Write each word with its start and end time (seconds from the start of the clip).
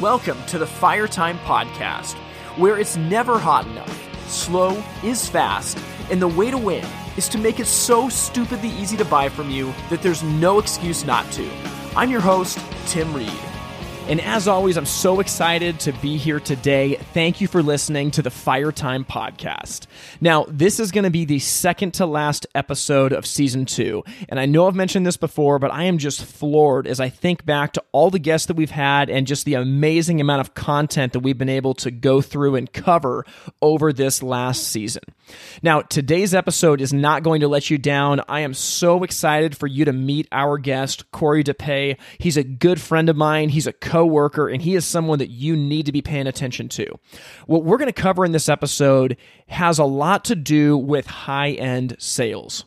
Welcome 0.00 0.42
to 0.46 0.56
the 0.56 0.66
Fire 0.66 1.06
Time 1.06 1.38
Podcast, 1.40 2.14
where 2.56 2.78
it's 2.78 2.96
never 2.96 3.38
hot 3.38 3.66
enough, 3.66 4.26
slow 4.30 4.82
is 5.02 5.28
fast, 5.28 5.78
and 6.10 6.22
the 6.22 6.26
way 6.26 6.50
to 6.50 6.56
win 6.56 6.86
is 7.18 7.28
to 7.28 7.36
make 7.36 7.60
it 7.60 7.66
so 7.66 8.08
stupidly 8.08 8.70
easy 8.70 8.96
to 8.96 9.04
buy 9.04 9.28
from 9.28 9.50
you 9.50 9.74
that 9.90 10.00
there's 10.00 10.22
no 10.22 10.58
excuse 10.58 11.04
not 11.04 11.30
to. 11.32 11.46
I'm 11.94 12.10
your 12.10 12.22
host, 12.22 12.58
Tim 12.86 13.12
Reed. 13.12 13.28
And 14.06 14.20
as 14.20 14.46
always, 14.46 14.76
I'm 14.76 14.84
so 14.84 15.20
excited 15.20 15.80
to 15.80 15.92
be 15.94 16.18
here 16.18 16.38
today. 16.38 16.96
Thank 17.14 17.40
you 17.40 17.48
for 17.48 17.62
listening 17.62 18.10
to 18.12 18.20
the 18.20 18.30
Fire 18.30 18.70
Time 18.70 19.02
podcast. 19.02 19.86
Now, 20.20 20.44
this 20.46 20.78
is 20.78 20.92
going 20.92 21.04
to 21.04 21.10
be 21.10 21.24
the 21.24 21.38
second 21.38 21.94
to 21.94 22.04
last 22.04 22.46
episode 22.54 23.12
of 23.14 23.24
season 23.24 23.64
two. 23.64 24.04
And 24.28 24.38
I 24.38 24.44
know 24.44 24.68
I've 24.68 24.74
mentioned 24.74 25.06
this 25.06 25.16
before, 25.16 25.58
but 25.58 25.72
I 25.72 25.84
am 25.84 25.96
just 25.96 26.22
floored 26.22 26.86
as 26.86 27.00
I 27.00 27.08
think 27.08 27.46
back 27.46 27.72
to 27.72 27.84
all 27.92 28.10
the 28.10 28.18
guests 28.18 28.46
that 28.48 28.58
we've 28.58 28.70
had 28.70 29.08
and 29.08 29.26
just 29.26 29.46
the 29.46 29.54
amazing 29.54 30.20
amount 30.20 30.42
of 30.42 30.52
content 30.52 31.14
that 31.14 31.20
we've 31.20 31.38
been 31.38 31.48
able 31.48 31.72
to 31.76 31.90
go 31.90 32.20
through 32.20 32.56
and 32.56 32.70
cover 32.70 33.24
over 33.62 33.90
this 33.90 34.22
last 34.22 34.68
season. 34.68 35.02
Now, 35.62 35.80
today's 35.80 36.34
episode 36.34 36.82
is 36.82 36.92
not 36.92 37.22
going 37.22 37.40
to 37.40 37.48
let 37.48 37.70
you 37.70 37.78
down. 37.78 38.20
I 38.28 38.40
am 38.40 38.52
so 38.52 39.02
excited 39.02 39.56
for 39.56 39.66
you 39.66 39.86
to 39.86 39.94
meet 39.94 40.28
our 40.30 40.58
guest, 40.58 41.10
Cory 41.10 41.42
Dupuy. 41.42 41.96
He's 42.18 42.36
a 42.36 42.44
good 42.44 42.78
friend 42.78 43.08
of 43.08 43.16
mine. 43.16 43.48
He's 43.48 43.66
a 43.66 43.72
coworker, 43.94 44.48
and 44.48 44.60
he 44.60 44.74
is 44.74 44.84
someone 44.84 45.20
that 45.20 45.30
you 45.30 45.54
need 45.54 45.86
to 45.86 45.92
be 45.92 46.02
paying 46.02 46.26
attention 46.26 46.68
to. 46.68 46.84
What 47.46 47.62
we're 47.62 47.76
going 47.76 47.86
to 47.86 47.92
cover 47.92 48.24
in 48.24 48.32
this 48.32 48.48
episode 48.48 49.16
has 49.46 49.78
a 49.78 49.84
lot 49.84 50.24
to 50.24 50.34
do 50.34 50.76
with 50.76 51.06
high 51.06 51.52
end 51.52 51.94
sales. 52.00 52.64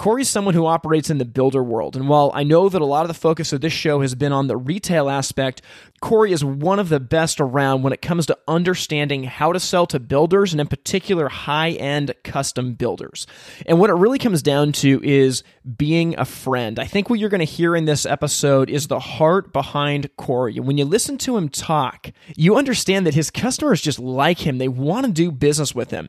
Cory's 0.00 0.30
someone 0.30 0.54
who 0.54 0.64
operates 0.64 1.10
in 1.10 1.18
the 1.18 1.26
builder 1.26 1.62
world. 1.62 1.94
And 1.94 2.08
while 2.08 2.30
I 2.32 2.42
know 2.42 2.70
that 2.70 2.80
a 2.80 2.86
lot 2.86 3.02
of 3.02 3.08
the 3.08 3.12
focus 3.12 3.52
of 3.52 3.60
this 3.60 3.74
show 3.74 4.00
has 4.00 4.14
been 4.14 4.32
on 4.32 4.46
the 4.46 4.56
retail 4.56 5.10
aspect, 5.10 5.60
Cory 6.00 6.32
is 6.32 6.42
one 6.42 6.78
of 6.78 6.88
the 6.88 6.98
best 6.98 7.38
around 7.38 7.82
when 7.82 7.92
it 7.92 8.00
comes 8.00 8.24
to 8.24 8.38
understanding 8.48 9.24
how 9.24 9.52
to 9.52 9.60
sell 9.60 9.86
to 9.88 10.00
builders 10.00 10.54
and, 10.54 10.60
in 10.62 10.68
particular, 10.68 11.28
high 11.28 11.72
end 11.72 12.14
custom 12.24 12.72
builders. 12.72 13.26
And 13.66 13.78
what 13.78 13.90
it 13.90 13.92
really 13.92 14.18
comes 14.18 14.40
down 14.40 14.72
to 14.72 15.02
is 15.04 15.42
being 15.76 16.18
a 16.18 16.24
friend. 16.24 16.78
I 16.78 16.86
think 16.86 17.10
what 17.10 17.18
you're 17.18 17.28
going 17.28 17.40
to 17.40 17.44
hear 17.44 17.76
in 17.76 17.84
this 17.84 18.06
episode 18.06 18.70
is 18.70 18.86
the 18.86 19.00
heart 19.00 19.52
behind 19.52 20.16
Cory. 20.16 20.58
When 20.60 20.78
you 20.78 20.86
listen 20.86 21.18
to 21.18 21.36
him 21.36 21.50
talk, 21.50 22.10
you 22.34 22.56
understand 22.56 23.06
that 23.06 23.12
his 23.12 23.30
customers 23.30 23.82
just 23.82 23.98
like 23.98 24.46
him, 24.46 24.56
they 24.56 24.66
want 24.66 25.04
to 25.04 25.12
do 25.12 25.30
business 25.30 25.74
with 25.74 25.90
him 25.90 26.08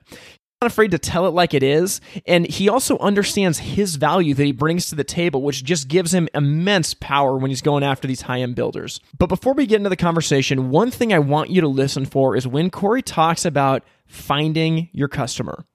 not 0.62 0.72
afraid 0.72 0.92
to 0.92 1.00
tell 1.00 1.26
it 1.26 1.34
like 1.34 1.56
it 1.56 1.64
is. 1.64 2.02
And 2.28 2.46
he 2.46 2.70
also 2.70 2.98
understands 3.00 3.58
his 3.58 3.96
value 3.96 4.36
that 4.36 4.46
he 4.46 4.52
brings 4.52 4.88
to 4.90 4.96
the 4.96 5.04
table, 5.04 5.42
which 5.42 5.64
just 5.64 5.88
gives 5.88 6.14
him 6.14 6.30
immense 6.36 6.94
power 6.94 7.36
when 7.36 7.50
he's 7.50 7.64
going 7.64 7.84
after 7.84 8.08
these 8.08 8.22
high 8.22 8.42
end 8.42 8.56
builders. 8.56 9.00
But 9.18 9.28
before 9.28 9.54
we 9.54 9.66
get 9.66 9.78
into 9.78 9.90
the 9.90 9.96
conversation, 9.96 10.70
one 10.70 10.92
thing 10.92 11.12
I 11.12 11.20
want 11.20 11.50
you 11.50 11.62
to 11.62 11.68
listen 11.68 12.06
for 12.06 12.36
is 12.36 12.48
when 12.48 12.70
Cory 12.70 13.02
talks 13.02 13.44
about 13.44 13.84
finding 14.06 14.90
your 14.92 15.08
customer. 15.08 15.66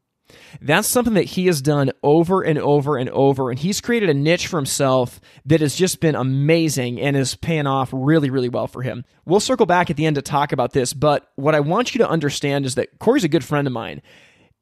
That's 0.60 0.88
something 0.88 1.14
that 1.14 1.24
he 1.24 1.46
has 1.46 1.62
done 1.62 1.92
over 2.02 2.42
and 2.42 2.58
over 2.58 2.96
and 2.96 3.08
over. 3.10 3.50
And 3.50 3.58
he's 3.58 3.80
created 3.80 4.08
a 4.08 4.14
niche 4.14 4.46
for 4.46 4.56
himself 4.56 5.20
that 5.46 5.60
has 5.60 5.74
just 5.74 6.00
been 6.00 6.14
amazing 6.14 7.00
and 7.00 7.16
is 7.16 7.34
paying 7.34 7.66
off 7.66 7.90
really, 7.92 8.30
really 8.30 8.48
well 8.48 8.66
for 8.66 8.82
him. 8.82 9.04
We'll 9.24 9.40
circle 9.40 9.66
back 9.66 9.90
at 9.90 9.96
the 9.96 10.06
end 10.06 10.16
to 10.16 10.22
talk 10.22 10.52
about 10.52 10.72
this. 10.72 10.92
But 10.92 11.28
what 11.36 11.54
I 11.54 11.60
want 11.60 11.94
you 11.94 11.98
to 11.98 12.08
understand 12.08 12.66
is 12.66 12.74
that 12.76 12.98
Cory's 12.98 13.24
a 13.24 13.28
good 13.28 13.44
friend 13.44 13.66
of 13.66 13.72
mine. 13.72 14.02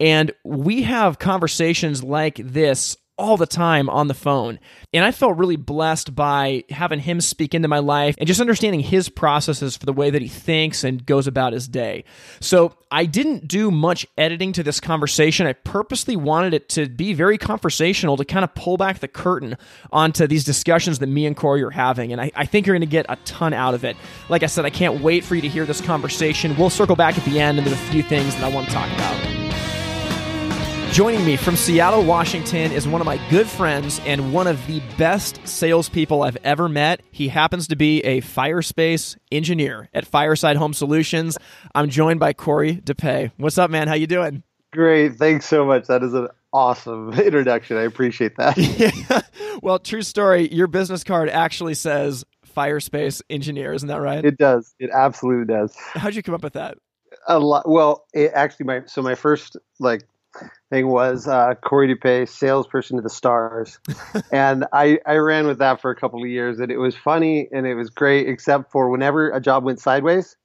And 0.01 0.33
we 0.45 0.83
have 0.83 1.19
conversations 1.19 2.03
like 2.03 2.37
this 2.37 2.97
all 3.17 3.37
the 3.37 3.47
time 3.47 3.89
on 3.89 4.09
the 4.09 4.15
phone. 4.15 4.59
And 4.93 5.05
I 5.05 5.13
felt 5.13 5.37
really 5.37 5.57
blessed 5.57 6.15
by 6.15 6.65
having 6.69 6.99
him 6.99 7.21
speak 7.21 7.55
into 7.55 7.69
my 7.69 7.79
life 7.79 8.17
and 8.19 8.27
just 8.27 8.41
understanding 8.41 8.81
his 8.81 9.09
processes 9.09 9.77
for 9.77 9.87
the 9.87 9.93
way 9.93 10.11
that 10.11 10.21
he 10.21 10.29
thinks 10.29 10.83
and 10.83 11.05
goes 11.05 11.27
about 11.27 11.53
his 11.53 11.69
day. 11.69 12.05
So 12.41 12.77
I 12.91 13.07
didn't 13.07 13.47
do 13.47 13.71
much 13.71 14.07
editing 14.19 14.53
to 14.55 14.63
this 14.63 14.81
conversation. 14.81 15.47
I 15.47 15.53
purposely 15.53 16.17
wanted 16.17 16.55
it 16.55 16.69
to 16.71 16.89
be 16.89 17.13
very 17.13 17.39
conversational 17.39 18.17
to 18.17 18.25
kind 18.25 18.45
of 18.45 18.55
pull 18.55 18.77
back 18.77 18.99
the 18.99 19.09
curtain 19.09 19.57
onto 19.93 20.27
these 20.27 20.45
discussions 20.45 20.99
that 20.99 21.07
me 21.07 21.27
and 21.27 21.37
Cory 21.37 21.63
are 21.63 21.71
having. 21.71 22.11
And 22.11 22.21
I, 22.21 22.33
I 22.35 22.47
think 22.47 22.67
you're 22.67 22.75
going 22.75 22.81
to 22.81 22.87
get 22.87 23.07
a 23.09 23.17
ton 23.25 23.53
out 23.53 23.75
of 23.75 23.85
it. 23.85 23.97
Like 24.29 24.43
I 24.43 24.47
said, 24.47 24.65
I 24.65 24.71
can't 24.71 25.03
wait 25.03 25.25
for 25.25 25.37
you 25.37 25.43
to 25.43 25.49
hear 25.49 25.67
this 25.67 25.81
conversation. 25.81 26.57
We'll 26.57 26.71
circle 26.71 26.97
back 26.97 27.17
at 27.17 27.25
the 27.25 27.39
end 27.39 27.59
and 27.59 27.67
there's 27.67 27.79
a 27.79 27.93
few 27.93 28.03
things 28.03 28.35
that 28.35 28.45
I 28.45 28.49
want 28.53 28.67
to 28.69 28.73
talk 28.73 28.91
about. 28.93 29.54
Joining 30.95 31.27
me 31.27 31.37
from 31.37 31.57
Seattle, 31.57 32.05
Washington 32.05 32.71
is 32.71 32.87
one 32.87 33.01
of 33.01 33.05
my 33.05 33.19
good 33.29 33.49
friends 33.49 34.01
and 34.07 34.33
one 34.33 34.47
of 34.47 34.65
the 34.69 34.81
best 34.97 35.41
salespeople 35.45 36.23
I've 36.23 36.37
ever 36.45 36.69
met. 36.69 37.03
He 37.11 37.27
happens 37.27 37.67
to 37.67 37.75
be 37.75 38.01
a 38.03 38.21
fire 38.21 38.63
space 38.63 39.17
engineer 39.33 39.89
at 39.93 40.07
Fireside 40.07 40.57
Home 40.57 40.73
Solutions. 40.73 41.37
I'm 41.75 41.91
joined 41.91 42.21
by 42.21 42.33
Cory 42.33 42.75
Dupuy. 42.75 43.33
What's 43.39 43.59
up, 43.59 43.73
man? 43.73 43.89
How 43.89 43.95
you 43.95 44.07
doing? 44.07 44.45
Great. 44.73 45.17
Thanks 45.17 45.47
so 45.47 45.65
much. 45.67 45.89
That 45.89 46.05
is 46.05 46.15
an 46.15 46.29
awesome 46.53 47.13
introduction. 47.19 47.77
I 47.77 47.83
appreciate 47.83 48.37
that. 48.37 48.57
yeah. 49.11 49.23
Well, 49.65 49.81
true 49.81 50.03
story. 50.03 50.47
Your 50.55 50.69
business 50.69 51.03
card 51.03 51.29
actually 51.29 51.75
says 51.75 52.25
fire 52.45 52.79
space 52.79 53.21
engineer. 53.29 53.73
Isn't 53.73 53.89
that 53.89 54.01
right? 54.01 54.25
It 54.25 54.39
does. 54.39 54.73
It 54.79 54.91
absolutely 54.95 55.53
does. 55.53 55.75
How'd 55.95 56.15
you 56.15 56.23
come 56.23 56.37
up 56.37 56.45
with 56.45 56.53
that? 56.53 56.79
A 57.27 57.41
lot. 57.41 57.69
Well, 57.69 58.07
it 58.15 58.31
actually, 58.33 58.67
my 58.67 58.83
so 58.87 59.03
my 59.03 59.17
first 59.17 59.57
like 59.81 60.05
thing 60.71 60.89
was 60.89 61.27
uh, 61.27 61.55
Cory 61.65 61.89
Dupuy, 61.89 62.27
salesperson 62.27 62.97
to 62.97 63.03
the 63.03 63.11
stars, 63.11 63.79
and 64.33 64.67
I 64.73 64.99
I 65.07 65.17
ran 65.17 65.47
with 65.47 65.59
that 65.59 65.81
for 65.81 65.91
a 65.91 65.97
couple 65.97 66.23
of 66.23 66.29
years, 66.29 66.61
and 66.61 66.71
it 66.71 66.79
was 66.79 66.95
funny 66.95 67.49
and 67.53 67.67
it 67.67 67.75
was 67.75 67.91
great, 67.91 68.29
except 68.29 68.71
for 68.73 68.89
whenever 68.91 69.31
a 69.31 69.41
job 69.41 69.65
went 69.65 69.81
sideways, 69.81 70.37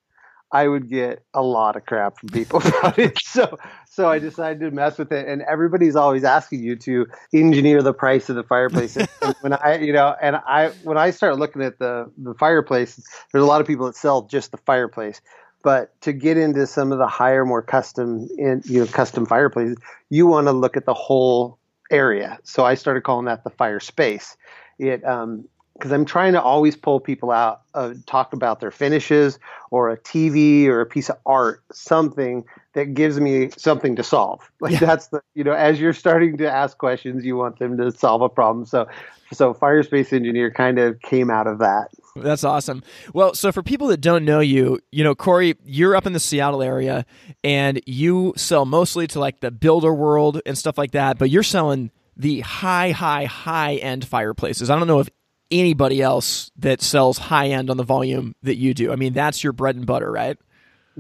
I 0.51 0.67
would 0.67 0.89
get 0.89 1.23
a 1.33 1.41
lot 1.41 1.75
of 1.75 1.85
crap 1.85 2.19
from 2.19 2.29
people 2.29 2.59
about 2.65 2.97
it. 2.97 3.17
So 3.21 3.57
so 3.89 4.09
I 4.09 4.19
decided 4.19 4.61
to 4.61 4.71
mess 4.71 4.97
with 4.97 5.11
it, 5.11 5.27
and 5.27 5.41
everybody's 5.41 5.95
always 5.95 6.23
asking 6.23 6.63
you 6.63 6.75
to 6.77 7.05
engineer 7.33 7.81
the 7.81 7.93
price 7.93 8.29
of 8.29 8.35
the 8.35 8.43
fireplace. 8.43 8.97
when 9.41 9.53
I 9.53 9.77
you 9.77 9.93
know, 9.93 10.15
and 10.21 10.35
I 10.35 10.69
when 10.83 10.97
I 10.97 11.11
started 11.11 11.35
looking 11.35 11.61
at 11.61 11.79
the 11.79 12.11
the 12.17 12.33
fireplace, 12.35 12.95
there's 13.31 13.43
a 13.43 13.47
lot 13.47 13.61
of 13.61 13.67
people 13.67 13.85
that 13.87 13.95
sell 13.95 14.23
just 14.23 14.51
the 14.51 14.57
fireplace 14.57 15.21
but 15.63 15.99
to 16.01 16.13
get 16.13 16.37
into 16.37 16.65
some 16.65 16.91
of 16.91 16.97
the 16.97 17.07
higher, 17.07 17.45
more 17.45 17.61
custom, 17.61 18.27
in, 18.37 18.61
you 18.65 18.81
know, 18.81 18.87
custom 18.87 19.25
fireplaces, 19.25 19.77
you 20.09 20.25
want 20.27 20.47
to 20.47 20.53
look 20.53 20.77
at 20.77 20.85
the 20.85 20.93
whole 20.93 21.57
area. 21.91 22.39
So 22.43 22.65
I 22.65 22.75
started 22.75 23.03
calling 23.03 23.25
that 23.25 23.43
the 23.43 23.49
fire 23.49 23.79
space. 23.79 24.37
It 24.77 25.03
um, 25.03 25.45
because 25.79 25.93
I'm 25.93 26.03
trying 26.03 26.33
to 26.33 26.41
always 26.41 26.75
pull 26.75 26.99
people 26.99 27.31
out, 27.31 27.61
uh, 27.73 27.93
talk 28.05 28.33
about 28.33 28.59
their 28.59 28.69
finishes 28.69 29.39
or 29.71 29.89
a 29.89 29.97
TV 29.97 30.65
or 30.65 30.81
a 30.81 30.85
piece 30.85 31.09
of 31.09 31.15
art, 31.25 31.63
something 31.71 32.43
that 32.73 32.93
gives 32.93 33.17
me 33.17 33.49
something 33.55 33.95
to 33.95 34.03
solve. 34.03 34.51
Like 34.61 34.73
yeah. 34.73 34.79
that's 34.79 35.07
the, 35.07 35.21
you 35.35 35.45
know, 35.45 35.53
as 35.53 35.79
you're 35.79 35.93
starting 35.93 36.35
to 36.37 36.51
ask 36.51 36.77
questions, 36.77 37.23
you 37.23 37.37
want 37.37 37.59
them 37.59 37.77
to 37.77 37.93
solve 37.93 38.21
a 38.21 38.27
problem. 38.27 38.65
So, 38.65 38.89
so 39.31 39.53
fire 39.53 39.81
space 39.83 40.11
engineer 40.11 40.51
kind 40.51 40.79
of 40.79 40.99
came 41.01 41.29
out 41.29 41.47
of 41.47 41.59
that. 41.59 41.91
That's 42.15 42.43
awesome. 42.43 42.83
Well, 43.13 43.33
so 43.33 43.51
for 43.51 43.63
people 43.63 43.87
that 43.87 44.01
don't 44.01 44.25
know 44.25 44.39
you, 44.39 44.79
you 44.91 45.03
know, 45.03 45.15
Cory, 45.15 45.55
you're 45.63 45.95
up 45.95 46.05
in 46.05 46.13
the 46.13 46.19
Seattle 46.19 46.61
area 46.61 47.05
and 47.43 47.81
you 47.85 48.33
sell 48.35 48.65
mostly 48.65 49.07
to 49.07 49.19
like 49.19 49.39
the 49.39 49.51
builder 49.51 49.93
world 49.93 50.41
and 50.45 50.57
stuff 50.57 50.77
like 50.77 50.91
that, 50.91 51.17
but 51.17 51.29
you're 51.29 51.43
selling 51.43 51.91
the 52.17 52.41
high, 52.41 52.91
high, 52.91 53.25
high 53.25 53.75
end 53.75 54.05
fireplaces. 54.05 54.69
I 54.69 54.77
don't 54.77 54.87
know 54.87 54.99
if 54.99 55.09
anybody 55.51 56.01
else 56.01 56.51
that 56.57 56.81
sells 56.81 57.17
high 57.17 57.47
end 57.47 57.69
on 57.69 57.77
the 57.77 57.83
volume 57.83 58.35
that 58.43 58.57
you 58.57 58.73
do. 58.73 58.91
I 58.91 58.95
mean, 58.95 59.13
that's 59.13 59.43
your 59.43 59.53
bread 59.53 59.75
and 59.75 59.85
butter, 59.85 60.11
right? 60.11 60.37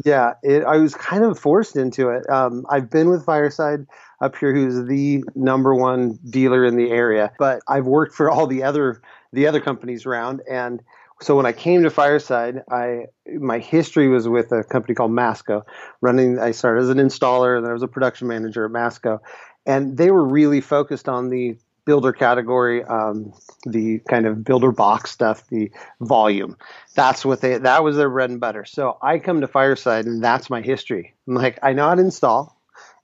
Yeah, 0.05 0.33
it, 0.43 0.63
I 0.63 0.77
was 0.77 0.95
kind 0.95 1.23
of 1.25 1.37
forced 1.37 1.75
into 1.75 2.09
it. 2.09 2.29
Um, 2.29 2.65
I've 2.69 2.89
been 2.89 3.09
with 3.09 3.25
Fireside 3.25 3.85
up 4.21 4.37
here, 4.37 4.53
who's 4.53 4.85
the 4.87 5.23
number 5.35 5.75
one 5.75 6.19
dealer 6.29 6.65
in 6.65 6.77
the 6.77 6.89
area, 6.89 7.31
but 7.37 7.61
I've 7.67 7.85
worked 7.85 8.15
for 8.15 8.29
all 8.29 8.47
the 8.47 8.63
other 8.63 9.01
the 9.31 9.45
other 9.45 9.59
companies 9.59 10.05
around, 10.05 10.41
and 10.49 10.81
so 11.21 11.35
when 11.35 11.45
I 11.45 11.51
came 11.51 11.83
to 11.83 11.89
Fireside, 11.89 12.63
I 12.71 13.07
my 13.37 13.59
history 13.59 14.07
was 14.07 14.27
with 14.27 14.51
a 14.51 14.63
company 14.63 14.95
called 14.95 15.11
Masco. 15.11 15.65
Running, 16.01 16.39
I 16.39 16.51
started 16.51 16.81
as 16.81 16.89
an 16.89 16.97
installer, 16.97 17.57
and 17.57 17.67
I 17.67 17.73
was 17.73 17.83
a 17.83 17.87
production 17.87 18.27
manager 18.27 18.65
at 18.65 18.71
Masco, 18.71 19.21
and 19.65 19.97
they 19.97 20.11
were 20.11 20.23
really 20.23 20.61
focused 20.61 21.09
on 21.09 21.29
the 21.29 21.57
builder 21.85 22.13
category, 22.13 22.83
um, 22.83 23.33
the 23.65 23.99
kind 24.07 24.27
of 24.27 24.43
builder 24.43 24.71
box 24.71 25.11
stuff, 25.11 25.47
the 25.47 25.71
volume. 26.01 26.55
That's 26.95 27.25
what 27.25 27.41
they 27.41 27.57
that 27.57 27.83
was 27.83 27.97
their 27.97 28.09
bread 28.09 28.29
and 28.29 28.39
butter. 28.39 28.63
So 28.63 28.97
I 29.01 29.19
come 29.19 29.41
to 29.41 29.47
Fireside, 29.47 30.05
and 30.05 30.23
that's 30.23 30.49
my 30.49 30.61
history. 30.61 31.15
I'm 31.27 31.35
like, 31.35 31.59
I 31.61 31.73
know 31.73 31.89
how 31.89 31.95
to 31.95 32.01
install. 32.01 32.55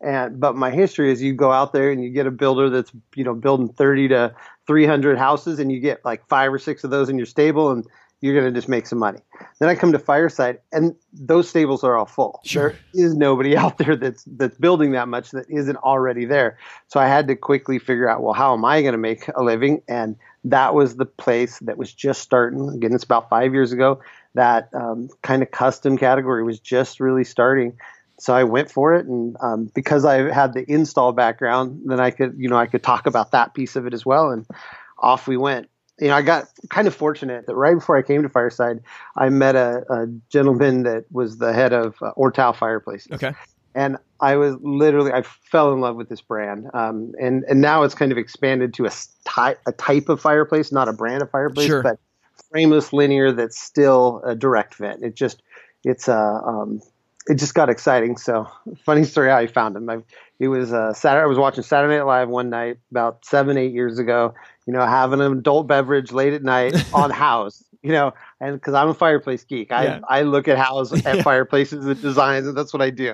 And 0.01 0.39
but 0.39 0.55
my 0.55 0.71
history 0.71 1.11
is 1.11 1.21
you 1.21 1.33
go 1.33 1.51
out 1.51 1.73
there 1.73 1.91
and 1.91 2.03
you 2.03 2.11
get 2.11 2.27
a 2.27 2.31
builder 2.31 2.69
that's 2.69 2.91
you 3.15 3.23
know 3.23 3.33
building 3.33 3.69
30 3.69 4.09
to 4.09 4.35
300 4.67 5.17
houses 5.17 5.59
and 5.59 5.71
you 5.71 5.79
get 5.79 6.03
like 6.05 6.27
five 6.27 6.53
or 6.53 6.59
six 6.59 6.83
of 6.83 6.91
those 6.91 7.09
in 7.09 7.17
your 7.17 7.25
stable 7.25 7.71
and 7.71 7.85
you're 8.21 8.33
going 8.33 8.51
to 8.51 8.57
just 8.57 8.69
make 8.69 8.87
some 8.87 8.99
money. 8.99 9.19
Then 9.59 9.69
I 9.69 9.75
come 9.75 9.91
to 9.91 9.99
Fireside, 9.99 10.59
and 10.71 10.95
those 11.13 11.49
stables 11.49 11.83
are 11.83 11.95
all 11.95 12.05
full. 12.05 12.41
Sure. 12.43 12.75
There 12.93 13.05
is 13.05 13.15
nobody 13.15 13.55
out 13.57 13.77
there 13.77 13.95
that's 13.95 14.23
that's 14.25 14.57
building 14.57 14.91
that 14.91 15.07
much 15.07 15.31
that 15.31 15.45
isn't 15.49 15.77
already 15.77 16.25
there. 16.25 16.57
So 16.87 16.99
I 16.99 17.07
had 17.07 17.27
to 17.27 17.35
quickly 17.35 17.79
figure 17.79 18.09
out, 18.09 18.21
well, 18.21 18.33
how 18.33 18.53
am 18.53 18.65
I 18.65 18.81
going 18.81 18.93
to 18.93 18.97
make 18.97 19.27
a 19.35 19.43
living? 19.43 19.81
And 19.87 20.15
that 20.45 20.73
was 20.73 20.95
the 20.95 21.05
place 21.05 21.59
that 21.59 21.77
was 21.77 21.93
just 21.93 22.21
starting. 22.21 22.69
Again, 22.69 22.93
it's 22.93 23.03
about 23.03 23.29
five 23.29 23.53
years 23.53 23.71
ago. 23.71 24.01
That 24.35 24.69
um, 24.73 25.09
kind 25.21 25.41
of 25.41 25.51
custom 25.51 25.97
category 25.97 26.43
was 26.43 26.59
just 26.59 26.99
really 26.99 27.23
starting. 27.23 27.77
So 28.17 28.33
I 28.33 28.43
went 28.45 28.71
for 28.71 28.95
it, 28.95 29.05
and 29.05 29.35
um, 29.41 29.69
because 29.75 30.05
I 30.05 30.31
had 30.33 30.53
the 30.53 30.63
install 30.71 31.11
background, 31.11 31.81
then 31.85 31.99
I 31.99 32.11
could, 32.11 32.35
you 32.37 32.47
know, 32.47 32.57
I 32.57 32.65
could 32.65 32.81
talk 32.81 33.07
about 33.07 33.31
that 33.31 33.53
piece 33.53 33.75
of 33.75 33.85
it 33.85 33.93
as 33.93 34.05
well, 34.05 34.31
and 34.31 34.45
off 34.97 35.27
we 35.27 35.35
went. 35.35 35.69
You 35.99 36.09
know, 36.09 36.15
I 36.15 36.21
got 36.21 36.47
kind 36.69 36.87
of 36.87 36.95
fortunate 36.95 37.47
that 37.47 37.55
right 37.55 37.75
before 37.75 37.97
I 37.97 38.01
came 38.01 38.21
to 38.23 38.29
Fireside, 38.29 38.81
I 39.15 39.29
met 39.29 39.55
a, 39.55 39.85
a 39.89 40.07
gentleman 40.29 40.83
that 40.83 41.05
was 41.11 41.37
the 41.37 41.53
head 41.53 41.71
of 41.71 41.95
uh, 42.01 42.09
Ortal 42.15 42.53
Fireplaces. 42.53 43.13
Okay 43.13 43.33
and 43.75 43.97
I 44.21 44.37
was 44.37 44.55
literally 44.61 45.11
I 45.11 45.21
fell 45.21 45.73
in 45.73 45.81
love 45.81 45.97
with 45.97 46.07
this 46.07 46.21
brand, 46.21 46.67
um, 46.73 47.11
and 47.21 47.43
and 47.43 47.61
now 47.61 47.83
it's 47.83 47.93
kind 47.93 48.11
of 48.11 48.17
expanded 48.17 48.73
to 48.75 48.85
a 48.85 48.91
type 49.25 49.59
a 49.67 49.73
type 49.73 50.07
of 50.07 50.21
fireplace, 50.21 50.71
not 50.71 50.87
a 50.87 50.93
brand 50.93 51.21
of 51.21 51.29
fireplace, 51.29 51.67
sure. 51.67 51.83
but 51.83 51.99
frameless 52.49 52.93
linear 52.93 53.33
that's 53.33 53.59
still 53.59 54.21
a 54.25 54.33
direct 54.33 54.75
vent. 54.75 55.03
It 55.03 55.13
just 55.13 55.43
it's 55.83 56.07
a 56.07 56.15
uh, 56.15 56.49
um, 56.49 56.81
it 57.27 57.35
just 57.35 57.53
got 57.53 57.69
exciting. 57.69 58.15
So 58.15 58.47
funny 58.85 59.03
story 59.03 59.29
how 59.29 59.37
I 59.37 59.47
found 59.47 59.75
him. 59.75 59.89
I, 59.89 59.97
it 60.39 60.47
was 60.49 60.73
uh, 60.73 60.93
Saturday. 60.93 61.23
I 61.23 61.27
was 61.27 61.37
watching 61.37 61.63
Saturday 61.63 61.97
Night 61.97 62.03
Live 62.03 62.29
one 62.29 62.49
night 62.49 62.77
about 62.91 63.25
seven 63.25 63.57
eight 63.57 63.71
years 63.71 63.99
ago. 63.99 64.33
You 64.65 64.73
know, 64.73 64.85
having 64.85 65.21
an 65.21 65.31
adult 65.31 65.67
beverage 65.67 66.11
late 66.11 66.33
at 66.33 66.43
night 66.43 66.73
on 66.93 67.11
Houzz. 67.11 67.63
You 67.81 67.91
know, 67.91 68.13
and 68.39 68.55
because 68.55 68.73
I'm 68.73 68.89
a 68.89 68.93
fireplace 68.93 69.43
geek, 69.43 69.71
I 69.71 69.83
yeah. 69.83 69.99
I 70.09 70.23
look 70.23 70.47
at 70.47 70.57
Houzz 70.57 70.93
at 71.05 71.17
yeah. 71.17 71.23
fireplaces 71.23 71.85
and 71.85 72.01
designs, 72.01 72.47
and 72.47 72.57
that's 72.57 72.73
what 72.73 72.81
I 72.81 72.89
do. 72.89 73.13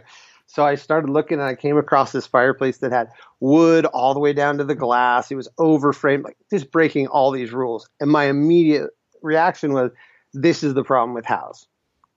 So 0.51 0.65
I 0.65 0.75
started 0.75 1.09
looking 1.09 1.39
and 1.39 1.47
I 1.47 1.56
came 1.56 1.77
across 1.77 2.12
this 2.12 2.27
fireplace 2.27 2.79
that 2.79 2.91
had 2.91 3.09
wood 3.39 3.85
all 3.85 4.13
the 4.13 4.19
way 4.19 4.33
down 4.33 4.57
to 4.57 4.65
the 4.65 4.75
glass. 4.75 5.31
It 5.31 5.35
was 5.35 5.47
over 5.57 5.94
framed, 5.94 6.25
like 6.25 6.35
just 6.50 6.71
breaking 6.71 7.07
all 7.07 7.31
these 7.31 7.53
rules. 7.53 7.88
And 8.01 8.12
my 8.12 8.25
immediate 8.25 8.89
reaction 9.21 9.71
was, 9.71 9.91
this 10.33 10.62
is 10.62 10.74
the 10.74 10.83
problem 10.83 11.13
with 11.13 11.24
Houzz. 11.24 11.67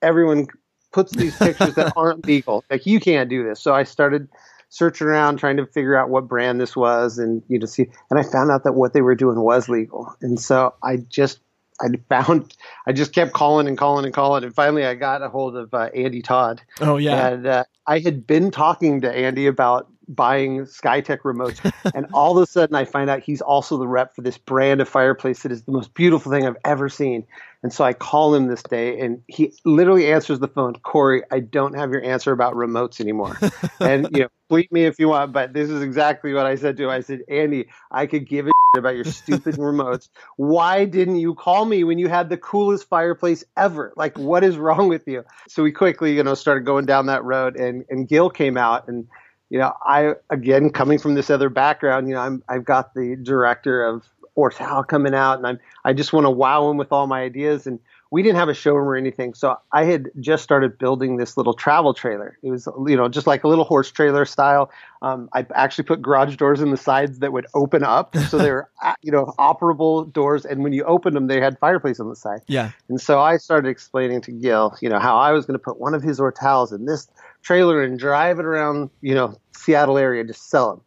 Everyone 0.02 0.48
puts 0.92 1.12
these 1.12 1.36
pictures 1.36 1.76
that 1.76 1.92
aren't 1.96 2.26
legal. 2.26 2.64
Like 2.68 2.86
you 2.86 2.98
can't 2.98 3.30
do 3.30 3.44
this. 3.44 3.60
So 3.60 3.72
I 3.72 3.84
started 3.84 4.28
searching 4.74 5.06
around 5.06 5.36
trying 5.36 5.56
to 5.56 5.64
figure 5.66 5.96
out 5.96 6.10
what 6.10 6.26
brand 6.26 6.60
this 6.60 6.74
was 6.74 7.16
and 7.16 7.44
you 7.46 7.60
know 7.60 7.66
see 7.66 7.86
and 8.10 8.18
I 8.18 8.24
found 8.24 8.50
out 8.50 8.64
that 8.64 8.72
what 8.72 8.92
they 8.92 9.02
were 9.02 9.14
doing 9.14 9.38
was 9.40 9.68
legal. 9.68 10.12
And 10.20 10.40
so 10.40 10.74
I 10.82 10.96
just 10.96 11.38
I 11.80 11.88
found 12.08 12.54
I 12.86 12.92
just 12.92 13.12
kept 13.12 13.32
calling 13.32 13.68
and 13.68 13.78
calling 13.78 14.04
and 14.04 14.12
calling, 14.12 14.42
and 14.42 14.54
finally 14.54 14.84
I 14.84 14.94
got 14.94 15.22
a 15.22 15.28
hold 15.28 15.56
of 15.56 15.72
uh, 15.72 15.90
Andy 15.94 16.22
Todd. 16.22 16.60
Oh 16.80 16.96
yeah, 16.96 17.28
and 17.28 17.46
uh, 17.46 17.64
I 17.86 18.00
had 18.00 18.26
been 18.26 18.50
talking 18.50 19.00
to 19.02 19.12
Andy 19.12 19.46
about 19.46 19.88
buying 20.08 20.60
Skytech 20.62 21.20
remotes, 21.20 21.72
and 21.94 22.06
all 22.12 22.36
of 22.36 22.42
a 22.42 22.46
sudden 22.46 22.76
I 22.76 22.84
find 22.84 23.10
out 23.10 23.22
he's 23.22 23.40
also 23.40 23.76
the 23.76 23.88
rep 23.88 24.14
for 24.14 24.22
this 24.22 24.38
brand 24.38 24.80
of 24.80 24.88
fireplace 24.88 25.42
that 25.42 25.52
is 25.52 25.62
the 25.62 25.72
most 25.72 25.94
beautiful 25.94 26.30
thing 26.30 26.46
I've 26.46 26.56
ever 26.64 26.88
seen. 26.88 27.26
And 27.62 27.72
so 27.72 27.82
I 27.82 27.94
call 27.94 28.34
him 28.34 28.48
this 28.48 28.62
day, 28.62 29.00
and 29.00 29.22
he 29.26 29.52
literally 29.64 30.12
answers 30.12 30.38
the 30.38 30.48
phone. 30.48 30.74
Cory, 30.74 31.22
I 31.32 31.40
don't 31.40 31.74
have 31.74 31.90
your 31.90 32.04
answer 32.04 32.30
about 32.30 32.54
remotes 32.54 33.00
anymore. 33.00 33.38
and 33.80 34.06
you 34.12 34.24
know, 34.24 34.28
tweet 34.54 34.70
me 34.70 34.84
if 34.84 35.00
you 35.00 35.08
want, 35.08 35.32
but 35.32 35.52
this 35.52 35.68
is 35.68 35.82
exactly 35.82 36.32
what 36.32 36.46
I 36.46 36.54
said 36.54 36.76
to 36.76 36.84
him. 36.84 36.90
I 36.90 37.00
said, 37.00 37.22
Andy, 37.28 37.66
I 37.90 38.06
could 38.06 38.28
give 38.28 38.46
a 38.46 38.52
about 38.78 38.94
your 38.94 39.04
stupid 39.04 39.56
remotes. 39.56 40.08
Why 40.36 40.84
didn't 40.84 41.16
you 41.16 41.34
call 41.34 41.64
me 41.64 41.82
when 41.82 41.98
you 41.98 42.08
had 42.08 42.28
the 42.28 42.36
coolest 42.36 42.88
fireplace 42.88 43.44
ever? 43.56 43.92
Like, 43.96 44.16
what 44.16 44.44
is 44.44 44.56
wrong 44.56 44.88
with 44.88 45.08
you? 45.08 45.24
So 45.48 45.64
we 45.64 45.72
quickly, 45.72 46.14
you 46.14 46.22
know, 46.22 46.34
started 46.34 46.64
going 46.64 46.86
down 46.86 47.06
that 47.06 47.24
road, 47.24 47.56
and 47.56 47.84
and 47.90 48.06
Gil 48.06 48.30
came 48.30 48.56
out 48.56 48.86
and 48.86 49.08
you 49.50 49.58
know, 49.58 49.72
I 49.84 50.14
again 50.30 50.70
coming 50.70 50.98
from 50.98 51.14
this 51.14 51.30
other 51.30 51.48
background, 51.48 52.08
you 52.08 52.14
know, 52.14 52.20
I'm 52.20 52.42
I've 52.48 52.64
got 52.64 52.94
the 52.94 53.16
director 53.20 53.84
of 53.84 54.04
Ortal 54.36 54.84
coming 54.84 55.14
out, 55.14 55.38
and 55.38 55.46
I'm 55.46 55.58
I 55.84 55.92
just 55.92 56.12
want 56.12 56.26
to 56.26 56.30
wow 56.30 56.70
him 56.70 56.76
with 56.76 56.92
all 56.92 57.06
my 57.06 57.22
ideas. 57.22 57.66
And 57.66 57.78
we 58.14 58.22
didn't 58.22 58.36
have 58.36 58.48
a 58.48 58.54
showroom 58.54 58.86
or 58.86 58.94
anything, 58.94 59.34
so 59.34 59.58
I 59.72 59.82
had 59.86 60.08
just 60.20 60.44
started 60.44 60.78
building 60.78 61.16
this 61.16 61.36
little 61.36 61.52
travel 61.52 61.92
trailer. 61.92 62.38
It 62.44 62.50
was 62.50 62.68
you 62.86 62.96
know 62.96 63.08
just 63.08 63.26
like 63.26 63.42
a 63.42 63.48
little 63.48 63.64
horse 63.64 63.90
trailer 63.90 64.24
style. 64.24 64.70
Um, 65.02 65.28
I 65.32 65.44
actually 65.52 65.82
put 65.82 66.00
garage 66.00 66.36
doors 66.36 66.60
in 66.60 66.70
the 66.70 66.76
sides 66.76 67.18
that 67.18 67.32
would 67.32 67.46
open 67.54 67.82
up, 67.82 68.16
so 68.28 68.38
they 68.38 68.52
were 68.52 68.70
you 69.02 69.10
know 69.10 69.34
operable 69.36 70.12
doors. 70.12 70.44
And 70.44 70.62
when 70.62 70.72
you 70.72 70.84
opened 70.84 71.16
them, 71.16 71.26
they 71.26 71.40
had 71.40 71.58
fireplace 71.58 71.98
on 71.98 72.08
the 72.08 72.14
side. 72.14 72.42
Yeah. 72.46 72.70
And 72.88 73.00
so 73.00 73.18
I 73.18 73.36
started 73.36 73.68
explaining 73.68 74.20
to 74.22 74.30
Gil, 74.30 74.76
you 74.80 74.88
know, 74.88 75.00
how 75.00 75.16
I 75.16 75.32
was 75.32 75.44
going 75.44 75.58
to 75.58 75.64
put 75.64 75.80
one 75.80 75.92
of 75.92 76.04
his 76.04 76.20
Ortals 76.20 76.72
in 76.72 76.86
this 76.86 77.08
trailer 77.42 77.82
and 77.82 77.98
drive 77.98 78.38
it 78.38 78.44
around, 78.44 78.90
you 79.00 79.16
know, 79.16 79.36
Seattle 79.56 79.98
area, 79.98 80.22
just 80.22 80.48
sell 80.48 80.70
them. 80.70 80.82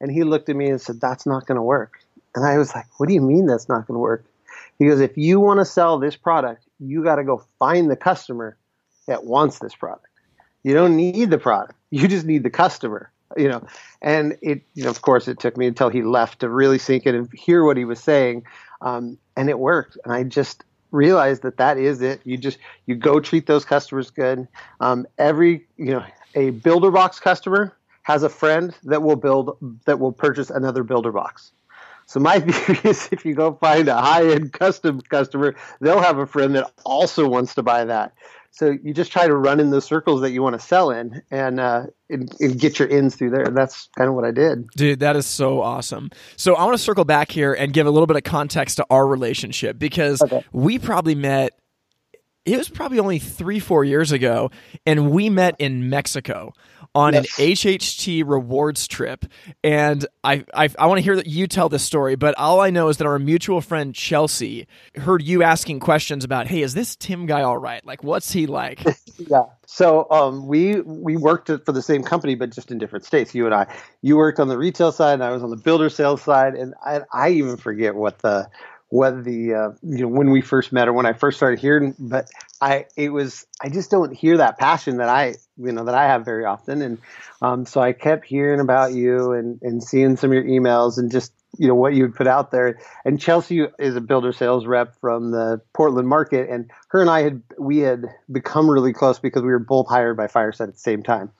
And 0.00 0.10
he 0.10 0.24
looked 0.24 0.48
at 0.48 0.56
me 0.56 0.68
and 0.68 0.80
said, 0.80 1.00
"That's 1.00 1.26
not 1.26 1.46
going 1.46 1.56
to 1.56 1.62
work." 1.62 2.00
And 2.34 2.44
I 2.44 2.58
was 2.58 2.74
like, 2.74 2.86
what 2.96 3.08
do 3.08 3.14
you 3.14 3.20
mean 3.20 3.46
that's 3.46 3.68
not 3.68 3.86
going 3.86 3.94
to 3.94 4.00
work? 4.00 4.24
He 4.78 4.88
goes, 4.88 5.00
if 5.00 5.16
you 5.16 5.38
want 5.38 5.60
to 5.60 5.64
sell 5.64 5.98
this 5.98 6.16
product, 6.16 6.64
you 6.82 7.02
got 7.04 7.16
to 7.16 7.24
go 7.24 7.44
find 7.58 7.90
the 7.90 7.96
customer 7.96 8.56
that 9.06 9.24
wants 9.24 9.58
this 9.58 9.74
product. 9.74 10.06
You 10.62 10.74
don't 10.74 10.96
need 10.96 11.30
the 11.30 11.38
product. 11.38 11.74
You 11.94 12.08
just 12.08 12.24
need 12.24 12.42
the 12.42 12.48
customer, 12.48 13.12
you 13.36 13.50
know. 13.50 13.66
And 14.00 14.38
it, 14.40 14.62
you 14.72 14.84
know, 14.84 14.88
of 14.88 15.02
course, 15.02 15.28
it 15.28 15.38
took 15.38 15.58
me 15.58 15.66
until 15.66 15.90
he 15.90 16.00
left 16.00 16.40
to 16.40 16.48
really 16.48 16.78
sink 16.78 17.04
in 17.04 17.14
and 17.14 17.28
hear 17.34 17.64
what 17.64 17.76
he 17.76 17.84
was 17.84 18.00
saying. 18.00 18.44
Um, 18.80 19.18
and 19.36 19.50
it 19.50 19.58
worked. 19.58 19.98
And 20.02 20.10
I 20.10 20.22
just 20.22 20.64
realized 20.90 21.42
that 21.42 21.58
that 21.58 21.76
is 21.76 22.00
it. 22.00 22.22
You 22.24 22.38
just, 22.38 22.56
you 22.86 22.94
go 22.94 23.20
treat 23.20 23.46
those 23.46 23.66
customers 23.66 24.08
good. 24.08 24.48
Um, 24.80 25.06
every, 25.18 25.66
you 25.76 25.92
know, 25.92 26.02
a 26.34 26.48
builder 26.48 26.90
box 26.90 27.20
customer 27.20 27.76
has 28.04 28.22
a 28.22 28.30
friend 28.30 28.74
that 28.84 29.02
will 29.02 29.16
build, 29.16 29.58
that 29.84 30.00
will 30.00 30.12
purchase 30.12 30.48
another 30.48 30.82
builder 30.82 31.12
box. 31.12 31.52
So 32.12 32.20
my 32.20 32.40
theory 32.40 32.78
is 32.84 33.08
if 33.10 33.24
you 33.24 33.34
go 33.34 33.54
find 33.54 33.88
a 33.88 33.98
high-end 33.98 34.52
custom 34.52 35.00
customer, 35.00 35.54
they'll 35.80 36.02
have 36.02 36.18
a 36.18 36.26
friend 36.26 36.54
that 36.56 36.70
also 36.84 37.26
wants 37.26 37.54
to 37.54 37.62
buy 37.62 37.86
that. 37.86 38.12
So 38.50 38.76
you 38.82 38.92
just 38.92 39.10
try 39.10 39.26
to 39.26 39.34
run 39.34 39.60
in 39.60 39.70
the 39.70 39.80
circles 39.80 40.20
that 40.20 40.30
you 40.32 40.42
want 40.42 40.60
to 40.60 40.66
sell 40.66 40.90
in, 40.90 41.22
and, 41.30 41.58
uh, 41.58 41.84
and, 42.10 42.30
and 42.38 42.60
get 42.60 42.78
your 42.78 42.86
ins 42.86 43.16
through 43.16 43.30
there. 43.30 43.44
And 43.44 43.56
that's 43.56 43.88
kind 43.96 44.10
of 44.10 44.14
what 44.14 44.26
I 44.26 44.30
did. 44.30 44.68
Dude, 44.76 45.00
that 45.00 45.16
is 45.16 45.24
so 45.24 45.62
awesome. 45.62 46.10
So 46.36 46.54
I 46.54 46.64
want 46.66 46.76
to 46.76 46.82
circle 46.82 47.06
back 47.06 47.32
here 47.32 47.54
and 47.54 47.72
give 47.72 47.86
a 47.86 47.90
little 47.90 48.06
bit 48.06 48.18
of 48.18 48.24
context 48.24 48.76
to 48.76 48.86
our 48.90 49.06
relationship 49.06 49.78
because 49.78 50.20
okay. 50.20 50.44
we 50.52 50.78
probably 50.78 51.14
met 51.14 51.58
it 52.44 52.58
was 52.58 52.68
probably 52.68 52.98
only 52.98 53.20
three, 53.20 53.60
four 53.60 53.84
years 53.84 54.10
ago, 54.10 54.50
and 54.84 55.12
we 55.12 55.30
met 55.30 55.54
in 55.60 55.88
Mexico 55.88 56.52
on 56.94 57.14
yes. 57.14 57.38
an 57.38 57.46
HHT 57.46 58.24
rewards 58.26 58.86
trip. 58.86 59.24
And 59.64 60.04
I, 60.22 60.44
I, 60.54 60.68
I 60.78 60.86
want 60.86 60.98
to 60.98 61.02
hear 61.02 61.16
that 61.16 61.26
you 61.26 61.46
tell 61.46 61.68
this 61.68 61.82
story, 61.82 62.16
but 62.16 62.36
all 62.36 62.60
I 62.60 62.70
know 62.70 62.88
is 62.88 62.98
that 62.98 63.06
our 63.06 63.18
mutual 63.18 63.60
friend 63.60 63.94
Chelsea 63.94 64.66
heard 64.96 65.22
you 65.22 65.42
asking 65.42 65.80
questions 65.80 66.24
about, 66.24 66.46
hey, 66.48 66.62
is 66.62 66.74
this 66.74 66.96
Tim 66.96 67.26
guy 67.26 67.42
all 67.42 67.58
right? 67.58 67.84
Like, 67.84 68.04
what's 68.04 68.32
he 68.32 68.46
like? 68.46 68.84
yeah. 69.18 69.44
So 69.66 70.06
um, 70.10 70.46
we 70.46 70.82
we 70.82 71.16
worked 71.16 71.48
for 71.48 71.72
the 71.72 71.80
same 71.80 72.02
company, 72.02 72.34
but 72.34 72.50
just 72.50 72.70
in 72.70 72.76
different 72.76 73.06
states. 73.06 73.34
You 73.34 73.46
and 73.46 73.54
I. 73.54 73.74
You 74.02 74.18
worked 74.18 74.38
on 74.38 74.48
the 74.48 74.58
retail 74.58 74.92
side, 74.92 75.14
and 75.14 75.24
I 75.24 75.30
was 75.30 75.42
on 75.42 75.48
the 75.48 75.56
builder 75.56 75.88
sales 75.88 76.20
side. 76.20 76.54
And 76.54 76.74
I, 76.84 77.00
I 77.10 77.30
even 77.30 77.56
forget 77.56 77.94
what 77.94 78.18
the 78.18 78.50
what 78.92 79.24
the 79.24 79.54
uh, 79.54 79.70
you 79.82 80.02
know 80.02 80.08
when 80.08 80.30
we 80.30 80.42
first 80.42 80.70
met 80.70 80.86
or 80.86 80.92
when 80.92 81.06
I 81.06 81.14
first 81.14 81.38
started 81.38 81.58
hearing, 81.58 81.94
but 81.98 82.28
I 82.60 82.84
it 82.94 83.08
was 83.08 83.46
I 83.58 83.70
just 83.70 83.90
don't 83.90 84.12
hear 84.12 84.36
that 84.36 84.58
passion 84.58 84.98
that 84.98 85.08
I 85.08 85.36
you 85.56 85.72
know 85.72 85.84
that 85.84 85.94
I 85.94 86.08
have 86.08 86.26
very 86.26 86.44
often, 86.44 86.82
and 86.82 86.98
um, 87.40 87.64
so 87.64 87.80
I 87.80 87.94
kept 87.94 88.26
hearing 88.26 88.60
about 88.60 88.92
you 88.92 89.32
and 89.32 89.58
and 89.62 89.82
seeing 89.82 90.18
some 90.18 90.28
of 90.28 90.34
your 90.34 90.44
emails 90.44 90.98
and 90.98 91.10
just 91.10 91.32
you 91.56 91.68
know 91.68 91.74
what 91.74 91.94
you 91.94 92.02
would 92.02 92.14
put 92.14 92.26
out 92.26 92.50
there. 92.50 92.80
And 93.02 93.18
Chelsea 93.18 93.66
is 93.78 93.96
a 93.96 94.02
builder 94.02 94.34
sales 94.34 94.66
rep 94.66 94.94
from 95.00 95.30
the 95.30 95.62
Portland 95.72 96.06
market, 96.06 96.50
and 96.50 96.70
her 96.88 97.00
and 97.00 97.08
I 97.08 97.22
had 97.22 97.42
we 97.58 97.78
had 97.78 98.04
become 98.30 98.68
really 98.68 98.92
close 98.92 99.18
because 99.18 99.40
we 99.40 99.52
were 99.52 99.58
both 99.58 99.88
hired 99.88 100.18
by 100.18 100.26
Fireside 100.26 100.68
at 100.68 100.74
the 100.74 100.80
same 100.80 101.02
time, 101.02 101.30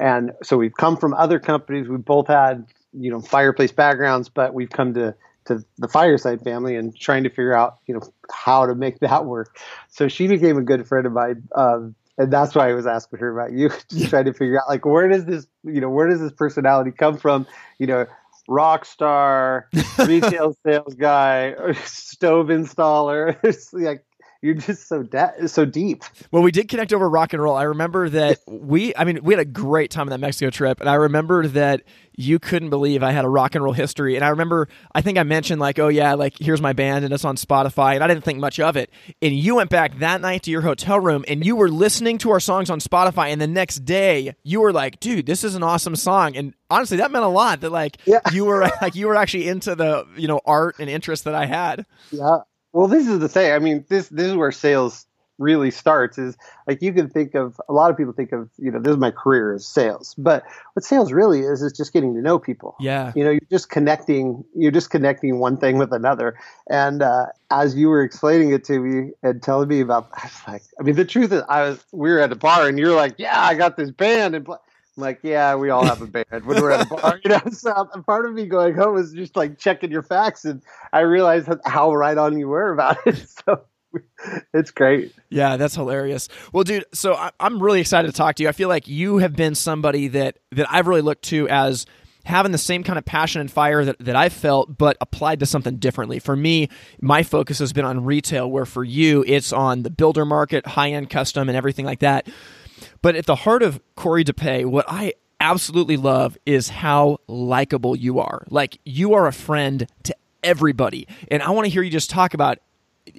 and 0.00 0.32
so 0.42 0.56
we've 0.56 0.72
come 0.74 0.96
from 0.96 1.12
other 1.12 1.38
companies. 1.38 1.86
We 1.86 1.98
both 1.98 2.28
had 2.28 2.64
you 2.94 3.10
know 3.10 3.20
fireplace 3.20 3.72
backgrounds, 3.72 4.30
but 4.30 4.54
we've 4.54 4.70
come 4.70 4.94
to 4.94 5.14
to 5.46 5.64
the 5.78 5.88
fireside 5.88 6.42
family 6.42 6.76
and 6.76 6.96
trying 6.96 7.22
to 7.24 7.28
figure 7.28 7.54
out 7.54 7.78
you 7.86 7.94
know 7.94 8.00
how 8.30 8.66
to 8.66 8.74
make 8.74 9.00
that 9.00 9.24
work. 9.26 9.58
So 9.88 10.08
she 10.08 10.26
became 10.26 10.56
a 10.56 10.62
good 10.62 10.86
friend 10.86 11.06
of 11.06 11.12
mine 11.12 11.48
um, 11.54 11.94
and 12.18 12.32
that's 12.32 12.54
why 12.54 12.70
i 12.70 12.74
was 12.74 12.86
asking 12.86 13.18
her 13.18 13.36
about 13.36 13.52
you 13.52 13.68
just 13.90 14.10
trying 14.10 14.24
to 14.24 14.32
figure 14.32 14.60
out 14.60 14.68
like 14.68 14.84
where 14.84 15.08
does 15.08 15.24
this 15.24 15.46
you 15.64 15.80
know 15.80 15.90
where 15.90 16.08
does 16.08 16.20
this 16.20 16.32
personality 16.32 16.90
come 16.90 17.16
from? 17.16 17.46
You 17.78 17.86
know 17.86 18.06
rock 18.46 18.84
star 18.84 19.68
retail 20.06 20.54
sales 20.64 20.94
guy 20.94 21.54
stove 21.84 22.48
installer 22.48 23.36
it's 23.42 23.72
like 23.72 24.04
you're 24.44 24.54
just 24.54 24.88
so 24.88 25.02
de- 25.02 25.48
so 25.48 25.64
deep. 25.64 26.04
Well, 26.30 26.42
we 26.42 26.52
did 26.52 26.68
connect 26.68 26.92
over 26.92 27.08
rock 27.08 27.32
and 27.32 27.42
roll. 27.42 27.56
I 27.56 27.62
remember 27.62 28.10
that 28.10 28.40
we, 28.46 28.94
I 28.94 29.04
mean, 29.04 29.20
we 29.22 29.32
had 29.32 29.40
a 29.40 29.46
great 29.46 29.90
time 29.90 30.02
on 30.02 30.08
that 30.10 30.20
Mexico 30.20 30.50
trip, 30.50 30.80
and 30.80 30.88
I 30.88 30.94
remember 30.96 31.46
that 31.48 31.82
you 32.14 32.38
couldn't 32.38 32.68
believe 32.68 33.02
I 33.02 33.12
had 33.12 33.24
a 33.24 33.28
rock 33.28 33.54
and 33.54 33.64
roll 33.64 33.72
history. 33.72 34.16
And 34.16 34.24
I 34.24 34.28
remember, 34.28 34.68
I 34.94 35.00
think 35.00 35.16
I 35.16 35.22
mentioned 35.22 35.62
like, 35.62 35.78
oh 35.78 35.88
yeah, 35.88 36.12
like 36.12 36.34
here's 36.38 36.60
my 36.60 36.74
band 36.74 37.06
and 37.06 37.14
it's 37.14 37.24
on 37.24 37.36
Spotify, 37.36 37.94
and 37.94 38.04
I 38.04 38.06
didn't 38.06 38.22
think 38.22 38.38
much 38.38 38.60
of 38.60 38.76
it. 38.76 38.90
And 39.22 39.34
you 39.34 39.56
went 39.56 39.70
back 39.70 39.98
that 40.00 40.20
night 40.20 40.42
to 40.42 40.50
your 40.50 40.60
hotel 40.60 41.00
room 41.00 41.24
and 41.26 41.44
you 41.44 41.56
were 41.56 41.70
listening 41.70 42.18
to 42.18 42.30
our 42.30 42.40
songs 42.40 42.68
on 42.68 42.80
Spotify, 42.80 43.28
and 43.28 43.40
the 43.40 43.46
next 43.46 43.86
day 43.86 44.34
you 44.42 44.60
were 44.60 44.74
like, 44.74 45.00
dude, 45.00 45.24
this 45.24 45.42
is 45.42 45.54
an 45.54 45.62
awesome 45.62 45.96
song. 45.96 46.36
And 46.36 46.54
honestly, 46.68 46.98
that 46.98 47.10
meant 47.10 47.24
a 47.24 47.28
lot. 47.28 47.62
That 47.62 47.72
like 47.72 47.96
yeah. 48.04 48.20
you 48.30 48.44
were 48.44 48.60
like 48.82 48.94
you 48.94 49.06
were 49.06 49.16
actually 49.16 49.48
into 49.48 49.74
the 49.74 50.06
you 50.18 50.28
know 50.28 50.42
art 50.44 50.76
and 50.78 50.90
interest 50.90 51.24
that 51.24 51.34
I 51.34 51.46
had. 51.46 51.86
Yeah. 52.10 52.40
Well, 52.74 52.88
this 52.88 53.06
is 53.06 53.20
the 53.20 53.28
thing. 53.28 53.52
I 53.52 53.60
mean, 53.60 53.84
this 53.88 54.08
this 54.08 54.26
is 54.26 54.34
where 54.34 54.50
sales 54.50 55.06
really 55.38 55.70
starts 55.70 56.16
is 56.16 56.36
like 56.66 56.80
you 56.80 56.92
can 56.92 57.08
think 57.08 57.34
of 57.34 57.60
a 57.68 57.72
lot 57.72 57.90
of 57.90 57.96
people 57.96 58.12
think 58.12 58.30
of 58.30 58.48
you 58.56 58.70
know 58.70 58.78
this 58.78 58.92
is 58.92 58.98
my 58.98 59.12
career 59.12 59.54
as 59.54 59.64
sales. 59.64 60.12
But 60.18 60.42
what 60.72 60.84
sales 60.84 61.12
really 61.12 61.40
is 61.40 61.62
is 61.62 61.72
just 61.72 61.92
getting 61.92 62.14
to 62.14 62.20
know 62.20 62.38
people. 62.38 62.74
Yeah. 62.80 63.12
You 63.14 63.22
know 63.24 63.30
you're 63.30 63.40
just 63.48 63.70
connecting 63.70 64.44
you're 64.56 64.72
just 64.72 64.90
connecting 64.90 65.38
one 65.38 65.56
thing 65.56 65.78
with 65.78 65.92
another. 65.92 66.36
And 66.68 67.00
uh, 67.00 67.26
as 67.48 67.76
you 67.76 67.88
were 67.88 68.02
explaining 68.02 68.52
it 68.52 68.64
to 68.64 68.80
me 68.80 69.12
and 69.22 69.40
telling 69.40 69.68
me 69.68 69.80
about 69.80 70.08
I 70.12 70.24
was 70.24 70.40
like 70.48 70.62
I 70.78 70.82
mean 70.82 70.96
the 70.96 71.04
truth 71.04 71.32
is 71.32 71.42
I 71.48 71.62
was 71.62 71.84
we 71.92 72.10
were 72.10 72.18
at 72.18 72.32
a 72.32 72.36
bar 72.36 72.68
and 72.68 72.76
you're 72.76 72.96
like 72.96 73.14
yeah 73.18 73.40
I 73.40 73.54
got 73.54 73.76
this 73.76 73.92
band 73.92 74.34
and 74.34 74.48
I'm 74.96 75.02
like, 75.02 75.20
yeah, 75.22 75.56
we 75.56 75.70
all 75.70 75.84
have 75.84 76.02
a 76.02 76.06
band 76.06 76.44
when 76.44 76.62
we're 76.62 76.70
at 76.70 76.86
a 76.86 76.94
bar, 76.94 77.20
you 77.24 77.30
know. 77.30 77.40
So 77.52 77.72
part 78.06 78.26
of 78.26 78.34
me 78.34 78.46
going 78.46 78.74
home 78.74 78.94
was 78.94 79.12
just 79.12 79.34
like 79.36 79.58
checking 79.58 79.90
your 79.90 80.02
facts, 80.02 80.44
and 80.44 80.62
I 80.92 81.00
realized 81.00 81.48
how 81.64 81.92
right 81.92 82.16
on 82.16 82.38
you 82.38 82.48
were 82.48 82.72
about 82.72 82.98
it. 83.06 83.26
So 83.44 83.64
it's 84.52 84.70
great. 84.70 85.12
Yeah, 85.30 85.56
that's 85.56 85.74
hilarious. 85.74 86.28
Well, 86.52 86.64
dude, 86.64 86.84
so 86.92 87.14
I, 87.14 87.30
am 87.38 87.62
really 87.62 87.80
excited 87.80 88.08
to 88.08 88.16
talk 88.16 88.36
to 88.36 88.42
you. 88.42 88.48
I 88.48 88.52
feel 88.52 88.68
like 88.68 88.88
you 88.88 89.18
have 89.18 89.36
been 89.36 89.54
somebody 89.54 90.08
that 90.08 90.38
that 90.52 90.66
I've 90.70 90.86
really 90.86 91.02
looked 91.02 91.24
to 91.26 91.48
as 91.48 91.86
having 92.24 92.52
the 92.52 92.58
same 92.58 92.82
kind 92.82 92.98
of 92.98 93.04
passion 93.04 93.40
and 93.40 93.50
fire 93.50 93.84
that, 93.84 93.98
that 94.00 94.16
I 94.16 94.30
felt, 94.30 94.78
but 94.78 94.96
applied 95.00 95.40
to 95.40 95.46
something 95.46 95.76
differently. 95.76 96.18
For 96.18 96.34
me, 96.34 96.68
my 97.00 97.22
focus 97.22 97.58
has 97.58 97.72
been 97.72 97.84
on 97.84 98.04
retail, 98.04 98.50
where 98.50 98.64
for 98.64 98.82
you, 98.82 99.24
it's 99.26 99.52
on 99.52 99.82
the 99.82 99.90
builder 99.90 100.24
market, 100.24 100.66
high 100.66 100.92
end 100.92 101.10
custom, 101.10 101.48
and 101.48 101.56
everything 101.56 101.84
like 101.84 102.00
that. 102.00 102.26
But 103.02 103.16
at 103.16 103.26
the 103.26 103.36
heart 103.36 103.62
of 103.62 103.80
Cory 103.96 104.24
Dupuy, 104.24 104.64
what 104.64 104.84
I 104.88 105.14
absolutely 105.40 105.96
love 105.96 106.38
is 106.46 106.68
how 106.68 107.18
likable 107.26 107.96
you 107.96 108.18
are. 108.18 108.44
Like, 108.48 108.78
you 108.84 109.14
are 109.14 109.26
a 109.26 109.32
friend 109.32 109.86
to 110.04 110.16
everybody. 110.42 111.06
And 111.30 111.42
I 111.42 111.50
want 111.50 111.66
to 111.66 111.70
hear 111.70 111.82
you 111.82 111.90
just 111.90 112.10
talk 112.10 112.34
about 112.34 112.58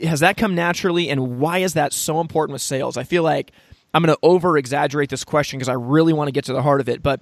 has 0.04 0.22
that 0.22 0.36
come 0.36 0.56
naturally 0.56 1.10
and 1.10 1.40
why 1.40 1.60
is 1.60 1.74
that 1.74 1.94
so 1.94 2.20
important 2.20 2.54
with 2.54 2.62
sales? 2.62 2.98
I 2.98 3.04
feel 3.04 3.24
like 3.24 3.52
I'm 3.94 4.04
going 4.04 4.14
to 4.14 4.20
over 4.24 4.58
exaggerate 4.58 5.10
this 5.10 5.24
question 5.24 5.60
because 5.60 5.70
I 5.70 5.74
really 5.74 6.12
want 6.12 6.28
to 6.28 6.32
get 6.32 6.46
to 6.46 6.54
the 6.54 6.62
heart 6.62 6.82
of 6.82 6.90
it, 6.90 7.04
but 7.04 7.22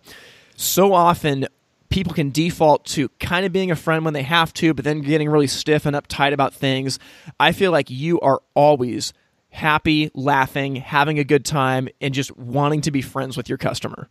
so 0.56 0.94
often 0.94 1.48
people 1.90 2.14
can 2.14 2.32
default 2.32 2.86
to 2.86 3.10
kind 3.20 3.46
of 3.46 3.52
being 3.52 3.70
a 3.70 3.76
friend 3.76 4.04
when 4.04 4.14
they 4.14 4.24
have 4.24 4.54
to, 4.54 4.74
but 4.74 4.84
then 4.84 5.02
getting 5.02 5.30
really 5.30 5.46
stiff 5.46 5.86
and 5.86 5.96
uptight 5.96 6.34
about 6.34 6.54
things. 6.54 6.98
I 7.40 7.52
feel 7.52 7.72
like 7.72 7.90
you 7.90 8.20
are 8.22 8.42
always 8.56 9.14
happy, 9.54 10.12
laughing, 10.14 10.76
having 10.76 11.20
a 11.20 11.24
good 11.24 11.46
time, 11.46 11.88
and 12.02 12.14
just 12.14 12.36
wanting 12.38 12.82
to 12.82 12.92
be 12.92 13.02
friends 13.02 13.38
with 13.38 13.48
your 13.48 13.58
customer. 13.58 14.10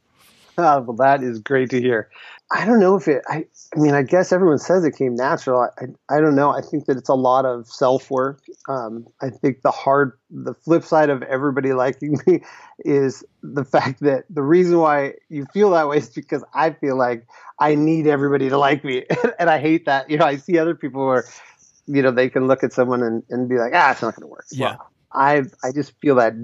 Oh, 0.58 0.80
well, 0.82 0.96
that 0.96 1.22
is 1.22 1.40
great 1.40 1.70
to 1.70 1.80
hear. 1.80 2.10
I 2.50 2.66
don't 2.66 2.78
know 2.78 2.96
if 2.96 3.08
it. 3.08 3.22
I, 3.26 3.46
I 3.74 3.80
mean, 3.80 3.94
I 3.94 4.02
guess 4.02 4.32
everyone 4.32 4.58
says 4.58 4.84
it 4.84 4.96
came 4.96 5.14
natural. 5.14 5.62
I, 5.62 5.84
I, 5.84 6.16
I 6.16 6.20
don't 6.20 6.34
know. 6.34 6.50
I 6.50 6.60
think 6.60 6.84
that 6.86 6.98
it's 6.98 7.08
a 7.08 7.14
lot 7.14 7.46
of 7.46 7.66
self 7.66 8.10
work. 8.10 8.42
Um, 8.68 9.06
I 9.22 9.30
think 9.30 9.62
the 9.62 9.70
hard, 9.70 10.12
the 10.30 10.52
flip 10.52 10.84
side 10.84 11.08
of 11.08 11.22
everybody 11.22 11.72
liking 11.72 12.18
me 12.26 12.42
is 12.84 13.24
the 13.42 13.64
fact 13.64 14.00
that 14.00 14.24
the 14.28 14.42
reason 14.42 14.78
why 14.78 15.14
you 15.30 15.46
feel 15.54 15.70
that 15.70 15.88
way 15.88 15.98
is 15.98 16.10
because 16.10 16.44
I 16.52 16.70
feel 16.70 16.96
like 16.96 17.26
I 17.58 17.74
need 17.74 18.06
everybody 18.06 18.50
to 18.50 18.58
like 18.58 18.84
me, 18.84 19.06
and 19.38 19.48
I 19.48 19.58
hate 19.58 19.86
that. 19.86 20.10
You 20.10 20.18
know, 20.18 20.26
I 20.26 20.36
see 20.36 20.58
other 20.58 20.74
people 20.74 21.06
where, 21.06 21.24
you 21.86 22.02
know, 22.02 22.10
they 22.10 22.28
can 22.28 22.46
look 22.46 22.62
at 22.62 22.74
someone 22.74 23.02
and, 23.02 23.22
and 23.30 23.48
be 23.48 23.56
like, 23.56 23.72
ah, 23.74 23.92
it's 23.92 24.02
not 24.02 24.14
going 24.14 24.24
to 24.24 24.26
work. 24.28 24.44
Yeah. 24.50 24.76
Well, 24.76 24.91
I 25.14 25.42
I 25.62 25.72
just 25.72 25.92
feel 26.00 26.16
that 26.16 26.34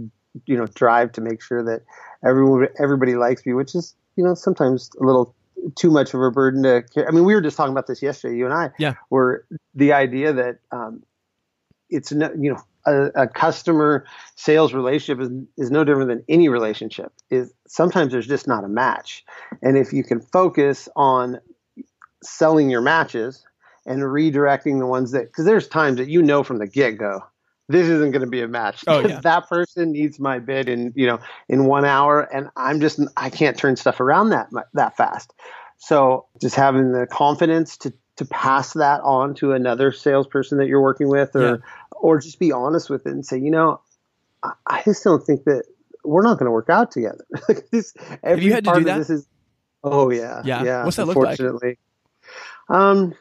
you 0.47 0.57
know 0.57 0.67
drive 0.67 1.13
to 1.13 1.21
make 1.21 1.43
sure 1.43 1.63
that 1.65 1.83
everyone 2.25 2.69
everybody 2.81 3.15
likes 3.15 3.45
me, 3.47 3.55
which 3.55 3.75
is 3.75 3.95
you 4.17 4.25
know 4.25 4.35
sometimes 4.35 4.91
a 5.01 5.05
little 5.05 5.35
too 5.75 5.91
much 5.91 6.15
of 6.15 6.21
a 6.21 6.31
burden 6.31 6.63
to 6.63 6.83
carry. 6.95 7.07
I 7.07 7.11
mean, 7.11 7.25
we 7.25 7.35
were 7.35 7.41
just 7.41 7.57
talking 7.57 7.73
about 7.73 7.87
this 7.87 8.03
yesterday, 8.03 8.37
you 8.37 8.45
and 8.45 8.55
I. 8.55 8.71
Yeah. 8.79 8.95
Where 9.09 9.45
the 9.75 9.93
idea 9.93 10.33
that 10.33 10.59
um, 10.71 11.03
it's 11.91 12.13
no, 12.13 12.31
you 12.39 12.53
know 12.53 12.63
a, 12.87 13.23
a, 13.23 13.29
customer 13.29 14.07
sales 14.37 14.73
relationship 14.73 15.21
is 15.23 15.31
is 15.57 15.71
no 15.71 15.85
different 15.85 16.09
than 16.09 16.25
any 16.29 16.49
relationship. 16.49 17.13
Is 17.31 17.53
sometimes 17.67 18.13
there's 18.13 18.27
just 18.27 18.47
not 18.47 18.65
a 18.65 18.69
match, 18.69 19.25
and 19.63 19.77
if 19.77 19.93
you 19.93 20.05
can 20.05 20.21
focus 20.21 20.89
on 20.97 21.41
selling 22.23 22.69
your 22.69 22.81
matches 22.81 23.45
and 23.87 24.03
redirecting 24.03 24.79
the 24.79 24.87
ones 24.87 25.13
that 25.13 25.27
because 25.27 25.45
there's 25.45 25.69
times 25.69 25.99
that 25.99 26.09
you 26.09 26.23
know 26.23 26.43
from 26.43 26.59
the 26.59 26.67
get 26.67 26.99
go 26.99 27.23
this 27.69 27.87
isn't 27.87 28.11
going 28.13 28.23
to 28.23 28.29
be 28.29 28.41
a 28.41 28.49
match. 28.49 28.85
Oh, 28.87 29.01
yeah. 29.07 29.21
that 29.21 29.49
person 29.49 29.93
needs 29.93 30.19
my 30.19 30.39
bid 30.39 30.69
in 30.69 30.93
you 30.97 31.07
know 31.07 31.21
in 31.49 31.67
one 31.67 31.85
hour, 31.85 32.23
and 32.23 32.49
I'm 32.57 32.81
just 32.81 33.01
I 33.17 33.31
can't 33.31 33.57
turn 33.57 33.77
stuff 33.77 34.01
around 34.01 34.31
that 34.31 34.49
that 34.75 34.97
fast. 34.97 35.35
So 35.79 36.27
just 36.41 36.57
having 36.57 36.93
the 36.93 37.07
confidence 37.07 37.77
to 37.79 37.93
to 38.17 38.25
pass 38.25 38.73
that 38.73 39.01
on 39.03 39.35
to 39.35 39.53
another 39.53 39.93
salesperson 39.93 40.59
that 40.59 40.67
you're 40.67 40.83
working 40.83 41.09
with, 41.09 41.37
or 41.37 41.41
yeah. 41.41 41.57
or 41.93 42.19
just 42.19 42.39
be 42.39 42.53
honest 42.53 42.91
with 42.91 43.07
it 43.07 43.13
and 43.13 43.25
say, 43.25 43.39
you 43.39 43.51
know, 43.51 43.81
I, 44.43 44.53
I 44.67 44.83
just 44.85 45.05
don't 45.05 45.25
think 45.25 45.45
that 45.45 45.65
we're 46.05 46.23
not 46.23 46.39
going 46.39 46.47
to 46.47 46.51
work 46.51 46.71
out 46.71 46.91
together. 46.91 47.25
this, 47.71 47.95
every 48.23 48.29
Have 48.31 48.43
you 48.43 48.53
had 48.53 48.65
to 48.65 48.75
do 48.75 48.85
that? 48.85 48.99
This 48.99 49.11
is, 49.11 49.29
oh 49.85 50.11
yeah, 50.11 50.43
yeah. 50.45 50.65
yeah 50.65 50.85
What's 50.85 50.97
that 50.97 51.07
look 51.07 51.17
like? 51.17 51.79
Um, 52.69 53.15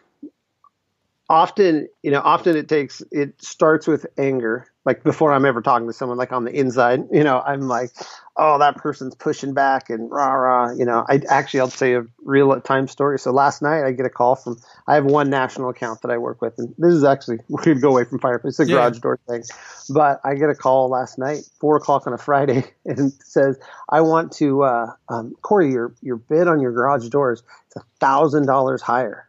often 1.29 1.87
you 2.03 2.11
know 2.11 2.21
often 2.21 2.55
it 2.55 2.69
takes 2.69 3.01
it 3.11 3.33
starts 3.41 3.85
with 3.85 4.05
anger 4.17 4.65
like 4.85 5.03
before 5.03 5.33
i'm 5.33 5.45
ever 5.45 5.61
talking 5.61 5.85
to 5.85 5.91
someone 5.91 6.17
like 6.17 6.31
on 6.31 6.45
the 6.45 6.51
inside 6.51 7.03
you 7.11 7.23
know 7.23 7.41
i'm 7.45 7.67
like 7.67 7.91
oh 8.37 8.57
that 8.57 8.77
person's 8.77 9.13
pushing 9.13 9.53
back 9.53 9.89
and 9.89 10.09
rah 10.09 10.31
rah 10.31 10.71
you 10.71 10.85
know. 10.85 11.05
I 11.09 11.21
actually 11.29 11.59
i'll 11.59 11.69
say 11.69 11.95
a 11.95 12.05
real 12.23 12.59
time 12.61 12.87
story. 12.87 13.19
So 13.19 13.31
last 13.31 13.61
night 13.61 13.83
i 13.83 13.91
get 13.91 14.05
a 14.05 14.09
call 14.09 14.35
from 14.35 14.57
i 14.87 14.95
have 14.95 15.03
one 15.03 15.29
national 15.29 15.69
account 15.69 16.01
that 16.03 16.11
i 16.11 16.17
work 16.17 16.41
with 16.41 16.53
and 16.57 16.73
this 16.77 16.93
is 16.93 17.03
actually 17.03 17.39
going 17.51 17.75
to 17.75 17.81
go 17.81 17.89
away 17.89 18.05
from 18.05 18.19
fireplace 18.19 18.57
it's 18.57 18.69
a 18.69 18.71
yeah. 18.71 18.77
garage 18.77 18.99
door 18.99 19.19
thing. 19.27 19.43
But 19.89 20.21
i 20.23 20.33
get 20.33 20.49
a 20.49 20.55
call 20.55 20.87
last 20.89 21.17
night 21.17 21.39
four 21.59 21.75
o'clock 21.75 22.07
on 22.07 22.13
a 22.13 22.17
friday 22.17 22.63
and 22.85 23.11
says 23.21 23.59
i 23.89 23.99
want 23.99 24.31
to 24.33 24.63
uh, 24.63 24.93
um, 25.09 25.35
cory 25.41 25.71
your 25.71 25.93
your 26.01 26.15
bid 26.15 26.47
on 26.47 26.61
your 26.61 26.71
garage 26.71 27.09
doors 27.09 27.43
it's 27.65 27.75
a 27.75 27.83
thousand 27.99 28.45
dollars 28.45 28.81
higher 28.81 29.26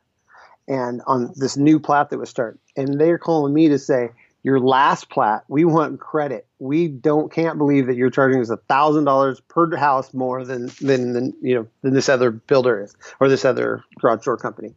and 0.68 1.02
on 1.06 1.32
this 1.34 1.56
new 1.56 1.80
plat 1.80 2.10
that 2.10 2.18
was 2.18 2.30
started. 2.30 2.60
And 2.76 3.00
they're 3.00 3.18
calling 3.18 3.52
me 3.52 3.68
to 3.68 3.78
say, 3.78 4.10
your 4.44 4.60
last 4.60 5.10
plat, 5.10 5.44
we 5.48 5.64
want 5.64 5.98
credit. 5.98 6.46
We 6.58 6.87
don't 6.87 7.32
can't 7.32 7.58
believe 7.58 7.87
that 7.87 7.96
you're 7.96 8.10
charging 8.10 8.40
us 8.40 8.50
a 8.50 8.56
thousand 8.56 9.04
dollars 9.04 9.40
per 9.40 9.75
house 9.76 10.14
more 10.14 10.44
than, 10.44 10.70
than 10.80 11.12
than 11.12 11.34
you 11.42 11.54
know 11.56 11.68
than 11.82 11.92
this 11.92 12.08
other 12.08 12.30
builder 12.30 12.84
is 12.84 12.94
or 13.18 13.28
this 13.28 13.44
other 13.44 13.82
garage 13.98 14.25
door 14.25 14.37
company. 14.37 14.75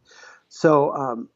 So 0.48 0.92
um, 0.92 1.28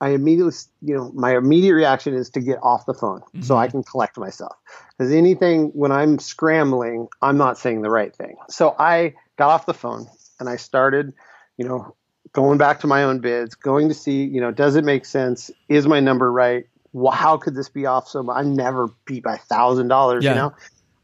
I 0.00 0.10
immediately, 0.10 0.54
you 0.82 0.94
know, 0.94 1.10
my 1.14 1.36
immediate 1.36 1.74
reaction 1.74 2.14
is 2.14 2.30
to 2.30 2.40
get 2.40 2.58
off 2.62 2.86
the 2.86 2.94
phone 2.94 3.20
mm-hmm. 3.20 3.42
so 3.42 3.56
I 3.56 3.68
can 3.68 3.82
collect 3.82 4.18
myself. 4.18 4.54
Because 4.96 5.12
anything 5.12 5.66
when 5.74 5.92
I'm 5.92 6.18
scrambling, 6.18 7.08
I'm 7.20 7.36
not 7.36 7.58
saying 7.58 7.82
the 7.82 7.90
right 7.90 8.14
thing. 8.14 8.36
So 8.48 8.74
I 8.78 9.14
got 9.36 9.50
off 9.50 9.66
the 9.66 9.74
phone 9.74 10.06
and 10.38 10.48
I 10.48 10.56
started, 10.56 11.12
you 11.56 11.66
know, 11.66 11.94
going 12.34 12.58
back 12.58 12.80
to 12.80 12.86
my 12.86 13.02
own 13.02 13.20
bids, 13.20 13.54
going 13.54 13.88
to 13.88 13.94
see, 13.94 14.24
you 14.24 14.40
know, 14.40 14.50
does 14.50 14.76
it 14.76 14.84
make 14.84 15.06
sense? 15.06 15.50
Is 15.68 15.86
my 15.86 16.00
number 16.00 16.30
right? 16.30 16.66
Well, 16.92 17.12
how 17.12 17.38
could 17.38 17.54
this 17.54 17.68
be 17.68 17.86
off 17.86 18.08
so 18.08 18.22
much? 18.22 18.36
I'm 18.36 18.54
never 18.54 18.88
beat 19.06 19.22
by 19.22 19.38
thousand 19.38 19.88
dollars, 19.88 20.24
you 20.24 20.34
know. 20.34 20.54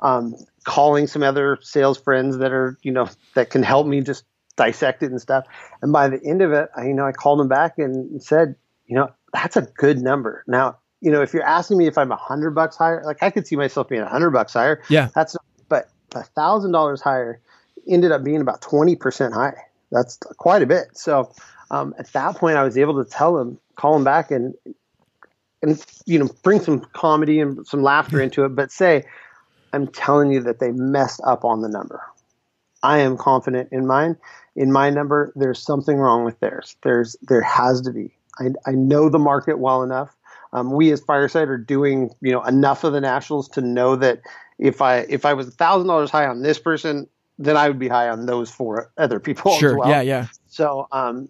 Um, 0.03 0.35
calling 0.65 1.07
some 1.07 1.23
other 1.23 1.59
sales 1.63 1.99
friends 1.99 2.39
that 2.39 2.53
are, 2.53 2.79
you 2.83 2.93
know, 2.93 3.09
that 3.35 3.51
can 3.51 3.63
help 3.63 3.87
me 3.87 4.01
just 4.01 4.25
dissect 4.57 5.03
it 5.03 5.11
and 5.11 5.21
stuff. 5.21 5.47
And 5.83 5.93
by 5.93 6.09
the 6.09 6.23
end 6.25 6.43
of 6.43 6.53
it, 6.53 6.69
I, 6.77 6.87
you 6.87 6.95
know, 6.95 7.07
I 7.07 7.13
called 7.13 7.39
them 7.39 7.49
back 7.49 7.79
and 7.79 8.23
said, 8.23 8.57
you 8.87 8.95
know, 8.95 9.11
that's 9.33 9.57
a 9.57 9.63
good 9.63 9.99
number. 9.99 10.45
Now, 10.47 10.79
you 11.01 11.11
know, 11.11 11.23
if 11.23 11.33
you're 11.33 11.45
asking 11.45 11.79
me 11.79 11.87
if 11.87 11.97
I'm 11.97 12.13
a 12.13 12.17
hundred 12.17 12.51
bucks 12.53 12.77
higher, 12.77 13.03
like 13.05 13.23
I 13.23 13.31
could 13.31 13.47
see 13.47 13.57
myself 13.57 13.89
being 13.89 14.03
a 14.03 14.09
hundred 14.09 14.31
bucks 14.31 14.53
higher. 14.53 14.83
Yeah. 14.89 15.09
That's, 15.15 15.37
but 15.69 15.91
a 16.15 16.23
thousand 16.23 16.73
dollars 16.73 17.01
higher 17.01 17.41
ended 17.89 18.13
up 18.13 18.25
being 18.25 18.41
about 18.41 18.61
20% 18.63 19.33
higher 19.33 19.70
that's 19.91 20.17
quite 20.39 20.63
a 20.63 20.67
bit. 20.67 20.89
So 20.95 21.33
um, 21.71 21.95
at 21.99 22.13
that 22.13 22.37
point, 22.37 22.57
I 22.57 22.65
was 22.65 22.77
able 22.77 23.03
to 23.03 23.09
tell 23.09 23.39
him, 23.39 23.59
call 23.77 23.97
him 23.97 24.05
back, 24.05 24.31
and 24.31 24.55
and 25.63 25.85
you 26.07 26.19
know 26.19 26.29
bring 26.43 26.61
some 26.61 26.81
comedy 26.93 27.41
and 27.41 27.67
some 27.67 27.83
laughter 27.83 28.21
into 28.21 28.45
it, 28.45 28.51
but 28.51 28.73
say, 28.73 29.05
I'm 29.73 29.87
telling 29.87 30.33
you 30.33 30.43
that 30.43 30.59
they 30.59 30.73
messed 30.73 31.21
up 31.27 31.45
on 31.45 31.63
the 31.63 31.69
number. 31.69 32.03
I 32.83 32.99
am 32.99 33.17
confident 33.17 33.69
in 33.73 33.87
mine. 33.87 34.17
In 34.57 34.73
my 34.73 34.91
number, 34.91 35.33
there's 35.37 35.63
something 35.63 35.99
wrong 35.99 36.25
with 36.25 36.41
theirs. 36.41 36.77
There's 36.83 37.17
there 37.23 37.43
has 37.43 37.81
to 37.83 37.93
be. 37.93 38.15
I, 38.39 38.47
I 38.67 38.73
know 38.73 39.09
the 39.09 39.19
market 39.19 39.59
well 39.59 39.83
enough. 39.83 40.17
Um, 40.53 40.73
we 40.73 40.91
as 40.91 41.01
Fireside 41.01 41.49
are 41.49 41.59
doing 41.59 42.11
you 42.21 42.33
know 42.33 42.43
enough 42.43 42.85
of 42.85 42.93
the 42.93 43.01
nationals 43.01 43.49
to 43.51 43.61
know 43.61 43.97
that 43.97 44.21
if 44.59 44.83
I 44.83 44.99
if 45.09 45.25
I 45.25 45.35
was 45.35 45.49
a 45.49 45.53
thousand 45.53 45.89
dollars 45.89 46.11
high 46.11 46.27
on 46.27 46.43
this 46.43 46.59
person, 46.59 47.07
then 47.41 47.57
I 47.57 47.67
would 47.69 47.79
be 47.79 47.89
high 47.89 48.09
on 48.11 48.27
those 48.27 48.51
four 48.51 48.93
other 48.97 49.19
people. 49.19 49.53
Sure. 49.59 49.77
Well. 49.77 49.89
Yeah. 49.89 50.03
Yeah. 50.03 50.27
So 50.47 50.87
um, 50.93 51.29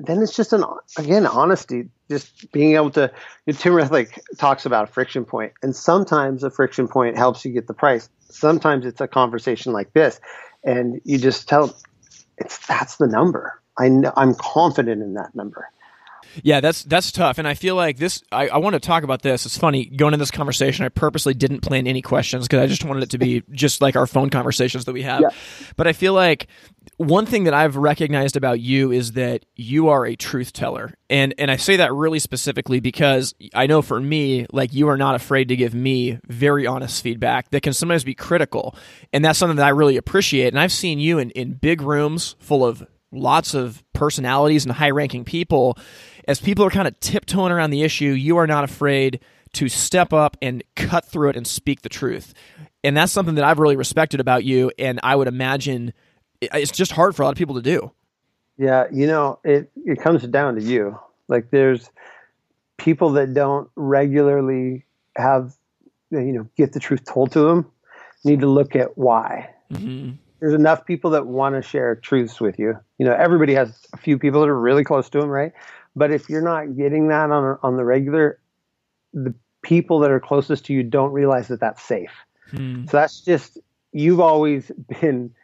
then 0.00 0.20
it's 0.20 0.34
just 0.34 0.52
an 0.52 0.64
again 0.98 1.26
honesty, 1.26 1.88
just 2.10 2.50
being 2.52 2.74
able 2.74 2.90
to. 2.90 3.10
You 3.46 3.52
know, 3.52 3.58
Tim 3.58 3.74
like 3.90 4.20
talks 4.36 4.66
about 4.66 4.84
a 4.84 4.92
friction 4.92 5.24
point, 5.24 5.52
and 5.62 5.74
sometimes 5.74 6.42
a 6.42 6.50
friction 6.50 6.88
point 6.88 7.16
helps 7.16 7.44
you 7.44 7.52
get 7.52 7.68
the 7.68 7.74
price. 7.74 8.10
Sometimes 8.28 8.84
it's 8.84 9.00
a 9.00 9.08
conversation 9.08 9.72
like 9.72 9.92
this, 9.92 10.20
and 10.64 11.00
you 11.04 11.18
just 11.18 11.48
tell 11.48 11.74
it's 12.38 12.66
that's 12.66 12.96
the 12.96 13.06
number. 13.06 13.60
I 13.78 13.88
know, 13.88 14.12
I'm 14.16 14.34
confident 14.34 15.02
in 15.02 15.14
that 15.14 15.34
number. 15.34 15.68
Yeah, 16.42 16.60
that's 16.60 16.82
that's 16.84 17.12
tough, 17.12 17.38
and 17.38 17.46
I 17.46 17.54
feel 17.54 17.76
like 17.76 17.96
this. 17.98 18.22
I, 18.32 18.48
I 18.48 18.58
want 18.58 18.74
to 18.74 18.80
talk 18.80 19.04
about 19.04 19.22
this. 19.22 19.46
It's 19.46 19.56
funny 19.56 19.84
going 19.84 20.14
in 20.14 20.20
this 20.20 20.30
conversation. 20.30 20.84
I 20.84 20.88
purposely 20.88 21.34
didn't 21.34 21.60
plan 21.60 21.86
any 21.86 22.02
questions 22.02 22.46
because 22.46 22.60
I 22.60 22.66
just 22.66 22.84
wanted 22.84 23.04
it 23.04 23.10
to 23.10 23.18
be 23.18 23.42
just 23.50 23.80
like 23.80 23.96
our 23.96 24.06
phone 24.06 24.30
conversations 24.30 24.84
that 24.86 24.92
we 24.92 25.02
have. 25.02 25.20
Yeah. 25.20 25.28
But 25.76 25.86
I 25.86 25.92
feel 25.92 26.12
like 26.12 26.48
one 26.96 27.26
thing 27.26 27.44
that 27.44 27.54
I've 27.54 27.76
recognized 27.76 28.36
about 28.36 28.60
you 28.60 28.92
is 28.92 29.12
that 29.12 29.44
you 29.56 29.88
are 29.88 30.06
a 30.06 30.16
truth 30.16 30.52
teller, 30.52 30.94
and 31.08 31.34
and 31.38 31.50
I 31.50 31.56
say 31.56 31.76
that 31.76 31.92
really 31.92 32.18
specifically 32.18 32.80
because 32.80 33.34
I 33.54 33.66
know 33.66 33.82
for 33.82 34.00
me, 34.00 34.46
like 34.52 34.72
you 34.72 34.88
are 34.88 34.96
not 34.96 35.14
afraid 35.14 35.48
to 35.48 35.56
give 35.56 35.74
me 35.74 36.18
very 36.26 36.66
honest 36.66 37.02
feedback 37.02 37.50
that 37.50 37.62
can 37.62 37.72
sometimes 37.72 38.04
be 38.04 38.14
critical, 38.14 38.76
and 39.12 39.24
that's 39.24 39.38
something 39.38 39.56
that 39.56 39.66
I 39.66 39.70
really 39.70 39.96
appreciate. 39.96 40.48
And 40.48 40.58
I've 40.60 40.72
seen 40.72 40.98
you 40.98 41.18
in 41.18 41.30
in 41.30 41.54
big 41.54 41.80
rooms 41.82 42.36
full 42.38 42.64
of 42.64 42.86
lots 43.14 43.54
of 43.54 43.82
personalities 43.92 44.64
and 44.64 44.74
high 44.74 44.90
ranking 44.90 45.24
people 45.24 45.78
as 46.26 46.40
people 46.40 46.64
are 46.64 46.70
kind 46.70 46.88
of 46.88 46.98
tiptoeing 47.00 47.52
around 47.52 47.70
the 47.70 47.82
issue, 47.82 48.10
you 48.10 48.36
are 48.36 48.46
not 48.46 48.64
afraid 48.64 49.20
to 49.54 49.68
step 49.68 50.12
up 50.12 50.36
and 50.42 50.62
cut 50.76 51.04
through 51.04 51.30
it 51.30 51.36
and 51.36 51.46
speak 51.46 51.82
the 51.82 51.88
truth. 51.88 52.34
And 52.82 52.96
that's 52.96 53.12
something 53.12 53.36
that 53.36 53.44
I've 53.44 53.58
really 53.58 53.76
respected 53.76 54.20
about 54.20 54.44
you. 54.44 54.70
And 54.78 55.00
I 55.02 55.16
would 55.16 55.28
imagine 55.28 55.92
it's 56.40 56.72
just 56.72 56.92
hard 56.92 57.16
for 57.16 57.22
a 57.22 57.24
lot 57.24 57.32
of 57.32 57.38
people 57.38 57.54
to 57.54 57.62
do. 57.62 57.92
Yeah, 58.56 58.84
you 58.92 59.06
know, 59.06 59.38
it 59.42 59.70
it 59.84 60.00
comes 60.00 60.22
down 60.24 60.54
to 60.56 60.62
you. 60.62 60.98
Like 61.28 61.50
there's 61.50 61.90
people 62.76 63.10
that 63.12 63.34
don't 63.34 63.68
regularly 63.74 64.84
have 65.16 65.54
you 66.10 66.32
know 66.32 66.48
get 66.56 66.72
the 66.72 66.80
truth 66.80 67.04
told 67.04 67.32
to 67.32 67.40
them 67.40 67.70
need 68.24 68.40
to 68.40 68.46
look 68.46 68.76
at 68.76 68.96
why. 68.96 69.50
Mm-hmm. 69.72 70.12
There's 70.40 70.54
enough 70.54 70.84
people 70.84 71.10
that 71.12 71.26
want 71.26 71.54
to 71.54 71.62
share 71.62 71.94
truths 71.96 72.40
with 72.40 72.58
you. 72.58 72.78
You 72.98 73.06
know, 73.06 73.14
everybody 73.14 73.54
has 73.54 73.86
a 73.92 73.96
few 73.96 74.18
people 74.18 74.40
that 74.40 74.48
are 74.48 74.58
really 74.58 74.84
close 74.84 75.08
to 75.10 75.20
them, 75.20 75.30
right? 75.30 75.52
But 75.96 76.10
if 76.10 76.28
you're 76.28 76.42
not 76.42 76.76
getting 76.76 77.08
that 77.08 77.30
on 77.30 77.58
on 77.62 77.76
the 77.76 77.84
regular, 77.84 78.40
the 79.12 79.34
people 79.62 80.00
that 80.00 80.10
are 80.10 80.20
closest 80.20 80.66
to 80.66 80.72
you 80.72 80.82
don't 80.82 81.12
realize 81.12 81.48
that 81.48 81.60
that's 81.60 81.82
safe. 81.82 82.12
Hmm. 82.50 82.86
So 82.86 82.96
that's 82.96 83.20
just 83.20 83.58
you've 83.92 84.20
always 84.20 84.70
been. 85.00 85.34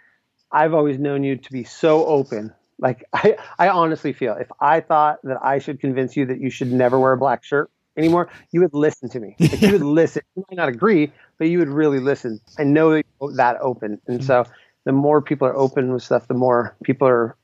I've 0.52 0.74
always 0.74 0.98
known 0.98 1.22
you 1.22 1.36
to 1.36 1.52
be 1.52 1.64
so 1.64 2.04
open. 2.06 2.52
Like 2.78 3.04
I, 3.12 3.36
I 3.58 3.68
honestly 3.68 4.12
feel 4.12 4.34
if 4.34 4.50
I 4.60 4.80
thought 4.80 5.18
that 5.24 5.38
I 5.42 5.58
should 5.58 5.80
convince 5.80 6.16
you 6.16 6.26
that 6.26 6.40
you 6.40 6.50
should 6.50 6.72
never 6.72 6.98
wear 6.98 7.12
a 7.12 7.18
black 7.18 7.44
shirt 7.44 7.70
anymore, 7.96 8.28
you 8.50 8.60
would 8.60 8.74
listen 8.74 9.08
to 9.10 9.20
me. 9.20 9.36
Like, 9.40 9.62
you 9.62 9.72
would 9.72 9.82
listen. 9.82 10.22
You 10.36 10.44
might 10.50 10.56
not 10.56 10.68
agree, 10.68 11.12
but 11.38 11.48
you 11.48 11.58
would 11.58 11.68
really 11.68 12.00
listen. 12.00 12.40
I 12.58 12.64
know 12.64 12.92
that 12.92 13.06
you're 13.20 13.32
that 13.34 13.56
open, 13.60 14.00
and 14.06 14.24
so 14.24 14.44
the 14.84 14.92
more 14.92 15.22
people 15.22 15.46
are 15.46 15.56
open 15.56 15.92
with 15.92 16.02
stuff, 16.02 16.26
the 16.28 16.34
more 16.34 16.76
people 16.82 17.06
are 17.06 17.36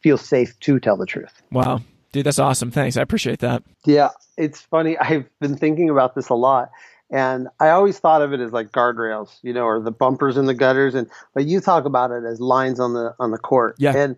feel 0.00 0.18
safe 0.18 0.58
to 0.60 0.78
tell 0.78 0.96
the 0.96 1.06
truth. 1.06 1.42
Wow. 1.50 1.80
Dude, 2.16 2.24
that's 2.24 2.38
awesome. 2.38 2.70
Thanks. 2.70 2.96
I 2.96 3.02
appreciate 3.02 3.40
that. 3.40 3.62
Yeah, 3.84 4.08
it's 4.38 4.58
funny. 4.58 4.96
I've 4.96 5.26
been 5.38 5.54
thinking 5.54 5.90
about 5.90 6.14
this 6.14 6.30
a 6.30 6.34
lot. 6.34 6.70
And 7.10 7.48
I 7.60 7.68
always 7.68 7.98
thought 7.98 8.22
of 8.22 8.32
it 8.32 8.40
as 8.40 8.52
like 8.52 8.72
guardrails, 8.72 9.38
you 9.42 9.52
know, 9.52 9.64
or 9.64 9.82
the 9.82 9.90
bumpers 9.90 10.38
in 10.38 10.46
the 10.46 10.54
gutters. 10.54 10.94
And 10.94 11.10
but 11.34 11.44
you 11.44 11.60
talk 11.60 11.84
about 11.84 12.12
it 12.12 12.24
as 12.24 12.40
lines 12.40 12.80
on 12.80 12.94
the 12.94 13.14
on 13.20 13.32
the 13.32 13.38
court. 13.38 13.74
Yeah. 13.76 13.94
And 13.94 14.16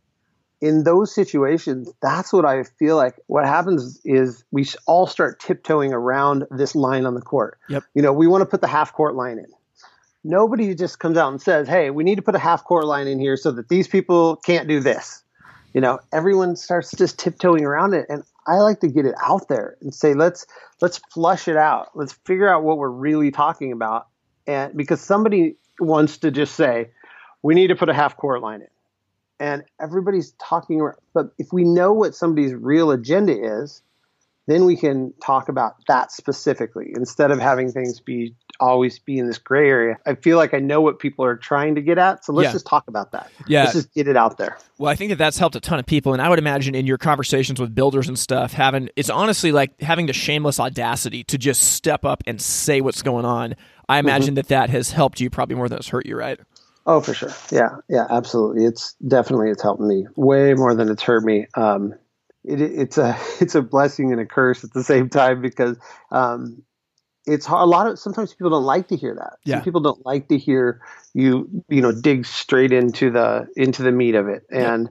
in 0.61 0.85
those 0.85 1.13
situations, 1.13 1.91
that's 2.01 2.33
what 2.33 2.45
I 2.45 2.63
feel 2.63 2.95
like. 2.95 3.17
What 3.27 3.47
happens 3.47 4.01
is 4.05 4.45
we 4.53 4.65
all 4.87 5.09
start 5.09 5.41
tiptoeing 5.41 5.93
around 5.93 6.45
this 6.53 6.77
line 6.77 7.05
on 7.05 7.15
the 7.15 7.21
court. 7.21 7.59
Yep. 7.69 7.83
You 7.95 8.03
know, 8.03 8.13
we 8.13 8.29
want 8.29 8.43
to 8.43 8.47
put 8.47 8.61
the 8.61 8.69
half 8.69 8.93
court 8.93 9.17
line 9.17 9.39
in. 9.39 9.47
Nobody 10.23 10.73
just 10.77 11.01
comes 11.01 11.19
out 11.19 11.33
and 11.33 11.43
says, 11.43 11.67
"Hey, 11.67 11.91
we 11.91 12.05
need 12.05 12.15
to 12.15 12.23
put 12.23 12.37
a 12.37 12.39
half 12.39 12.63
court 12.63 12.85
line 12.85 13.09
in 13.09 13.19
here 13.19 13.37
so 13.37 13.51
that 13.51 13.69
these 13.69 13.89
people 13.89 14.37
can't 14.37 14.69
do 14.69 14.79
this." 14.79 15.25
You 15.75 15.81
know, 15.81 16.01
everyone 16.13 16.57
starts 16.57 16.93
just 16.93 17.19
tiptoeing 17.19 17.65
around 17.65 17.95
it, 17.95 18.07
and 18.09 18.23
I 18.47 18.57
like 18.57 18.81
to 18.81 18.89
get 18.89 19.05
it 19.05 19.15
out 19.23 19.49
there 19.49 19.77
and 19.81 19.95
say, 19.95 20.15
"Let's 20.15 20.47
let's 20.81 20.99
flush 21.13 21.49
it 21.49 21.57
out. 21.57 21.91
Let's 21.95 22.13
figure 22.25 22.49
out 22.49 22.63
what 22.65 22.79
we're 22.79 22.89
really 22.89 23.31
talking 23.31 23.73
about." 23.73 24.07
And 24.47 24.77
because 24.77 25.01
somebody 25.01 25.57
wants 25.79 26.19
to 26.19 26.31
just 26.31 26.55
say, 26.55 26.91
"We 27.43 27.55
need 27.55 27.69
to 27.69 27.77
put 27.77 27.89
a 27.89 27.95
half 27.95 28.17
court 28.17 28.41
line 28.41 28.63
in," 28.63 28.69
and 29.39 29.65
everybody's 29.81 30.33
talking. 30.33 30.91
But 31.13 31.33
if 31.39 31.53
we 31.53 31.65
know 31.65 31.93
what 31.93 32.15
somebody's 32.15 32.55
real 32.55 32.91
agenda 32.91 33.39
is, 33.39 33.83
then 34.49 34.65
we 34.65 34.77
can 34.77 35.13
talk 35.23 35.49
about 35.49 35.75
that 35.87 36.11
specifically 36.11 36.91
instead 36.97 37.31
of 37.31 37.39
having 37.39 37.71
things 37.71 38.01
be 38.01 38.35
always 38.61 38.99
be 38.99 39.19
in 39.19 39.27
this 39.29 39.39
gray 39.39 39.69
area. 39.69 39.99
I 40.07 40.15
feel 40.15 40.37
like 40.39 40.55
I 40.55 40.59
know 40.59 40.81
what 40.81 40.99
people 40.99 41.25
are 41.25 41.37
trying 41.37 41.77
to 41.77 41.83
get 41.83 41.99
at, 41.99 42.25
so 42.25 42.33
let's 42.33 42.47
Yeah. 42.47 42.53
just 42.53 42.67
talk 42.67 42.89
about 42.89 43.13
that. 43.13 43.31
Yeah. 43.47 43.65
Let's 43.65 43.75
just 43.75 43.95
get 43.95 44.09
it 44.09 44.17
out 44.17 44.39
there. 44.39 44.57
Well, 44.79 44.91
I 44.91 44.97
think 44.97 45.11
that 45.11 45.17
that's 45.19 45.39
helped 45.39 45.55
a 45.55 45.61
ton 45.61 45.79
of 45.79 45.87
people, 45.87 46.13
and 46.15 46.21
I 46.23 46.29
would 46.29 46.39
imagine 46.39 46.75
in 46.75 46.87
your 46.87 46.99
conversations 46.99 47.61
with 47.61 47.75
builders 47.75 48.09
and 48.09 48.19
stuff, 48.19 48.53
having 48.55 48.89
it's 48.97 49.11
honestly 49.11 49.53
like 49.53 49.81
having 49.81 50.07
the 50.07 50.13
shameless 50.13 50.59
audacity 50.59 51.23
to 51.25 51.39
just 51.39 51.63
step 51.75 52.05
up 52.05 52.23
and 52.27 52.41
say 52.41 52.81
what's 52.81 53.03
going 53.03 53.27
on. 53.27 53.55
I 53.89 53.99
imagine 53.99 54.35
that 54.35 54.49
that 54.49 54.71
has 54.71 54.91
helped 54.91 55.21
you 55.21 55.31
probably 55.31 55.57
more 55.57 55.69
than 55.69 55.79
it's 55.79 55.89
hurt 55.89 56.07
you, 56.07 56.17
right? 56.17 56.41
Oh, 56.87 57.03
for 57.03 57.13
sure. 57.13 57.31
Yeah, 57.53 57.77
yeah, 57.89 58.07
absolutely. 58.09 58.65
It's 58.65 58.95
definitely 59.07 59.51
it's 59.51 59.63
helped 59.63 59.83
me 59.83 60.07
way 60.17 60.55
more 60.55 60.75
than 60.75 60.89
it's 60.91 61.03
hurt 61.03 61.23
me. 61.23 61.47
Um, 61.55 61.95
it, 62.49 62.61
it's 62.61 62.99
a 62.99 63.17
it's 63.41 63.55
a 63.55 63.63
blessing 63.63 64.13
and 64.13 64.21
a 64.21 64.27
curse 64.27 64.65
at 64.65 64.73
the 64.73 64.83
same 64.83 65.09
time 65.09 65.41
because 65.43 65.77
um, 66.11 66.63
it's 67.27 67.47
hard. 67.47 67.63
a 67.63 67.71
lot 67.71 67.87
of 67.87 67.99
sometimes 67.99 68.35
people 68.35 68.51
don't 68.51 68.65
like 68.65 68.89
to 68.89 68.97
hear 68.97 69.15
that. 69.15 69.39
Yeah. 69.45 69.57
Some 69.57 69.65
people 69.65 69.81
don't 69.81 70.05
like 70.05 70.29
to 70.29 70.39
hear 70.39 70.81
you 71.15 71.65
you 71.69 71.83
know 71.83 71.93
dig 71.93 72.27
straight 72.27 72.73
into 72.73 73.11
the 73.11 73.49
into 73.57 73.83
the 73.83 73.93
meat 73.93 74.15
of 74.15 74.29
it, 74.29 74.45
and 74.51 74.91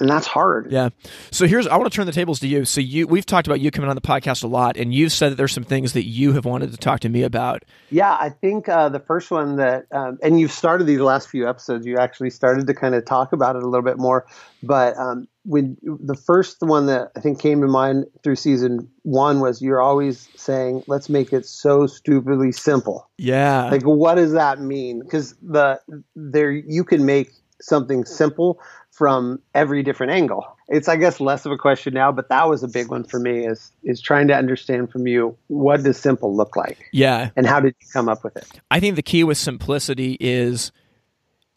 and 0.00 0.08
that's 0.08 0.26
hard. 0.26 0.70
Yeah. 0.70 0.90
So 1.30 1.46
here's 1.46 1.66
I 1.66 1.76
want 1.76 1.90
to 1.90 1.96
turn 1.96 2.06
the 2.06 2.12
tables 2.12 2.40
to 2.40 2.48
you. 2.48 2.64
So 2.64 2.80
you 2.80 3.06
we've 3.06 3.26
talked 3.26 3.46
about 3.46 3.60
you 3.60 3.70
coming 3.70 3.88
on 3.88 3.96
the 3.96 4.02
podcast 4.02 4.44
a 4.44 4.46
lot, 4.46 4.76
and 4.76 4.92
you've 4.92 5.12
said 5.12 5.32
that 5.32 5.36
there's 5.36 5.52
some 5.52 5.64
things 5.64 5.92
that 5.94 6.04
you 6.04 6.32
have 6.32 6.44
wanted 6.44 6.72
to 6.72 6.76
talk 6.76 7.00
to 7.00 7.08
me 7.08 7.22
about. 7.22 7.64
Yeah, 7.90 8.12
I 8.12 8.30
think 8.30 8.68
uh, 8.68 8.88
the 8.88 9.00
first 9.00 9.30
one 9.30 9.56
that, 9.56 9.86
um, 9.92 10.18
and 10.22 10.38
you've 10.40 10.52
started 10.52 10.84
these 10.84 11.00
last 11.00 11.28
few 11.28 11.48
episodes, 11.48 11.86
you 11.86 11.98
actually 11.98 12.30
started 12.30 12.66
to 12.66 12.74
kind 12.74 12.94
of 12.94 13.04
talk 13.04 13.32
about 13.32 13.56
it 13.56 13.62
a 13.62 13.66
little 13.66 13.84
bit 13.84 13.98
more. 13.98 14.26
But 14.62 14.96
um, 14.96 15.28
when 15.44 15.76
the 15.82 16.14
first 16.14 16.58
one 16.60 16.86
that 16.86 17.10
I 17.16 17.20
think 17.20 17.40
came 17.40 17.60
to 17.62 17.66
mind 17.66 18.06
through 18.22 18.36
season 18.36 18.88
one 19.02 19.40
was 19.40 19.60
you're 19.60 19.80
always 19.80 20.28
saying, 20.36 20.84
let's 20.86 21.08
make 21.08 21.32
it 21.32 21.46
so 21.46 21.86
stupidly 21.86 22.52
simple. 22.52 23.08
Yeah. 23.18 23.68
Like, 23.70 23.82
what 23.82 24.14
does 24.16 24.32
that 24.32 24.60
mean? 24.60 25.00
Because 25.00 25.34
the 25.42 25.80
there 26.14 26.50
you 26.50 26.84
can 26.84 27.04
make 27.04 27.32
something 27.60 28.04
simple 28.04 28.60
from 28.90 29.40
every 29.54 29.82
different 29.82 30.12
angle. 30.12 30.46
It's 30.68 30.88
I 30.88 30.96
guess 30.96 31.20
less 31.20 31.44
of 31.44 31.52
a 31.52 31.58
question 31.58 31.94
now, 31.94 32.12
but 32.12 32.28
that 32.28 32.48
was 32.48 32.62
a 32.62 32.68
big 32.68 32.88
one 32.88 33.04
for 33.04 33.18
me 33.18 33.46
is 33.46 33.72
is 33.82 34.00
trying 34.00 34.28
to 34.28 34.34
understand 34.34 34.90
from 34.90 35.06
you 35.06 35.36
what 35.48 35.82
does 35.82 35.98
simple 35.98 36.36
look 36.36 36.56
like 36.56 36.88
yeah. 36.92 37.30
and 37.36 37.46
how 37.46 37.58
did 37.58 37.74
you 37.80 37.88
come 37.92 38.08
up 38.08 38.22
with 38.22 38.36
it? 38.36 38.46
I 38.70 38.78
think 38.78 38.96
the 38.96 39.02
key 39.02 39.24
with 39.24 39.38
simplicity 39.38 40.16
is 40.20 40.72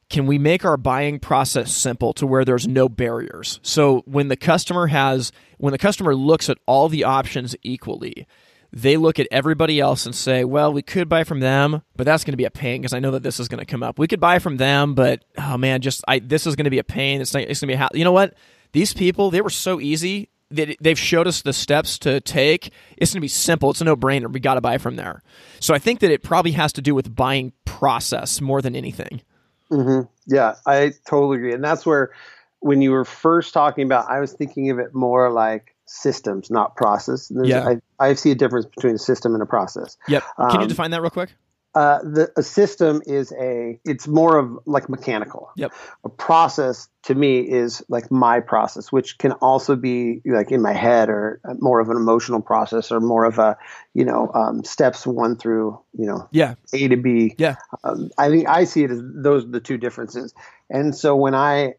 can 0.10 0.28
we 0.28 0.38
make 0.38 0.64
our 0.64 0.78
buying 0.78 1.20
process 1.20 1.74
simple 1.74 2.14
to 2.14 2.28
where 2.28 2.46
there's 2.46 2.68
no 2.68 2.88
barriers? 2.88 3.60
So 3.64 4.04
when 4.06 4.28
the 4.28 4.38
customer 4.38 4.88
has 4.88 5.32
when 5.58 5.72
the 5.72 5.78
customer 5.78 6.16
looks 6.16 6.50
at 6.50 6.58
all 6.66 6.90
the 6.90 7.04
options 7.04 7.56
equally, 7.64 8.28
they 8.72 8.98
look 8.98 9.20
at 9.20 9.28
everybody 9.32 9.80
else 9.80 10.06
and 10.06 10.14
say, 10.14 10.44
"Well, 10.44 10.72
we 10.72 10.82
could 10.82 11.10
buy 11.10 11.24
from 11.24 11.40
them, 11.40 11.82
but 11.96 12.06
that's 12.06 12.24
going 12.24 12.34
to 12.34 12.38
be 12.38 12.46
a 12.46 12.52
pain 12.52 12.82
because 12.82 12.94
I 12.94 13.00
know 13.00 13.12
that 13.12 13.24
this 13.24 13.40
is 13.40 13.48
going 13.48 13.60
to 13.60 13.66
come 13.66 13.84
up. 13.84 13.98
We 13.98 14.08
could 14.08 14.20
buy 14.20 14.40
from 14.40 14.58
them, 14.58 14.94
but 14.94 15.24
oh 15.38 15.58
man, 15.58 15.82
just 15.82 16.04
I 16.08 16.20
this 16.20 16.46
is 16.46 16.56
going 16.56 16.66
to 16.66 16.72
be 16.72 16.80
a 16.80 16.84
pain. 16.84 17.22
It's, 17.22 17.34
not, 17.34 17.44
it's 17.44 17.62
going 17.62 17.70
to 17.70 17.74
be 17.74 17.74
a 17.74 17.78
ha-. 17.78 17.90
you 17.94 18.04
know 18.04 18.12
what? 18.12 18.36
These 18.74 18.94
people, 18.94 19.32
they 19.32 19.42
were 19.42 19.50
so 19.50 19.80
easy. 19.80 20.30
They, 20.52 20.76
they've 20.80 21.00
showed 21.00 21.28
us 21.28 21.42
the 21.42 21.54
steps 21.54 21.98
to 22.00 22.22
take. 22.22 22.72
It's 22.98 23.12
going 23.12 23.20
to 23.20 23.22
be 23.22 23.28
simple. 23.30 23.72
It's 23.72 23.82
a 23.82 23.86
no 23.86 23.96
brainer. 23.96 24.32
We 24.32 24.40
got 24.40 24.56
to 24.56 24.62
buy 24.62 24.78
from 24.78 24.98
there. 24.98 25.24
So 25.60 25.74
I 25.74 25.80
think 25.80 26.02
that 26.02 26.12
it 26.12 26.22
probably 26.22 26.52
has 26.52 26.74
to 26.74 26.82
do 26.82 26.94
with 26.94 27.16
buying 27.16 27.54
process 27.64 28.42
more 28.42 28.62
than 28.62 28.76
anything. 28.76 29.22
Hmm 29.70 30.02
Yeah, 30.28 30.56
I 30.66 30.94
totally 31.08 31.38
agree. 31.38 31.54
And 31.54 31.64
that's 31.64 31.86
where, 31.86 32.12
when 32.60 32.82
you 32.82 32.92
were 32.92 33.06
first 33.06 33.54
talking 33.54 33.86
about, 33.86 34.10
I 34.10 34.20
was 34.20 34.34
thinking 34.34 34.70
of 34.72 34.80
it 34.80 34.94
more 34.94 35.30
like 35.32 35.76
systems, 35.86 36.50
not 36.50 36.76
process. 36.76 37.28
There's- 37.28 37.48
Yeah. 37.50 37.68
I, 38.00 38.10
I 38.10 38.14
see 38.16 38.32
a 38.32 38.36
difference 38.36 38.66
between 38.66 38.96
a 38.96 39.00
system 39.00 39.34
and 39.34 39.44
a 39.44 39.46
process. 39.46 39.98
Yep. 40.08 40.24
Can 40.38 40.50
you 40.52 40.60
Um, 40.62 40.68
define 40.68 40.92
that 40.92 41.02
real 41.02 41.12
quick? 41.12 41.30
Uh, 41.76 42.00
the 42.04 42.32
a 42.38 42.42
system 42.42 43.02
is 43.06 43.34
a 43.34 43.78
it's 43.84 44.08
more 44.08 44.38
of 44.38 44.58
like 44.66 44.88
mechanical. 44.88 45.50
Yep. 45.58 45.74
A 46.06 46.10
process 46.10 46.88
to 47.04 47.16
me 47.16 47.40
is 47.40 47.84
like 47.90 48.10
my 48.10 48.40
process, 48.40 48.94
which 48.94 49.18
can 49.18 49.34
also 49.34 49.76
be 49.76 50.22
like 50.26 50.52
in 50.52 50.62
my 50.62 50.72
head 50.72 51.10
or 51.10 51.42
more 51.60 51.82
of 51.82 51.90
an 51.90 51.98
emotional 51.98 52.42
process 52.42 52.94
or 52.94 53.02
more 53.02 53.26
of 53.26 53.40
a 53.40 53.58
you 53.94 54.06
know 54.06 54.32
um, 54.34 54.64
steps 54.64 55.06
one 55.06 55.36
through 55.36 55.78
you 55.98 56.06
know 56.06 56.30
Yeah. 56.32 56.56
A 56.74 56.88
to 56.88 56.96
B. 56.96 57.36
Yeah. 57.38 57.56
Um, 57.84 58.10
I 58.18 58.30
think 58.30 58.48
I 58.48 58.64
see 58.64 58.86
it 58.86 58.92
as 58.92 59.02
those 59.04 59.44
are 59.44 59.50
the 59.50 59.60
two 59.60 59.78
differences. 59.78 60.34
And 60.70 60.96
so 60.96 61.14
when 61.18 61.36
I 61.36 61.76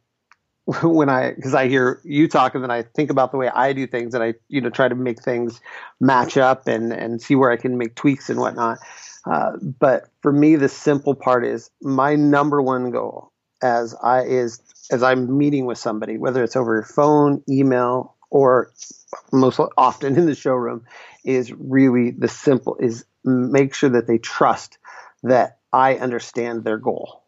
when 0.82 1.08
I 1.08 1.32
because 1.32 1.54
I 1.54 1.68
hear 1.68 2.02
you 2.04 2.28
talk 2.28 2.54
and 2.54 2.62
then 2.62 2.70
I 2.70 2.82
think 2.82 3.10
about 3.10 3.30
the 3.30 3.38
way 3.38 3.48
I 3.48 3.72
do 3.72 3.86
things 3.86 4.14
and 4.14 4.22
I 4.22 4.34
you 4.48 4.60
know 4.60 4.68
try 4.68 4.88
to 4.88 4.94
make 4.94 5.22
things 5.22 5.60
match 6.00 6.36
up 6.36 6.66
and 6.66 6.92
and 6.92 7.22
see 7.22 7.34
where 7.34 7.50
I 7.50 7.56
can 7.56 7.78
make 7.78 7.94
tweaks 7.94 8.28
and 8.28 8.38
whatnot. 8.38 8.78
Uh, 9.30 9.56
but 9.56 10.08
for 10.22 10.32
me, 10.32 10.56
the 10.56 10.68
simple 10.68 11.14
part 11.14 11.44
is 11.44 11.70
my 11.82 12.14
number 12.14 12.62
one 12.62 12.90
goal 12.90 13.32
as 13.62 13.94
I 14.02 14.22
is 14.22 14.60
as 14.90 15.02
I'm 15.02 15.36
meeting 15.36 15.66
with 15.66 15.78
somebody, 15.78 16.16
whether 16.16 16.44
it's 16.44 16.56
over 16.56 16.82
phone, 16.82 17.42
email, 17.48 18.14
or 18.30 18.72
most 19.32 19.60
often 19.76 20.16
in 20.16 20.26
the 20.26 20.34
showroom, 20.34 20.84
is 21.24 21.52
really 21.52 22.12
the 22.12 22.28
simple 22.28 22.76
is 22.78 23.04
make 23.24 23.74
sure 23.74 23.90
that 23.90 24.06
they 24.06 24.18
trust 24.18 24.78
that 25.24 25.58
I 25.72 25.96
understand 25.96 26.62
their 26.62 26.78
goal. 26.78 27.24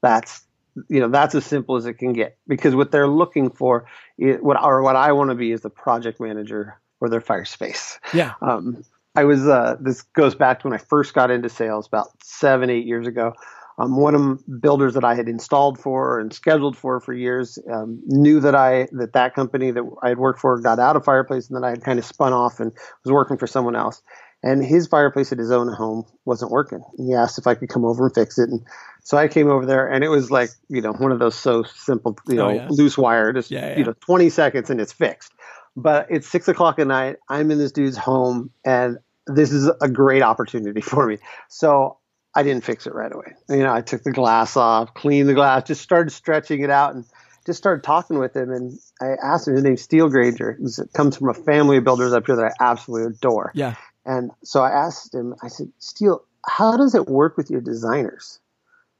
That's 0.00 0.42
you 0.88 1.00
know 1.00 1.08
that's 1.08 1.34
as 1.34 1.44
simple 1.44 1.76
as 1.76 1.86
it 1.86 1.94
can 1.94 2.12
get 2.12 2.38
because 2.46 2.74
what 2.74 2.90
they're 2.90 3.08
looking 3.08 3.50
for 3.50 3.86
is, 4.16 4.38
what 4.40 4.62
or 4.62 4.82
what 4.82 4.96
I 4.96 5.12
want 5.12 5.30
to 5.30 5.34
be 5.34 5.52
is 5.52 5.60
the 5.60 5.70
project 5.70 6.20
manager 6.20 6.80
for 6.98 7.10
their 7.10 7.20
fire 7.20 7.44
space. 7.44 7.98
Yeah. 8.14 8.34
Um, 8.40 8.84
I 9.18 9.24
was 9.24 9.46
uh, 9.48 9.76
this 9.80 10.02
goes 10.02 10.34
back 10.34 10.60
to 10.60 10.68
when 10.68 10.74
I 10.78 10.82
first 10.82 11.12
got 11.14 11.30
into 11.30 11.48
sales 11.48 11.86
about 11.86 12.08
seven 12.22 12.70
eight 12.70 12.86
years 12.86 13.06
ago. 13.06 13.32
Um, 13.80 13.96
one 13.96 14.14
of 14.16 14.20
the 14.22 14.58
builders 14.58 14.94
that 14.94 15.04
I 15.04 15.14
had 15.14 15.28
installed 15.28 15.78
for 15.78 16.18
and 16.20 16.32
scheduled 16.32 16.76
for 16.76 17.00
for 17.00 17.12
years 17.14 17.58
um, 17.72 18.00
knew 18.06 18.40
that 18.40 18.54
I 18.54 18.88
that 18.92 19.12
that 19.12 19.34
company 19.34 19.70
that 19.72 19.84
I 20.02 20.08
had 20.10 20.18
worked 20.18 20.40
for 20.40 20.58
got 20.60 20.78
out 20.78 20.96
of 20.96 21.04
fireplace 21.04 21.48
and 21.48 21.56
then 21.56 21.64
I 21.64 21.70
had 21.70 21.82
kind 21.84 21.98
of 21.98 22.04
spun 22.04 22.32
off 22.32 22.60
and 22.60 22.72
was 23.04 23.12
working 23.12 23.38
for 23.38 23.46
someone 23.46 23.76
else. 23.76 24.02
And 24.42 24.64
his 24.64 24.86
fireplace 24.86 25.32
at 25.32 25.38
his 25.38 25.50
own 25.50 25.66
home 25.72 26.04
wasn't 26.24 26.52
working. 26.52 26.80
He 26.96 27.12
asked 27.12 27.38
if 27.38 27.46
I 27.48 27.54
could 27.54 27.68
come 27.68 27.84
over 27.84 28.06
and 28.06 28.14
fix 28.14 28.38
it, 28.38 28.48
and 28.48 28.60
so 29.02 29.16
I 29.16 29.26
came 29.26 29.50
over 29.50 29.66
there, 29.66 29.86
and 29.92 30.04
it 30.04 30.08
was 30.10 30.30
like 30.30 30.50
you 30.68 30.80
know 30.80 30.92
one 30.92 31.10
of 31.10 31.18
those 31.18 31.34
so 31.34 31.64
simple, 31.64 32.16
you 32.28 32.36
know, 32.36 32.50
Oh, 32.50 32.52
yeah. 32.52 32.68
loose 32.70 32.96
wire, 32.96 33.32
just 33.32 33.50
Yeah, 33.50 33.70
yeah. 33.70 33.78
you 33.78 33.84
know, 33.84 33.94
twenty 34.00 34.30
seconds 34.30 34.70
and 34.70 34.80
it's 34.80 34.92
fixed. 34.92 35.32
But 35.76 36.06
it's 36.10 36.28
six 36.28 36.48
o'clock 36.48 36.78
at 36.80 36.86
night. 36.88 37.16
I'm 37.28 37.50
in 37.52 37.58
this 37.58 37.72
dude's 37.72 37.96
home, 37.96 38.50
and 38.64 38.98
this 39.28 39.52
is 39.52 39.70
a 39.80 39.88
great 39.88 40.22
opportunity 40.22 40.80
for 40.80 41.06
me. 41.06 41.18
So 41.48 41.98
I 42.34 42.42
didn't 42.42 42.64
fix 42.64 42.86
it 42.86 42.94
right 42.94 43.12
away. 43.12 43.34
You 43.48 43.64
know, 43.64 43.72
I 43.72 43.80
took 43.80 44.02
the 44.02 44.12
glass 44.12 44.56
off, 44.56 44.94
cleaned 44.94 45.28
the 45.28 45.34
glass, 45.34 45.64
just 45.64 45.80
started 45.80 46.10
stretching 46.10 46.62
it 46.62 46.70
out, 46.70 46.94
and 46.94 47.04
just 47.46 47.58
started 47.58 47.82
talking 47.82 48.18
with 48.18 48.36
him. 48.36 48.50
And 48.50 48.78
I 49.00 49.16
asked 49.22 49.48
him. 49.48 49.54
His 49.54 49.64
name's 49.64 49.82
Steel 49.82 50.08
Granger. 50.08 50.56
He's, 50.60 50.80
comes 50.94 51.16
from 51.16 51.30
a 51.30 51.34
family 51.34 51.78
of 51.78 51.84
builders 51.84 52.12
up 52.12 52.26
here 52.26 52.36
that 52.36 52.52
I 52.60 52.64
absolutely 52.64 53.14
adore. 53.14 53.52
Yeah. 53.54 53.74
And 54.04 54.30
so 54.44 54.62
I 54.62 54.70
asked 54.70 55.14
him. 55.14 55.34
I 55.42 55.48
said, 55.48 55.68
Steel, 55.78 56.22
how 56.46 56.76
does 56.76 56.94
it 56.94 57.08
work 57.08 57.36
with 57.36 57.50
your 57.50 57.60
designers? 57.60 58.40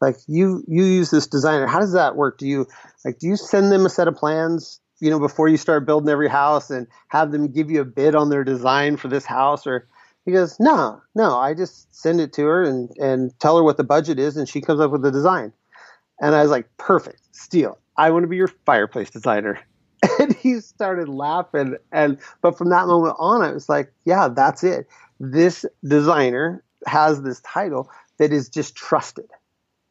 Like 0.00 0.16
you, 0.26 0.64
you 0.66 0.84
use 0.84 1.10
this 1.10 1.26
designer. 1.26 1.66
How 1.66 1.80
does 1.80 1.92
that 1.92 2.16
work? 2.16 2.38
Do 2.38 2.46
you 2.46 2.66
like? 3.04 3.18
Do 3.18 3.26
you 3.26 3.36
send 3.36 3.72
them 3.72 3.84
a 3.84 3.90
set 3.90 4.08
of 4.08 4.14
plans? 4.14 4.80
You 5.00 5.10
know, 5.10 5.20
before 5.20 5.48
you 5.48 5.56
start 5.56 5.86
building 5.86 6.08
every 6.08 6.28
house, 6.28 6.70
and 6.70 6.86
have 7.08 7.30
them 7.30 7.52
give 7.52 7.70
you 7.70 7.80
a 7.80 7.84
bid 7.84 8.14
on 8.14 8.30
their 8.30 8.44
design 8.44 8.96
for 8.96 9.08
this 9.08 9.24
house, 9.24 9.66
or 9.66 9.88
he 10.24 10.32
goes, 10.32 10.58
no, 10.60 11.00
no, 11.14 11.36
I 11.38 11.54
just 11.54 11.94
send 11.94 12.20
it 12.20 12.32
to 12.34 12.44
her 12.44 12.62
and, 12.62 12.90
and 12.98 13.38
tell 13.40 13.56
her 13.56 13.62
what 13.62 13.76
the 13.76 13.84
budget 13.84 14.18
is, 14.18 14.36
and 14.36 14.48
she 14.48 14.60
comes 14.60 14.80
up 14.80 14.90
with 14.90 15.02
the 15.02 15.10
design. 15.10 15.52
And 16.20 16.34
I 16.34 16.42
was 16.42 16.50
like, 16.50 16.68
perfect, 16.76 17.20
Steele, 17.32 17.78
I 17.96 18.10
want 18.10 18.24
to 18.24 18.28
be 18.28 18.36
your 18.36 18.50
fireplace 18.66 19.10
designer. 19.10 19.60
And 20.20 20.32
he 20.32 20.60
started 20.60 21.08
laughing. 21.08 21.76
And 21.90 22.18
but 22.40 22.56
from 22.56 22.70
that 22.70 22.86
moment 22.86 23.16
on, 23.18 23.42
I 23.42 23.50
was 23.50 23.68
like, 23.68 23.92
yeah, 24.04 24.28
that's 24.28 24.62
it. 24.62 24.86
This 25.18 25.64
designer 25.82 26.62
has 26.86 27.20
this 27.22 27.40
title 27.40 27.90
that 28.18 28.32
is 28.32 28.48
just 28.48 28.76
trusted, 28.76 29.26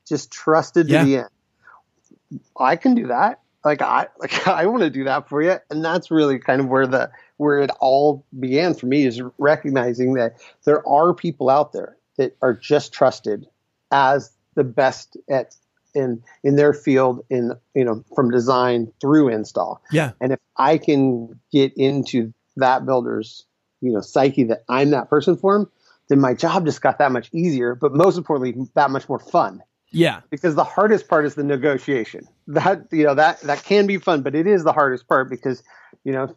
just 0.07 0.31
trusted 0.31 0.87
Yeah. 0.87 0.99
to 0.99 1.05
the 1.05 1.17
end. 1.17 2.41
I 2.57 2.77
can 2.77 2.95
do 2.95 3.07
that. 3.07 3.41
Like 3.63 3.81
I 3.81 4.07
like 4.19 4.47
I 4.47 4.65
want 4.65 4.83
to 4.83 4.89
do 4.89 5.03
that 5.05 5.29
for 5.29 5.41
you. 5.41 5.55
And 5.69 5.83
that's 5.83 6.11
really 6.11 6.39
kind 6.39 6.61
of 6.61 6.67
where 6.67 6.87
the 6.87 7.11
where 7.37 7.59
it 7.59 7.71
all 7.79 8.25
began 8.39 8.73
for 8.73 8.87
me 8.87 9.05
is 9.05 9.21
recognizing 9.37 10.13
that 10.13 10.37
there 10.65 10.87
are 10.87 11.13
people 11.13 11.49
out 11.49 11.73
there 11.73 11.97
that 12.17 12.35
are 12.41 12.53
just 12.53 12.93
trusted 12.93 13.47
as 13.91 14.31
the 14.55 14.63
best 14.63 15.17
at 15.29 15.55
in 15.93 16.21
in 16.43 16.55
their 16.55 16.73
field 16.73 17.25
in 17.29 17.53
you 17.73 17.85
know 17.85 18.03
from 18.15 18.31
design 18.31 18.91
through 19.01 19.29
install. 19.29 19.81
Yeah. 19.91 20.11
And 20.21 20.33
if 20.33 20.39
I 20.57 20.77
can 20.77 21.39
get 21.51 21.73
into 21.75 22.33
that 22.57 22.85
builder's 22.85 23.45
you 23.81 23.91
know 23.91 24.01
psyche 24.01 24.43
that 24.45 24.63
I'm 24.69 24.91
that 24.91 25.09
person 25.09 25.37
for 25.37 25.55
him, 25.55 25.71
then 26.09 26.19
my 26.19 26.33
job 26.33 26.65
just 26.65 26.81
got 26.81 26.99
that 26.99 27.11
much 27.11 27.29
easier. 27.33 27.75
But 27.75 27.93
most 27.93 28.17
importantly, 28.17 28.67
that 28.75 28.91
much 28.91 29.07
more 29.07 29.19
fun 29.19 29.61
Yeah. 29.97 30.21
because 30.29 30.55
the 30.55 30.63
hardest 30.63 31.07
part 31.07 31.25
is 31.25 31.35
the 31.35 31.43
negotiation. 31.43 32.27
That 32.47 32.83
you 32.91 33.03
know 33.03 33.15
that 33.15 33.41
that 33.41 33.63
can 33.63 33.87
be 33.87 33.97
fun, 33.97 34.21
but 34.21 34.35
it 34.35 34.47
is 34.47 34.63
the 34.63 34.73
hardest 34.73 35.07
part 35.07 35.29
because 35.29 35.63
you 36.03 36.13
know 36.13 36.35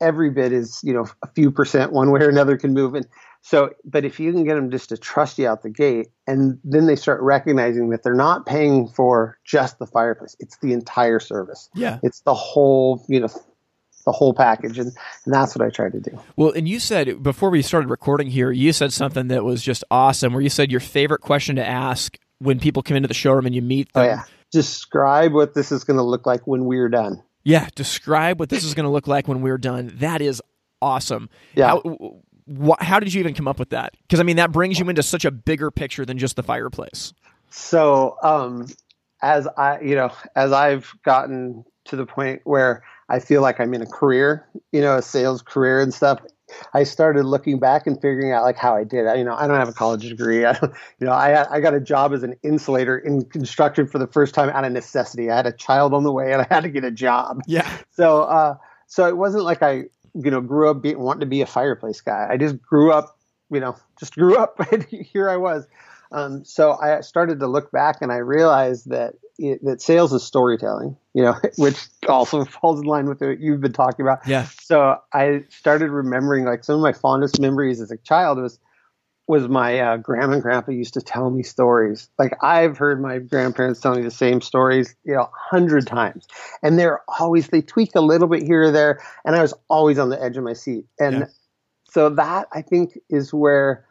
every 0.00 0.30
bit 0.30 0.52
is 0.52 0.80
you 0.82 0.92
know 0.92 1.06
a 1.22 1.28
few 1.28 1.50
percent 1.50 1.92
one 1.92 2.10
way 2.10 2.20
or 2.20 2.28
another 2.28 2.56
can 2.56 2.72
move 2.74 2.94
and 2.94 3.06
so 3.40 3.70
but 3.84 4.04
if 4.04 4.18
you 4.18 4.32
can 4.32 4.42
get 4.42 4.54
them 4.56 4.68
just 4.68 4.88
to 4.88 4.96
trust 4.96 5.38
you 5.38 5.46
out 5.46 5.62
the 5.62 5.70
gate 5.70 6.08
and 6.26 6.58
then 6.64 6.86
they 6.86 6.96
start 6.96 7.20
recognizing 7.22 7.88
that 7.90 8.02
they're 8.02 8.14
not 8.14 8.44
paying 8.44 8.88
for 8.88 9.38
just 9.44 9.78
the 9.78 9.86
fireplace 9.86 10.34
it's 10.40 10.58
the 10.58 10.72
entire 10.72 11.20
service 11.20 11.68
Yeah. 11.76 12.00
it's 12.02 12.20
the 12.22 12.34
whole 12.34 13.04
you 13.08 13.20
know 13.20 13.28
the 14.04 14.10
whole 14.10 14.34
package 14.34 14.76
and, 14.80 14.90
and 15.24 15.32
that's 15.32 15.54
what 15.56 15.64
i 15.64 15.70
try 15.70 15.88
to 15.88 16.00
do 16.00 16.18
Well, 16.34 16.50
and 16.50 16.68
you 16.68 16.80
said 16.80 17.22
before 17.22 17.50
we 17.50 17.62
started 17.62 17.88
recording 17.88 18.26
here, 18.26 18.50
you 18.50 18.72
said 18.72 18.92
something 18.92 19.28
that 19.28 19.44
was 19.44 19.62
just 19.62 19.84
awesome 19.88 20.32
where 20.32 20.42
you 20.42 20.50
said 20.50 20.72
your 20.72 20.80
favorite 20.80 21.20
question 21.20 21.54
to 21.56 21.64
ask 21.64 22.18
when 22.42 22.58
people 22.60 22.82
come 22.82 22.96
into 22.96 23.08
the 23.08 23.14
showroom 23.14 23.46
and 23.46 23.54
you 23.54 23.62
meet 23.62 23.88
oh 23.94 24.00
them. 24.00 24.08
yeah 24.10 24.22
describe 24.50 25.32
what 25.32 25.54
this 25.54 25.72
is 25.72 25.82
going 25.84 25.96
to 25.96 26.02
look 26.02 26.26
like 26.26 26.46
when 26.46 26.64
we're 26.66 26.88
done 26.88 27.22
Yeah, 27.44 27.68
describe 27.74 28.38
what 28.38 28.50
this 28.50 28.62
is 28.64 28.74
going 28.74 28.84
to 28.84 28.90
look 28.90 29.06
like 29.08 29.26
when 29.26 29.40
we're 29.42 29.58
done. 29.58 29.90
That 29.96 30.20
is 30.20 30.40
awesome. 30.80 31.28
Yeah. 31.54 31.68
How, 31.68 32.20
wh- 32.46 32.80
how 32.80 33.00
did 33.00 33.12
you 33.14 33.20
even 33.20 33.34
come 33.34 33.48
up 33.48 33.58
with 33.58 33.70
that? 33.70 33.94
Because 34.02 34.20
I 34.20 34.22
mean, 34.24 34.36
that 34.36 34.52
brings 34.52 34.78
you 34.78 34.88
into 34.88 35.02
such 35.02 35.24
a 35.24 35.30
bigger 35.30 35.70
picture 35.70 36.04
than 36.04 36.18
just 36.18 36.36
the 36.36 36.42
fireplace. 36.42 37.12
So, 37.50 38.16
um, 38.22 38.66
as 39.22 39.46
I, 39.56 39.80
you 39.80 39.94
know, 39.94 40.10
as 40.36 40.52
I've 40.52 40.92
gotten 41.04 41.64
to 41.86 41.96
the 41.96 42.06
point 42.06 42.42
where 42.44 42.82
I 43.08 43.18
feel 43.20 43.42
like 43.42 43.58
I'm 43.60 43.74
in 43.74 43.82
a 43.82 43.86
career, 43.86 44.46
you 44.70 44.80
know, 44.80 44.98
a 44.98 45.02
sales 45.02 45.42
career 45.42 45.80
and 45.80 45.92
stuff, 45.92 46.20
I 46.74 46.84
started 46.84 47.24
looking 47.24 47.58
back 47.58 47.86
and 47.86 48.00
figuring 48.00 48.32
out 48.32 48.42
like 48.42 48.56
how 48.56 48.74
I 48.74 48.84
did. 48.84 49.06
You 49.16 49.24
know, 49.24 49.34
I 49.34 49.46
don't 49.46 49.58
have 49.58 49.68
a 49.68 49.72
college 49.72 50.08
degree. 50.08 50.44
I 50.44 50.52
don't, 50.52 50.72
you 51.00 51.06
know, 51.06 51.12
I 51.12 51.54
I 51.54 51.60
got 51.60 51.74
a 51.74 51.80
job 51.80 52.12
as 52.12 52.22
an 52.22 52.34
insulator 52.42 52.98
in 52.98 53.24
construction 53.24 53.86
for 53.86 53.98
the 53.98 54.06
first 54.06 54.34
time 54.34 54.48
out 54.50 54.64
of 54.64 54.72
necessity. 54.72 55.30
I 55.30 55.36
had 55.36 55.46
a 55.46 55.52
child 55.52 55.94
on 55.94 56.04
the 56.04 56.12
way 56.12 56.32
and 56.32 56.42
I 56.42 56.46
had 56.48 56.62
to 56.62 56.68
get 56.68 56.84
a 56.84 56.90
job. 56.90 57.40
Yeah. 57.46 57.68
So, 57.92 58.22
uh, 58.22 58.56
so 58.86 59.06
it 59.06 59.16
wasn't 59.16 59.44
like 59.44 59.62
I, 59.62 59.84
you 60.14 60.30
know, 60.30 60.40
grew 60.40 60.70
up 60.70 60.82
being, 60.82 60.98
wanting 60.98 61.20
to 61.20 61.26
be 61.26 61.40
a 61.40 61.46
fireplace 61.46 62.00
guy. 62.00 62.26
I 62.30 62.36
just 62.36 62.60
grew 62.60 62.92
up, 62.92 63.18
you 63.50 63.60
know, 63.60 63.76
just 63.98 64.14
grew 64.14 64.36
up 64.36 64.60
and 64.72 64.84
here 64.84 65.28
I 65.28 65.36
was. 65.36 65.66
Um, 66.10 66.44
so 66.44 66.72
I 66.72 67.00
started 67.00 67.40
to 67.40 67.46
look 67.46 67.70
back 67.70 68.02
and 68.02 68.12
I 68.12 68.18
realized 68.18 68.90
that 68.90 69.14
it, 69.38 69.64
that 69.64 69.80
sales 69.80 70.12
is 70.12 70.22
storytelling, 70.22 70.96
you 71.14 71.22
know, 71.22 71.36
which 71.56 71.78
also 72.08 72.44
falls 72.62 72.80
in 72.80 72.86
line 72.86 73.06
with 73.06 73.20
what 73.20 73.40
you've 73.40 73.60
been 73.60 73.72
talking 73.72 74.04
about. 74.04 74.26
Yeah. 74.26 74.46
So 74.62 74.98
I 75.12 75.44
started 75.48 75.90
remembering 75.90 76.44
like 76.44 76.64
some 76.64 76.76
of 76.76 76.80
my 76.82 76.92
fondest 76.92 77.40
memories 77.40 77.80
as 77.80 77.90
a 77.90 77.96
child 77.98 78.38
was 78.38 78.58
was 79.28 79.48
my 79.48 79.78
uh, 79.78 79.96
grandma 79.98 80.34
and 80.34 80.42
grandpa 80.42 80.72
used 80.72 80.94
to 80.94 81.00
tell 81.00 81.30
me 81.30 81.42
stories. 81.44 82.08
Like 82.18 82.32
I've 82.42 82.76
heard 82.76 83.00
my 83.00 83.18
grandparents 83.18 83.80
tell 83.80 83.94
me 83.94 84.02
the 84.02 84.10
same 84.10 84.40
stories, 84.40 84.96
you 85.04 85.14
know, 85.14 85.22
a 85.22 85.30
hundred 85.32 85.86
times, 85.86 86.26
and 86.62 86.78
they're 86.78 87.00
always 87.20 87.48
they 87.48 87.62
tweak 87.62 87.94
a 87.94 88.00
little 88.00 88.28
bit 88.28 88.42
here 88.42 88.64
or 88.64 88.70
there, 88.72 89.00
and 89.24 89.36
I 89.36 89.42
was 89.42 89.54
always 89.68 89.98
on 89.98 90.08
the 90.10 90.20
edge 90.20 90.36
of 90.36 90.44
my 90.44 90.54
seat. 90.54 90.86
And 90.98 91.20
Yeah. 91.20 91.26
so 91.88 92.08
that 92.10 92.48
I 92.52 92.62
think 92.62 92.98
is 93.10 93.32
where 93.32 93.86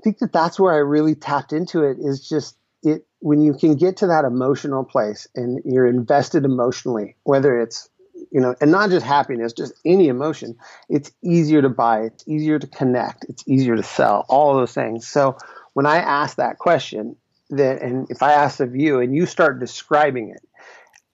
I 0.00 0.02
think 0.04 0.18
that 0.18 0.32
that's 0.32 0.60
where 0.60 0.74
I 0.74 0.78
really 0.78 1.14
tapped 1.14 1.52
into 1.52 1.82
it 1.82 1.96
is 1.98 2.28
just 2.28 2.58
it 2.86 3.06
when 3.20 3.40
you 3.40 3.54
can 3.54 3.74
get 3.74 3.96
to 3.98 4.06
that 4.06 4.24
emotional 4.24 4.84
place 4.84 5.26
and 5.34 5.60
you're 5.64 5.86
invested 5.86 6.44
emotionally, 6.44 7.16
whether 7.24 7.60
it's 7.60 7.88
you 8.32 8.40
know, 8.40 8.54
and 8.60 8.70
not 8.70 8.90
just 8.90 9.04
happiness, 9.04 9.52
just 9.52 9.72
any 9.84 10.08
emotion, 10.08 10.56
it's 10.88 11.12
easier 11.22 11.62
to 11.62 11.68
buy, 11.68 12.00
it's 12.02 12.26
easier 12.26 12.58
to 12.58 12.66
connect, 12.66 13.24
it's 13.28 13.46
easier 13.46 13.76
to 13.76 13.82
sell, 13.82 14.24
all 14.28 14.54
those 14.54 14.72
things. 14.72 15.06
So 15.06 15.36
when 15.74 15.86
I 15.86 15.98
ask 15.98 16.36
that 16.36 16.58
question, 16.58 17.16
that 17.50 17.82
and 17.82 18.06
if 18.10 18.22
I 18.22 18.32
ask 18.32 18.60
of 18.60 18.74
you 18.74 19.00
and 19.00 19.14
you 19.14 19.26
start 19.26 19.60
describing 19.60 20.30
it, 20.30 20.46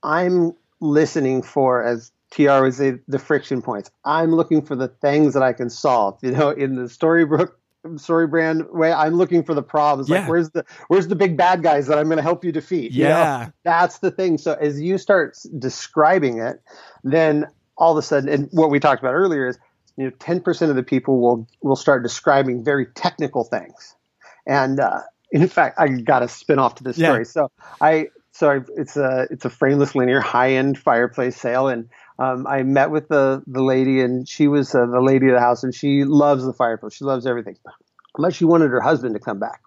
I'm 0.02 0.52
listening 0.80 1.42
for 1.42 1.82
as 1.82 2.12
TR 2.32 2.62
would 2.62 2.74
say 2.74 2.94
the 3.06 3.18
friction 3.18 3.60
points. 3.60 3.90
I'm 4.04 4.34
looking 4.34 4.62
for 4.62 4.74
the 4.74 4.88
things 4.88 5.34
that 5.34 5.42
I 5.42 5.52
can 5.52 5.68
solve. 5.68 6.18
You 6.22 6.32
know, 6.32 6.50
in 6.50 6.76
the 6.76 6.88
storybook 6.88 7.58
story 7.96 8.26
brand 8.26 8.66
way. 8.70 8.92
I'm 8.92 9.14
looking 9.14 9.42
for 9.42 9.54
the 9.54 9.62
problems. 9.62 10.08
Yeah. 10.08 10.20
Like 10.20 10.28
where's 10.28 10.50
the 10.50 10.64
where's 10.88 11.08
the 11.08 11.16
big 11.16 11.36
bad 11.36 11.62
guys 11.62 11.86
that 11.88 11.98
I'm 11.98 12.06
going 12.06 12.16
to 12.18 12.22
help 12.22 12.44
you 12.44 12.52
defeat? 12.52 12.92
You 12.92 13.04
know? 13.04 13.08
Yeah. 13.10 13.48
that's 13.64 13.98
the 13.98 14.10
thing. 14.10 14.38
So 14.38 14.54
as 14.54 14.80
you 14.80 14.98
start 14.98 15.36
describing 15.58 16.38
it, 16.38 16.60
then 17.04 17.46
all 17.76 17.92
of 17.92 17.98
a 17.98 18.02
sudden, 18.02 18.28
and 18.28 18.48
what 18.52 18.70
we 18.70 18.78
talked 18.80 19.02
about 19.02 19.14
earlier 19.14 19.48
is, 19.48 19.58
you 19.96 20.04
know, 20.04 20.10
10% 20.10 20.70
of 20.70 20.76
the 20.76 20.82
people 20.82 21.20
will 21.20 21.46
will 21.62 21.76
start 21.76 22.02
describing 22.02 22.64
very 22.64 22.86
technical 22.94 23.44
things, 23.44 23.94
and 24.46 24.80
uh, 24.80 25.00
in 25.30 25.46
fact, 25.48 25.78
I 25.78 25.88
got 25.88 26.20
to 26.20 26.28
spin 26.28 26.58
off 26.58 26.76
to 26.76 26.84
this 26.84 26.96
Yeah. 26.98 27.08
story. 27.08 27.24
So 27.24 27.50
I 27.80 28.08
so 28.32 28.50
I, 28.50 28.60
it's 28.76 28.96
a 28.96 29.26
it's 29.30 29.44
a 29.44 29.50
frameless 29.50 29.94
linear 29.94 30.20
high 30.20 30.52
end 30.52 30.78
fireplace 30.78 31.36
sale, 31.36 31.68
and 31.68 31.88
um, 32.18 32.46
I 32.46 32.62
met 32.62 32.90
with 32.90 33.08
the 33.08 33.42
the 33.46 33.62
lady, 33.62 34.00
and 34.00 34.28
she 34.28 34.48
was 34.48 34.74
uh, 34.74 34.86
the 34.86 35.00
lady 35.00 35.28
of 35.28 35.34
the 35.34 35.40
house, 35.40 35.62
and 35.64 35.74
she 35.74 36.04
loves 36.04 36.44
the 36.44 36.52
fireplace. 36.52 36.94
She 36.94 37.04
loves 37.04 37.26
everything, 37.26 37.56
but 38.18 38.34
she 38.34 38.44
wanted 38.44 38.70
her 38.70 38.80
husband 38.80 39.14
to 39.14 39.20
come 39.20 39.38
back. 39.38 39.60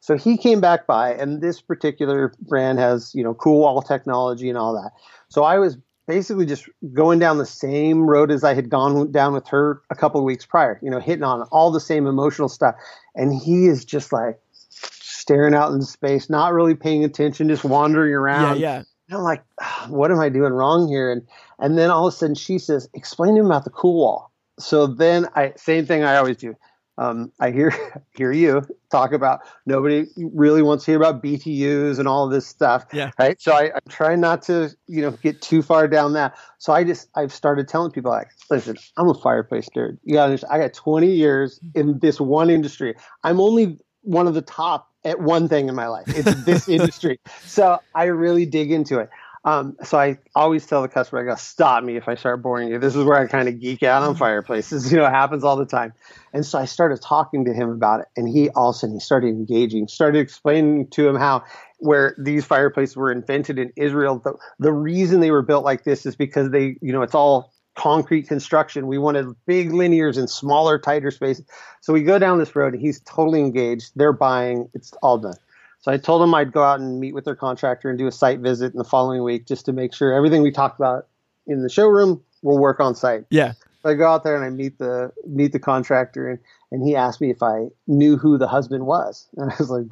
So 0.00 0.18
he 0.18 0.36
came 0.36 0.60
back 0.60 0.86
by, 0.86 1.14
and 1.14 1.40
this 1.40 1.62
particular 1.62 2.32
brand 2.40 2.78
has, 2.78 3.14
you 3.14 3.24
know, 3.24 3.32
cool 3.32 3.60
wall 3.60 3.80
technology 3.80 4.50
and 4.50 4.58
all 4.58 4.74
that. 4.74 4.92
So 5.28 5.44
I 5.44 5.58
was 5.58 5.78
basically 6.06 6.44
just 6.44 6.68
going 6.92 7.18
down 7.18 7.38
the 7.38 7.46
same 7.46 8.02
road 8.02 8.30
as 8.30 8.44
I 8.44 8.52
had 8.52 8.68
gone 8.68 9.10
down 9.10 9.32
with 9.32 9.48
her 9.48 9.80
a 9.88 9.94
couple 9.94 10.20
of 10.20 10.24
weeks 10.26 10.44
prior, 10.44 10.78
you 10.82 10.90
know, 10.90 11.00
hitting 11.00 11.24
on 11.24 11.42
all 11.50 11.70
the 11.70 11.80
same 11.80 12.06
emotional 12.06 12.50
stuff. 12.50 12.74
And 13.14 13.34
he 13.34 13.66
is 13.66 13.86
just 13.86 14.12
like 14.12 14.38
staring 14.70 15.54
out 15.54 15.72
in 15.72 15.80
space, 15.80 16.28
not 16.28 16.52
really 16.52 16.74
paying 16.74 17.02
attention, 17.04 17.48
just 17.48 17.64
wandering 17.64 18.10
Yeah, 18.10 18.18
around. 18.18 18.60
yeah. 18.60 18.82
And 19.08 19.18
I'm 19.18 19.24
like, 19.24 19.44
"Ah, 19.60 19.86
what 19.90 20.10
am 20.10 20.20
I 20.20 20.28
doing 20.28 20.52
wrong 20.52 20.88
here? 20.88 21.12
And 21.12 21.22
and 21.58 21.78
then 21.78 21.90
all 21.90 22.06
of 22.06 22.14
a 22.14 22.16
sudden 22.16 22.34
she 22.34 22.58
says, 22.58 22.88
explain 22.94 23.34
to 23.34 23.40
him 23.40 23.46
about 23.46 23.64
the 23.64 23.70
cool 23.70 24.00
wall. 24.00 24.32
So 24.58 24.86
then 24.86 25.28
I 25.34 25.52
same 25.56 25.86
thing 25.86 26.04
I 26.04 26.16
always 26.16 26.36
do. 26.36 26.54
Um, 26.96 27.32
I 27.40 27.50
hear 27.50 27.72
hear 28.16 28.32
you 28.32 28.62
talk 28.90 29.12
about 29.12 29.40
nobody 29.66 30.06
really 30.16 30.62
wants 30.62 30.84
to 30.84 30.92
hear 30.92 30.98
about 30.98 31.22
BTUs 31.22 31.98
and 31.98 32.06
all 32.06 32.24
of 32.24 32.30
this 32.30 32.46
stuff. 32.46 32.86
Yeah. 32.92 33.10
Right. 33.18 33.40
So 33.40 33.52
I, 33.52 33.72
I'm 33.74 33.80
trying 33.88 34.20
not 34.20 34.42
to, 34.42 34.70
you 34.86 35.02
know, 35.02 35.10
get 35.10 35.42
too 35.42 35.62
far 35.62 35.88
down 35.88 36.12
that. 36.12 36.36
So 36.58 36.72
I 36.72 36.84
just 36.84 37.08
I've 37.16 37.32
started 37.32 37.66
telling 37.66 37.90
people 37.90 38.12
like, 38.12 38.28
listen, 38.50 38.76
I'm 38.96 39.08
a 39.08 39.14
fireplace 39.14 39.68
nerd. 39.76 39.98
You 40.04 40.14
gotta 40.14 40.40
I 40.50 40.58
got 40.58 40.72
20 40.72 41.10
years 41.10 41.60
in 41.74 41.98
this 41.98 42.20
one 42.20 42.48
industry. 42.48 42.94
I'm 43.24 43.40
only 43.40 43.78
one 44.02 44.28
of 44.28 44.34
the 44.34 44.42
top 44.42 44.93
at 45.04 45.20
one 45.20 45.48
thing 45.48 45.68
in 45.68 45.74
my 45.74 45.88
life. 45.88 46.04
It's 46.08 46.44
this 46.44 46.68
industry. 46.68 47.20
So 47.44 47.80
I 47.94 48.04
really 48.04 48.46
dig 48.46 48.70
into 48.70 48.98
it. 48.98 49.10
Um, 49.46 49.76
so 49.82 49.98
I 49.98 50.18
always 50.34 50.66
tell 50.66 50.80
the 50.80 50.88
customer, 50.88 51.20
I 51.20 51.24
go, 51.26 51.36
stop 51.36 51.84
me 51.84 51.96
if 51.96 52.08
I 52.08 52.14
start 52.14 52.40
boring 52.40 52.68
you. 52.68 52.78
This 52.78 52.96
is 52.96 53.04
where 53.04 53.18
I 53.18 53.26
kind 53.26 53.46
of 53.46 53.60
geek 53.60 53.82
out 53.82 54.02
on 54.02 54.14
fireplaces. 54.14 54.90
You 54.94 54.98
know, 54.98 55.06
it 55.06 55.10
happens 55.10 55.44
all 55.44 55.56
the 55.56 55.66
time. 55.66 55.92
And 56.32 56.46
so 56.46 56.58
I 56.58 56.64
started 56.64 57.02
talking 57.02 57.44
to 57.44 57.52
him 57.52 57.68
about 57.68 58.00
it, 58.00 58.06
and 58.16 58.28
he 58.28 58.48
all 58.50 58.70
of 58.70 58.76
a 58.76 58.78
sudden 58.78 58.96
he 58.96 59.00
started 59.00 59.28
engaging, 59.28 59.88
started 59.88 60.18
explaining 60.18 60.88
to 60.90 61.08
him 61.08 61.16
how 61.16 61.44
where 61.78 62.14
these 62.18 62.44
fireplaces 62.44 62.96
were 62.96 63.12
invented 63.12 63.58
in 63.58 63.72
Israel. 63.76 64.18
The, 64.18 64.34
the 64.58 64.72
reason 64.72 65.20
they 65.20 65.30
were 65.30 65.42
built 65.42 65.64
like 65.64 65.84
this 65.84 66.06
is 66.06 66.16
because 66.16 66.50
they, 66.50 66.76
you 66.80 66.92
know, 66.92 67.02
it's 67.02 67.14
all 67.14 67.52
concrete 67.74 68.28
construction. 68.28 68.86
We 68.86 68.98
wanted 68.98 69.34
big 69.46 69.70
linears 69.70 70.16
and 70.16 70.28
smaller, 70.28 70.78
tighter 70.78 71.10
spaces. 71.10 71.44
So 71.80 71.92
we 71.92 72.02
go 72.02 72.18
down 72.18 72.38
this 72.38 72.54
road, 72.54 72.74
and 72.74 72.82
he's 72.82 73.00
totally 73.00 73.40
engaged. 73.40 73.92
They're 73.96 74.12
buying. 74.12 74.68
It's 74.74 74.92
all 75.02 75.18
done. 75.18 75.36
So 75.80 75.92
I 75.92 75.98
told 75.98 76.22
him 76.22 76.34
I'd 76.34 76.50
go 76.50 76.62
out 76.62 76.80
and 76.80 76.98
meet 76.98 77.12
with 77.12 77.26
their 77.26 77.36
contractor 77.36 77.90
and 77.90 77.98
do 77.98 78.06
a 78.06 78.12
site 78.12 78.40
visit 78.40 78.72
in 78.72 78.78
the 78.78 78.84
following 78.84 79.22
week 79.22 79.46
just 79.46 79.66
to 79.66 79.72
make 79.72 79.92
sure 79.92 80.14
everything 80.14 80.42
we 80.42 80.50
talked 80.50 80.80
about 80.80 81.08
in 81.46 81.62
the 81.62 81.68
showroom 81.68 82.22
will 82.42 82.58
work 82.58 82.80
on 82.80 82.94
site. 82.94 83.24
Yeah. 83.28 83.52
So 83.82 83.90
I 83.90 83.94
go 83.94 84.08
out 84.08 84.24
there 84.24 84.34
and 84.34 84.44
I 84.44 84.48
meet 84.48 84.78
the 84.78 85.12
meet 85.26 85.52
the 85.52 85.58
contractor 85.58 86.30
and 86.30 86.38
and 86.72 86.82
he 86.82 86.96
asked 86.96 87.20
me 87.20 87.30
if 87.30 87.42
I 87.42 87.66
knew 87.86 88.16
who 88.16 88.38
the 88.38 88.48
husband 88.48 88.86
was. 88.86 89.28
And 89.36 89.50
I 89.50 89.56
was 89.58 89.68
like, 89.68 89.86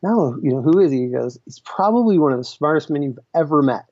No, 0.00 0.38
you 0.42 0.52
know, 0.52 0.62
who 0.62 0.78
is 0.78 0.92
he? 0.92 1.02
He 1.02 1.08
goes, 1.08 1.38
He's 1.44 1.58
probably 1.58 2.18
one 2.18 2.32
of 2.32 2.38
the 2.38 2.44
smartest 2.44 2.88
men 2.88 3.02
you've 3.02 3.18
ever 3.34 3.62
met. 3.62 3.84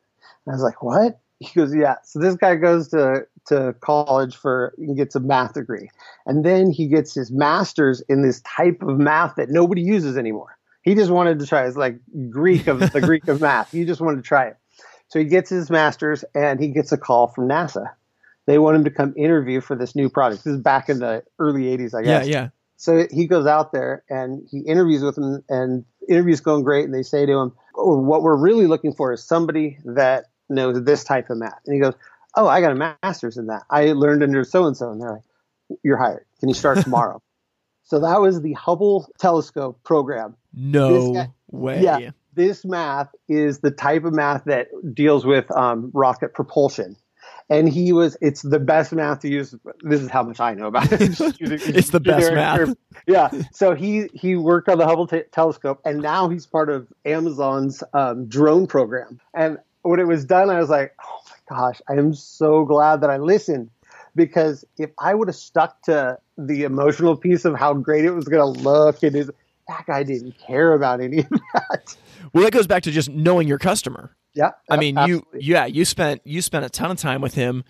And 0.47 0.53
I 0.53 0.55
was 0.55 0.63
like, 0.63 0.83
What? 0.83 1.19
He 1.41 1.49
goes, 1.59 1.75
Yeah. 1.75 1.97
So 2.05 2.19
this 2.21 2.37
guy 2.37 2.57
goes 2.57 2.89
to 2.89 3.27
to 3.49 3.75
college 3.81 4.37
for 4.37 4.73
and 4.79 4.97
gets 4.97 5.15
a 5.15 5.21
math 5.21 5.55
degree. 5.55 5.91
And 6.27 6.45
then 6.45 6.71
he 6.71 6.87
gets 6.89 7.15
his 7.15 7.31
master's 7.31 8.01
in 8.09 8.23
this 8.23 8.41
type 8.43 8.83
of 8.83 8.99
math 8.99 9.35
that 9.37 9.51
nobody 9.51 9.83
uses 9.83 10.17
anymore. 10.17 10.57
He 10.83 10.95
just 10.95 11.11
wanted 11.11 11.39
to 11.41 11.47
try. 11.47 11.67
It's 11.67 11.77
like 11.77 11.99
Greek 12.31 12.67
of 12.67 12.79
the 12.81 13.01
Greek 13.01 13.29
of 13.29 13.41
math. 13.41 13.73
He 13.73 13.85
just 13.85 14.01
wanted 14.01 14.17
to 14.17 14.23
try 14.23 14.47
it. 14.47 14.57
So 15.09 15.19
he 15.19 15.25
gets 15.27 15.51
his 15.51 15.71
master's 15.71 16.25
and 16.35 16.59
he 16.61 16.69
gets 16.69 16.93
a 16.93 16.97
call 16.99 17.29
from 17.29 17.49
NASA. 17.49 17.91
They 18.47 18.59
want 18.59 18.77
him 18.77 18.85
to 18.85 18.91
come 18.91 19.15
interview 19.17 19.61
for 19.61 19.75
this 19.77 19.95
new 19.95 20.09
project. 20.11 20.45
This 20.45 20.55
is 20.55 20.61
back 20.61 20.89
in 20.89 20.99
the 20.99 21.23
early 21.39 21.65
80s, 21.77 21.95
I 21.95 22.01
Yeah, 22.01 22.19
guess. 22.19 22.29
yeah. 22.29 22.49
So 22.77 23.07
he 23.11 23.27
goes 23.27 23.47
out 23.47 23.73
there 23.73 24.05
and 24.11 24.47
he 24.51 24.61
interviews 24.61 25.03
with 25.03 25.15
them, 25.15 25.43
and 25.49 25.85
interviews 26.09 26.41
going 26.41 26.65
great. 26.65 26.85
And 26.85 26.93
they 26.95 27.03
say 27.03 27.25
to 27.25 27.33
him, 27.33 27.53
oh, 27.77 27.99
"What 27.99 28.23
we're 28.23 28.37
really 28.37 28.67
looking 28.67 28.93
for 28.93 29.13
is 29.13 29.23
somebody 29.25 29.79
that 29.85 30.27
knows 30.49 30.83
this 30.85 31.05
type 31.05 31.31
of 31.31 31.39
math." 31.39 31.61
And 31.67 31.75
he 31.75 31.81
goes, 31.81 31.95
"Oh, 32.37 32.47
I 32.47 32.61
got 32.61 32.73
a 32.73 32.97
master's 33.03 33.37
in 33.37 33.47
that. 33.47 33.63
I 33.71 33.93
learned 33.93 34.23
under 34.23 34.45
so 34.45 34.67
and 34.67 34.77
so." 34.77 34.91
And 34.91 35.01
they're 35.01 35.13
like, 35.13 35.79
"You're 35.83 35.97
hired. 35.97 36.25
Can 36.41 36.49
you 36.49 36.55
start 36.55 36.79
tomorrow?" 36.79 37.23
so 37.85 38.01
that 38.01 38.21
was 38.21 38.41
the 38.41 38.53
Hubble 38.55 39.09
telescope 39.19 39.81
program. 39.85 40.37
No 40.53 41.13
guy- 41.13 41.31
way. 41.51 41.83
Yeah. 41.83 42.11
This 42.35 42.65
math 42.65 43.09
is 43.29 43.61
the 43.61 43.71
type 43.71 44.05
of 44.05 44.13
math 44.13 44.45
that 44.47 44.67
deals 44.93 45.25
with 45.25 45.49
um, 45.53 45.91
rocket 45.95 46.35
propulsion. 46.35 46.97
And 47.49 47.69
he 47.69 47.93
was, 47.93 48.17
it's 48.21 48.43
the 48.43 48.59
best 48.59 48.93
math 48.93 49.21
to 49.21 49.29
use. 49.29 49.55
This 49.83 50.01
is 50.01 50.11
how 50.11 50.23
much 50.23 50.41
I 50.41 50.55
know 50.55 50.67
about 50.67 50.91
it. 50.91 51.01
It's 51.41 51.91
the 51.91 52.01
best 52.01 52.33
math. 52.33 52.57
term. 52.57 52.75
Yeah. 53.07 53.31
So 53.53 53.75
he, 53.75 54.09
he 54.15 54.35
worked 54.35 54.69
on 54.69 54.79
the 54.79 54.87
Hubble 54.87 55.07
te- 55.07 55.25
telescope 55.31 55.81
and 55.85 56.01
now 56.01 56.29
he's 56.29 56.47
part 56.47 56.71
of 56.71 56.89
Amazon's 57.05 57.85
um, 57.93 58.27
drone 58.27 58.67
program. 58.67 59.21
And 59.35 59.59
when 59.85 60.01
it 60.01 60.07
was 60.07 60.25
done, 60.25 60.51
I 60.51 60.59
was 60.59 60.71
like, 60.71 60.95
oh 61.05 61.21
my 61.27 61.57
gosh, 61.57 61.81
I 61.89 61.93
am 61.95 62.15
so 62.15 62.65
glad 62.65 63.03
that 63.03 63.11
I 63.11 63.19
listened 63.19 63.71
because 64.17 64.65
if 64.79 64.91
I 64.99 65.15
would 65.15 65.29
have 65.29 65.37
stuck 65.37 65.83
to 65.83 66.19
the 66.39 66.63
emotional 66.65 67.17
piece 67.17 67.45
of 67.45 67.55
how 67.55 67.75
great 67.75 68.05
it 68.05 68.11
was 68.11 68.25
going 68.25 68.55
to 68.55 68.61
look 68.61 69.03
and 69.03 69.15
his, 69.15 69.31
that 69.69 69.85
guy 69.87 70.03
didn't 70.03 70.39
care 70.39 70.73
about 70.73 71.01
any 71.01 71.19
of 71.19 71.29
that. 71.55 71.97
Well, 72.33 72.45
that 72.45 72.53
goes 72.53 72.67
back 72.67 72.85
to 72.85 72.91
just 72.91 73.11
knowing 73.11 73.47
your 73.47 73.59
customer. 73.59 74.17
Yeah. 74.33 74.53
I 74.69 74.79
mean, 74.79 74.97
you 75.07 75.25
yeah, 75.35 75.67
you 75.67 75.85
spent 75.85 76.23
you 76.25 76.43
spent 76.43 76.65
a 76.65 76.71
ton 76.71 76.91
of 76.91 76.99
time 76.99 77.21
with 77.21 77.35
him, 77.35 77.63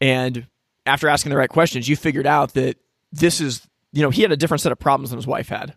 and 0.00 0.46
after 0.86 1.08
asking 1.08 1.30
the 1.30 1.36
right 1.36 1.48
questions, 1.48 1.88
you 1.88 1.96
figured 1.96 2.28
out 2.28 2.54
that 2.54 2.76
this 3.10 3.40
is 3.40 3.66
you 3.92 4.02
know 4.02 4.10
he 4.10 4.22
had 4.22 4.30
a 4.30 4.36
different 4.36 4.60
set 4.60 4.70
of 4.70 4.78
problems 4.78 5.10
than 5.10 5.18
his 5.18 5.26
wife 5.26 5.48
had. 5.48 5.74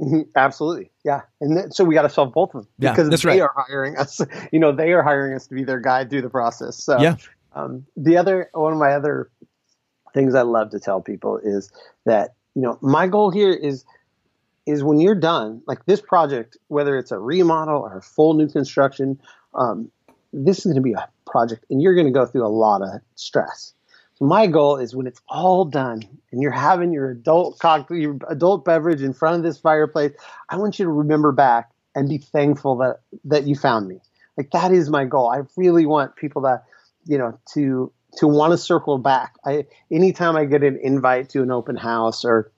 Mhm, 0.00 0.28
Absolutely. 0.36 0.90
Yeah. 1.04 1.22
And 1.40 1.56
then, 1.56 1.72
so 1.72 1.84
we 1.84 1.94
got 1.94 2.02
to 2.02 2.08
solve 2.10 2.32
both 2.32 2.54
of 2.54 2.62
them 2.62 2.68
Yeah, 2.78 2.92
because 2.92 3.10
that's 3.10 3.22
they 3.22 3.40
right. 3.40 3.40
are 3.42 3.52
hiring 3.56 3.96
us. 3.96 4.20
You 4.52 4.60
know, 4.60 4.72
they 4.72 4.92
are 4.92 5.02
hiring 5.02 5.34
us 5.34 5.46
to 5.48 5.54
be 5.54 5.64
their 5.64 5.80
guide 5.80 6.10
through 6.10 6.22
the 6.22 6.30
process. 6.30 6.76
So, 6.82 7.00
Yeah. 7.00 7.16
um, 7.54 7.84
the 7.96 8.16
other, 8.16 8.48
one 8.52 8.72
of 8.72 8.78
my 8.78 8.92
other 8.92 9.30
things 10.14 10.34
I 10.34 10.42
love 10.42 10.70
to 10.70 10.80
tell 10.80 11.00
people 11.00 11.38
is 11.42 11.70
that, 12.06 12.34
you 12.54 12.62
know, 12.62 12.78
my 12.80 13.06
goal 13.08 13.30
here 13.30 13.52
is, 13.52 13.84
is 14.66 14.84
when 14.84 15.00
you're 15.00 15.14
done, 15.14 15.62
like 15.66 15.84
this 15.86 16.00
project, 16.00 16.56
whether 16.68 16.96
it's 16.96 17.10
a 17.10 17.18
remodel 17.18 17.80
or 17.80 17.96
a 17.98 18.02
full 18.02 18.34
new 18.34 18.48
construction, 18.48 19.20
um, 19.54 19.90
this 20.32 20.58
is 20.58 20.64
going 20.64 20.76
to 20.76 20.80
be 20.82 20.92
a 20.92 21.08
project 21.26 21.64
and 21.70 21.82
you're 21.82 21.94
going 21.94 22.06
to 22.06 22.12
go 22.12 22.24
through 22.26 22.46
a 22.46 22.48
lot 22.48 22.82
of 22.82 23.00
stress. 23.16 23.72
So 24.18 24.24
my 24.24 24.48
goal 24.48 24.78
is 24.78 24.96
when 24.96 25.06
it's 25.06 25.22
all 25.28 25.64
done 25.64 26.02
and 26.32 26.42
you're 26.42 26.50
having 26.50 26.92
your 26.92 27.08
adult 27.08 27.60
cocktail, 27.60 27.96
your 27.96 28.18
adult 28.28 28.64
beverage 28.64 29.00
in 29.00 29.12
front 29.12 29.36
of 29.36 29.42
this 29.44 29.58
fireplace, 29.58 30.12
I 30.48 30.56
want 30.56 30.80
you 30.80 30.86
to 30.86 30.90
remember 30.90 31.30
back 31.30 31.70
and 31.94 32.08
be 32.08 32.18
thankful 32.18 32.76
that 32.78 33.00
that 33.24 33.46
you 33.46 33.54
found 33.54 33.86
me. 33.86 34.00
Like 34.36 34.50
that 34.50 34.72
is 34.72 34.90
my 34.90 35.04
goal. 35.04 35.30
I 35.30 35.42
really 35.56 35.86
want 35.86 36.16
people 36.16 36.42
to, 36.42 36.60
you 37.06 37.16
know, 37.16 37.38
to 37.54 37.92
to 38.16 38.26
want 38.26 38.50
to 38.52 38.58
circle 38.58 38.98
back. 38.98 39.36
I 39.44 39.66
anytime 39.92 40.34
I 40.34 40.46
get 40.46 40.64
an 40.64 40.80
invite 40.82 41.28
to 41.30 41.42
an 41.42 41.52
open 41.52 41.76
house 41.76 42.24
or 42.24 42.50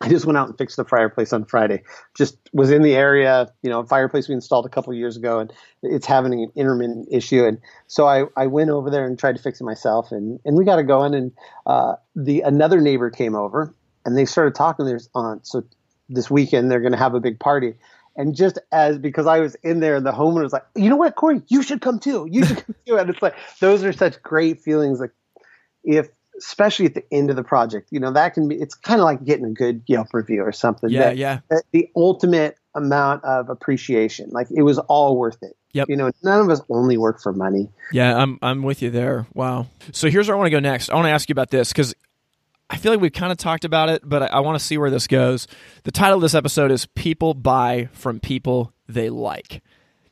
I 0.00 0.08
just 0.08 0.26
went 0.26 0.36
out 0.36 0.48
and 0.48 0.58
fixed 0.58 0.76
the 0.76 0.84
fireplace 0.84 1.32
on 1.32 1.46
Friday. 1.46 1.82
Just 2.16 2.36
was 2.52 2.70
in 2.70 2.82
the 2.82 2.94
area, 2.94 3.50
you 3.62 3.70
know, 3.70 3.82
fireplace 3.84 4.28
we 4.28 4.34
installed 4.34 4.66
a 4.66 4.68
couple 4.68 4.92
years 4.92 5.16
ago, 5.16 5.38
and 5.38 5.52
it's 5.82 6.06
having 6.06 6.34
an 6.34 6.52
intermittent 6.54 7.08
issue. 7.10 7.46
And 7.46 7.58
so 7.86 8.06
I, 8.06 8.24
I 8.36 8.46
went 8.46 8.68
over 8.70 8.90
there 8.90 9.06
and 9.06 9.18
tried 9.18 9.36
to 9.36 9.42
fix 9.42 9.60
it 9.60 9.64
myself, 9.64 10.12
and, 10.12 10.38
and 10.44 10.56
we 10.56 10.64
got 10.64 10.78
it 10.78 10.84
going. 10.84 11.14
And 11.14 11.32
uh, 11.64 11.94
the 12.14 12.42
another 12.42 12.80
neighbor 12.80 13.10
came 13.10 13.34
over, 13.34 13.74
and 14.04 14.16
they 14.16 14.26
started 14.26 14.54
talking. 14.54 14.84
to 14.84 14.88
There's 14.90 15.08
aunt. 15.14 15.46
so 15.46 15.64
this 16.08 16.30
weekend 16.30 16.70
they're 16.70 16.80
going 16.80 16.92
to 16.92 16.98
have 16.98 17.14
a 17.14 17.20
big 17.20 17.40
party. 17.40 17.74
And 18.16 18.34
just 18.34 18.58
as 18.72 18.98
because 18.98 19.26
I 19.26 19.40
was 19.40 19.56
in 19.62 19.80
there, 19.80 20.00
the 20.00 20.12
homeowner 20.12 20.42
was 20.42 20.52
like, 20.52 20.66
"You 20.74 20.90
know 20.90 20.96
what, 20.96 21.16
Cory? 21.16 21.42
You 21.48 21.62
should 21.62 21.80
come 21.80 21.98
too. 21.98 22.26
You 22.30 22.44
should 22.44 22.64
come 22.64 22.74
too." 22.86 22.98
And 22.98 23.08
it's 23.10 23.22
like 23.22 23.34
those 23.60 23.82
are 23.82 23.92
such 23.92 24.22
great 24.22 24.60
feelings. 24.60 25.00
Like 25.00 25.12
if 25.84 26.08
especially 26.38 26.86
at 26.86 26.94
the 26.94 27.04
end 27.12 27.30
of 27.30 27.36
the 27.36 27.44
project. 27.44 27.88
You 27.90 28.00
know, 28.00 28.12
that 28.12 28.34
can 28.34 28.48
be, 28.48 28.56
it's 28.56 28.74
kind 28.74 29.00
of 29.00 29.04
like 29.04 29.24
getting 29.24 29.44
a 29.44 29.50
good 29.50 29.82
Yelp 29.86 30.12
review 30.12 30.42
or 30.42 30.52
something. 30.52 30.90
Yeah, 30.90 31.00
that, 31.00 31.16
yeah. 31.16 31.40
that 31.50 31.64
the 31.72 31.88
ultimate 31.96 32.58
amount 32.74 33.24
of 33.24 33.48
appreciation. 33.48 34.30
Like 34.30 34.48
it 34.54 34.62
was 34.62 34.78
all 34.78 35.16
worth 35.16 35.42
it. 35.42 35.56
Yep. 35.72 35.88
You 35.90 35.96
know, 35.96 36.10
none 36.22 36.40
of 36.40 36.48
us 36.48 36.60
only 36.70 36.96
work 36.96 37.20
for 37.20 37.32
money. 37.32 37.68
Yeah, 37.92 38.16
I'm 38.16 38.38
I'm 38.40 38.62
with 38.62 38.82
you 38.82 38.90
there. 38.90 39.26
Wow. 39.34 39.66
So 39.92 40.08
here's 40.08 40.28
where 40.28 40.36
I 40.36 40.38
want 40.38 40.46
to 40.46 40.50
go 40.50 40.60
next. 40.60 40.90
I 40.90 40.94
want 40.94 41.06
to 41.06 41.10
ask 41.10 41.28
you 41.28 41.32
about 41.32 41.50
this 41.50 41.70
because 41.70 41.94
I 42.70 42.76
feel 42.78 42.92
like 42.92 43.00
we've 43.00 43.12
kind 43.12 43.32
of 43.32 43.38
talked 43.38 43.64
about 43.64 43.88
it, 43.88 44.02
but 44.04 44.22
I, 44.22 44.26
I 44.26 44.40
want 44.40 44.58
to 44.58 44.64
see 44.64 44.78
where 44.78 44.90
this 44.90 45.06
goes. 45.06 45.46
The 45.84 45.90
title 45.90 46.16
of 46.16 46.22
this 46.22 46.34
episode 46.34 46.70
is 46.70 46.86
People 46.86 47.34
Buy 47.34 47.88
from 47.92 48.20
People 48.20 48.72
They 48.88 49.10
Like. 49.10 49.62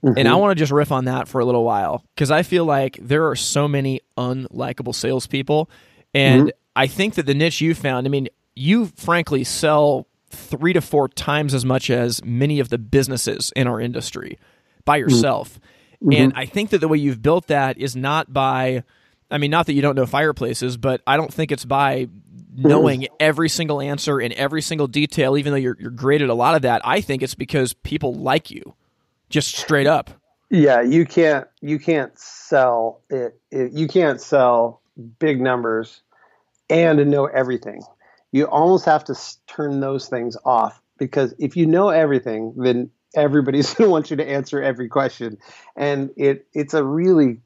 Mm-hmm. 0.04 0.18
And 0.18 0.28
I 0.28 0.34
want 0.34 0.50
to 0.50 0.54
just 0.54 0.70
riff 0.70 0.92
on 0.92 1.06
that 1.06 1.28
for 1.28 1.40
a 1.40 1.46
little 1.46 1.64
while 1.64 2.04
because 2.14 2.30
I 2.30 2.42
feel 2.42 2.66
like 2.66 2.98
there 3.00 3.26
are 3.28 3.37
so 3.37 3.66
many 3.66 4.02
unlikable 4.18 4.94
salespeople. 4.94 5.70
And 6.14 6.42
mm-hmm. 6.42 6.59
I 6.77 6.87
think 6.87 7.14
that 7.14 7.27
the 7.27 7.35
niche 7.35 7.61
you 7.61 7.74
found, 7.74 8.07
I 8.07 8.11
mean, 8.11 8.29
you 8.55 8.87
frankly 8.96 9.44
sell 9.44 10.07
three 10.31 10.72
to 10.72 10.81
four 10.81 11.09
times 11.09 11.55
as 11.55 11.64
much 11.64 11.90
as 11.90 12.24
many 12.24 12.61
of 12.61 12.68
the 12.68 12.79
businesses 12.79 13.53
in 13.57 13.66
our 13.66 13.81
industry 13.81 14.38
by 14.85 14.98
mm-hmm. 14.98 15.11
yourself. 15.11 15.59
Mm-hmm. 16.03 16.12
And 16.12 16.33
I 16.37 16.46
think 16.46 16.70
that 16.70 16.79
the 16.79 16.88
way 16.88 16.98
you've 16.98 17.22
built 17.22 17.48
that 17.48 17.79
is 17.79 17.96
not 17.96 18.33
by, 18.33 18.85
I 19.31 19.38
mean, 19.38 19.50
not 19.50 19.66
that 19.66 19.74
you 19.74 19.83
don't 19.83 19.94
know 19.96 20.07
fireplaces, 20.07 20.77
but 20.77 21.03
I 21.07 21.16
don't 21.16 21.33
think 21.33 21.53
it's 21.53 21.64
by 21.64 22.09
knowing 22.57 23.09
every 23.18 23.48
single 23.48 23.81
answer 23.81 24.20
and 24.20 24.33
every 24.35 24.62
single 24.62 24.87
detail, 24.87 25.37
even 25.37 25.53
though 25.53 25.59
you're, 25.59 25.77
you're 25.81 25.90
great 25.90 26.22
at 26.22 26.29
a 26.29 26.35
lot 26.35 26.55
of 26.55 26.62
that. 26.62 26.83
I 26.85 27.00
think 27.00 27.22
it's 27.22 27.35
because 27.35 27.72
people 27.72 28.14
like 28.14 28.50
you, 28.50 28.74
just 29.29 29.57
straight 29.57 29.87
up. 29.87 30.11
Yeah, 30.50 30.83
you 30.83 31.05
can't 31.05 31.48
you 31.62 31.79
can't 31.81 32.16
sell 32.16 33.00
it, 33.11 33.40
it 33.50 33.72
you 33.72 33.88
can't 33.88 34.20
sell 34.20 34.83
big 35.18 35.40
numbers 35.40 36.02
and 36.70 36.98
to 36.98 37.04
know 37.04 37.26
everything. 37.26 37.83
You 38.33 38.46
almost 38.46 38.85
have 38.87 39.04
to 39.04 39.14
turn 39.46 39.80
those 39.80 40.09
things 40.09 40.37
off 40.44 40.80
because 40.98 41.35
if 41.38 41.57
you 41.57 41.66
know 41.66 41.90
everything, 41.90 42.54
then 42.57 42.90
everybody's 43.14 43.72
going 43.74 43.88
to 43.88 43.90
want 43.90 44.11
you 44.11 44.16
to 44.16 44.28
answer 44.28 44.62
every 44.62 44.88
question, 44.88 45.38
and 45.76 46.11
it 46.16 46.46
it's 46.52 46.74
a 46.74 46.85
really 46.85 47.40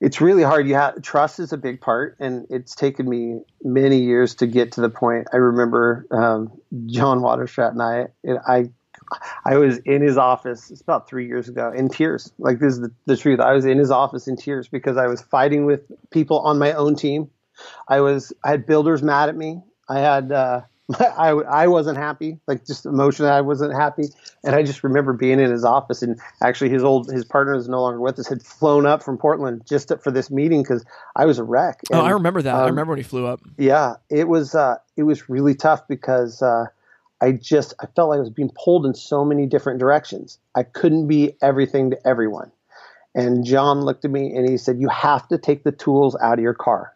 it's 0.00 0.20
really 0.20 0.42
hard. 0.42 0.66
You 0.66 0.74
have 0.74 1.02
trust 1.02 1.38
is 1.38 1.52
a 1.52 1.58
big 1.58 1.80
part, 1.80 2.16
and 2.20 2.46
it's 2.48 2.74
taken 2.74 3.08
me 3.08 3.40
many 3.62 3.98
years 3.98 4.34
to 4.36 4.46
get 4.46 4.72
to 4.72 4.80
the 4.80 4.88
point. 4.88 5.28
I 5.32 5.36
remember 5.36 6.06
um, 6.10 6.52
John 6.86 7.20
Waterstrat 7.20 7.72
and 7.72 7.82
I, 7.82 8.06
and 8.24 8.38
I, 8.46 8.70
I 9.44 9.56
was 9.56 9.78
in 9.78 10.02
his 10.02 10.16
office. 10.16 10.70
It's 10.70 10.80
about 10.80 11.08
three 11.08 11.26
years 11.26 11.48
ago, 11.48 11.72
in 11.74 11.88
tears. 11.88 12.32
Like 12.38 12.58
this 12.58 12.74
is 12.74 12.80
the, 12.80 12.92
the 13.06 13.16
truth. 13.16 13.40
I 13.40 13.52
was 13.52 13.64
in 13.64 13.78
his 13.78 13.90
office 13.90 14.28
in 14.28 14.36
tears 14.36 14.68
because 14.68 14.96
I 14.96 15.06
was 15.06 15.20
fighting 15.22 15.66
with 15.66 15.80
people 16.10 16.40
on 16.40 16.58
my 16.58 16.72
own 16.72 16.96
team. 16.96 17.30
I 17.88 18.00
was 18.00 18.32
I 18.44 18.50
had 18.50 18.66
builders 18.66 19.02
mad 19.02 19.28
at 19.28 19.36
me. 19.36 19.60
I 19.88 20.00
had 20.00 20.32
uh, 20.32 20.62
I, 20.98 21.30
I 21.30 21.66
wasn't 21.66 21.98
happy, 21.98 22.38
like 22.46 22.66
just 22.66 22.86
emotionally, 22.86 23.30
I 23.30 23.40
wasn't 23.42 23.74
happy. 23.74 24.04
And 24.42 24.54
I 24.54 24.62
just 24.62 24.82
remember 24.82 25.12
being 25.12 25.38
in 25.38 25.50
his 25.50 25.64
office, 25.64 26.02
and 26.02 26.18
actually, 26.42 26.70
his 26.70 26.82
old 26.82 27.10
his 27.10 27.24
partner 27.24 27.54
is 27.54 27.68
no 27.68 27.82
longer 27.82 28.00
with 28.00 28.18
us. 28.18 28.28
Had 28.28 28.42
flown 28.42 28.86
up 28.86 29.02
from 29.02 29.18
Portland 29.18 29.62
just 29.68 29.92
for 30.02 30.10
this 30.10 30.30
meeting 30.30 30.62
because 30.62 30.84
I 31.16 31.26
was 31.26 31.38
a 31.38 31.44
wreck. 31.44 31.80
And, 31.90 32.00
oh, 32.00 32.04
I 32.04 32.10
remember 32.10 32.42
that. 32.42 32.54
Um, 32.54 32.60
I 32.60 32.66
remember 32.66 32.92
when 32.92 32.98
he 32.98 33.04
flew 33.04 33.26
up. 33.26 33.40
Yeah, 33.58 33.96
it 34.08 34.28
was 34.28 34.54
uh, 34.54 34.76
it 34.96 35.02
was 35.02 35.28
really 35.28 35.54
tough 35.54 35.86
because 35.86 36.42
uh, 36.42 36.66
I 37.20 37.32
just 37.32 37.74
I 37.80 37.86
felt 37.94 38.10
like 38.10 38.18
I 38.18 38.20
was 38.20 38.30
being 38.30 38.52
pulled 38.54 38.86
in 38.86 38.94
so 38.94 39.24
many 39.24 39.46
different 39.46 39.78
directions. 39.78 40.38
I 40.54 40.62
couldn't 40.62 41.08
be 41.08 41.36
everything 41.42 41.90
to 41.90 42.06
everyone. 42.06 42.50
And 43.14 43.44
John 43.44 43.80
looked 43.80 44.04
at 44.04 44.10
me 44.10 44.34
and 44.34 44.48
he 44.48 44.56
said, 44.56 44.80
"You 44.80 44.88
have 44.88 45.28
to 45.28 45.38
take 45.38 45.64
the 45.64 45.72
tools 45.72 46.16
out 46.20 46.38
of 46.38 46.42
your 46.42 46.54
car." 46.54 46.94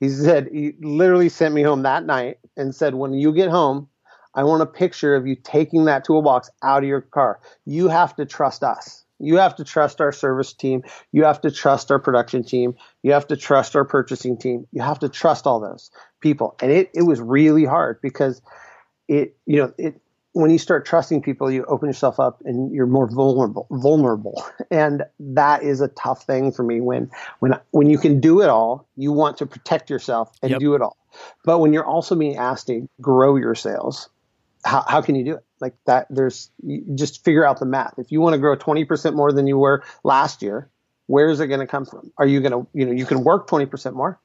He 0.00 0.08
said 0.08 0.48
he 0.50 0.72
literally 0.80 1.28
sent 1.28 1.54
me 1.54 1.62
home 1.62 1.82
that 1.82 2.06
night 2.06 2.38
and 2.56 2.74
said, 2.74 2.94
when 2.94 3.12
you 3.12 3.32
get 3.32 3.50
home, 3.50 3.86
I 4.34 4.44
want 4.44 4.62
a 4.62 4.66
picture 4.66 5.14
of 5.14 5.26
you 5.26 5.36
taking 5.36 5.84
that 5.84 6.04
toolbox 6.04 6.48
out 6.62 6.82
of 6.82 6.88
your 6.88 7.02
car. 7.02 7.40
You 7.66 7.88
have 7.88 8.16
to 8.16 8.24
trust 8.24 8.64
us. 8.64 9.04
You 9.18 9.36
have 9.36 9.54
to 9.56 9.64
trust 9.64 10.00
our 10.00 10.12
service 10.12 10.54
team. 10.54 10.82
You 11.12 11.24
have 11.24 11.42
to 11.42 11.50
trust 11.50 11.90
our 11.90 11.98
production 11.98 12.42
team. 12.42 12.74
You 13.02 13.12
have 13.12 13.26
to 13.26 13.36
trust 13.36 13.76
our 13.76 13.84
purchasing 13.84 14.38
team. 14.38 14.66
You 14.72 14.80
have 14.80 15.00
to 15.00 15.10
trust 15.10 15.46
all 15.46 15.60
those 15.60 15.90
people. 16.20 16.56
And 16.62 16.72
it, 16.72 16.90
it 16.94 17.02
was 17.02 17.20
really 17.20 17.66
hard 17.66 18.00
because 18.00 18.40
it, 19.10 19.36
you 19.44 19.56
know, 19.56 19.74
it, 19.76 20.00
when 20.32 20.50
you 20.52 20.58
start 20.58 20.86
trusting 20.86 21.22
people, 21.22 21.50
you 21.50 21.64
open 21.64 21.88
yourself 21.88 22.20
up 22.20 22.40
and 22.44 22.72
you're 22.72 22.86
more 22.86 23.08
vulnerable, 23.10 23.66
vulnerable. 23.70 24.42
And 24.70 25.02
that 25.18 25.64
is 25.64 25.80
a 25.80 25.88
tough 25.88 26.22
thing 26.22 26.52
for 26.52 26.62
me 26.62 26.80
when, 26.80 27.10
when, 27.40 27.58
when 27.72 27.90
you 27.90 27.98
can 27.98 28.20
do 28.20 28.40
it 28.40 28.48
all, 28.48 28.86
you 28.96 29.10
want 29.10 29.38
to 29.38 29.46
protect 29.46 29.90
yourself 29.90 30.30
and 30.42 30.52
yep. 30.52 30.60
do 30.60 30.74
it 30.74 30.80
all. 30.80 30.96
But 31.44 31.58
when 31.58 31.72
you're 31.72 31.84
also 31.84 32.14
being 32.14 32.36
asked 32.36 32.68
to 32.68 32.88
grow 33.00 33.34
your 33.34 33.56
sales, 33.56 34.08
how, 34.64 34.84
how 34.86 35.02
can 35.02 35.16
you 35.16 35.24
do 35.24 35.34
it? 35.34 35.44
Like 35.60 35.74
that, 35.86 36.06
there's 36.08 36.52
just 36.94 37.24
figure 37.24 37.44
out 37.44 37.58
the 37.58 37.66
math. 37.66 37.94
If 37.98 38.12
you 38.12 38.20
want 38.20 38.34
to 38.34 38.38
grow 38.38 38.56
20% 38.56 39.14
more 39.14 39.32
than 39.32 39.48
you 39.48 39.58
were 39.58 39.82
last 40.04 40.40
year, 40.40 40.70
where 41.06 41.30
is 41.30 41.40
it 41.40 41.48
going 41.48 41.60
to 41.60 41.66
come 41.66 41.84
from? 41.84 42.12
Are 42.16 42.26
you 42.26 42.38
going 42.40 42.52
to, 42.52 42.68
you 42.72 42.86
know, 42.86 42.92
you 42.92 43.06
can 43.06 43.24
work 43.24 43.48
20% 43.48 43.94
more. 43.94 44.20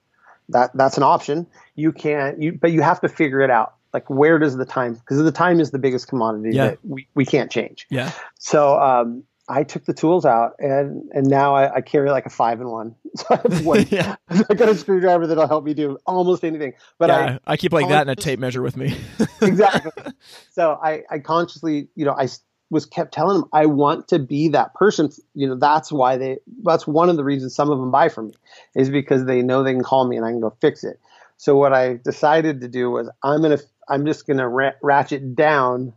That 0.50 0.70
that's 0.76 0.98
an 0.98 1.04
option. 1.04 1.48
You 1.74 1.92
can't, 1.92 2.40
you, 2.40 2.52
but 2.52 2.72
you 2.72 2.82
have 2.82 3.02
to 3.02 3.10
figure 3.10 3.42
it 3.42 3.50
out 3.50 3.75
like 3.96 4.10
where 4.10 4.38
does 4.38 4.58
the 4.58 4.66
time 4.66 4.94
because 4.96 5.24
the 5.24 5.32
time 5.32 5.62
is 5.62 5.72
the 5.72 5.80
biggest 5.80 6.10
commodity 6.10 6.50
yeah. 6.54 6.72
that 6.72 6.80
we, 6.84 7.08
we 7.16 7.26
can't 7.26 7.50
change 7.50 7.88
yeah 7.90 8.12
so 8.38 8.78
um, 8.80 9.24
I 9.48 9.64
took 9.64 9.86
the 9.86 9.94
tools 9.94 10.26
out 10.26 10.54
and 10.60 11.10
and 11.14 11.28
now 11.28 11.56
I, 11.56 11.76
I 11.76 11.82
carry 11.82 12.10
like 12.10 12.26
a 12.26 12.30
five 12.30 12.62
in 12.62 12.70
one. 12.70 12.96
So 13.16 13.26
I 13.30 13.36
have 13.36 13.66
one. 13.66 13.86
yeah. 13.92 14.18
I 14.50 14.54
got 14.56 14.68
a 14.68 14.76
screwdriver 14.76 15.26
that'll 15.26 15.48
help 15.48 15.64
me 15.64 15.74
do 15.74 15.98
almost 16.06 16.44
anything. 16.44 16.74
But 16.98 17.10
yeah, 17.10 17.38
I, 17.48 17.54
I 17.54 17.56
keep 17.56 17.72
like 17.72 17.88
that 17.88 18.02
in 18.02 18.10
a 18.10 18.16
tape 18.16 18.40
measure 18.40 18.62
with 18.62 18.76
me. 18.76 18.98
exactly. 19.42 20.12
So 20.52 20.78
I, 20.84 21.04
I 21.10 21.20
consciously, 21.20 21.88
you 21.96 22.04
know, 22.04 22.14
I 22.20 22.28
was 22.70 22.86
kept 22.86 23.14
telling 23.14 23.40
them 23.40 23.50
I 23.54 23.68
want 23.68 24.10
to 24.10 24.20
be 24.20 24.50
that 24.50 24.74
person. 24.74 25.10
You 25.34 25.48
know, 25.48 25.56
that's 25.56 25.94
why 25.94 26.18
they. 26.18 26.40
That's 26.64 26.86
one 26.86 27.08
of 27.08 27.16
the 27.16 27.24
reasons 27.24 27.56
some 27.56 27.70
of 27.70 27.80
them 27.80 27.90
buy 27.90 28.10
from 28.10 28.28
me 28.28 28.34
is 28.76 28.90
because 28.90 29.24
they 29.24 29.42
know 29.42 29.64
they 29.64 29.72
can 29.72 29.84
call 29.84 30.06
me 30.06 30.18
and 30.18 30.26
I 30.26 30.32
can 30.32 30.42
go 30.42 30.54
fix 30.60 30.84
it. 30.84 31.00
So 31.38 31.56
what 31.56 31.74
I 31.74 31.96
decided 32.04 32.60
to 32.62 32.68
do 32.68 32.92
was 32.92 33.10
I'm 33.24 33.42
gonna 33.42 33.60
I'm 33.88 34.06
just 34.06 34.28
gonna 34.28 34.48
ra- 34.48 34.74
ratchet 34.82 35.36
down 35.36 35.94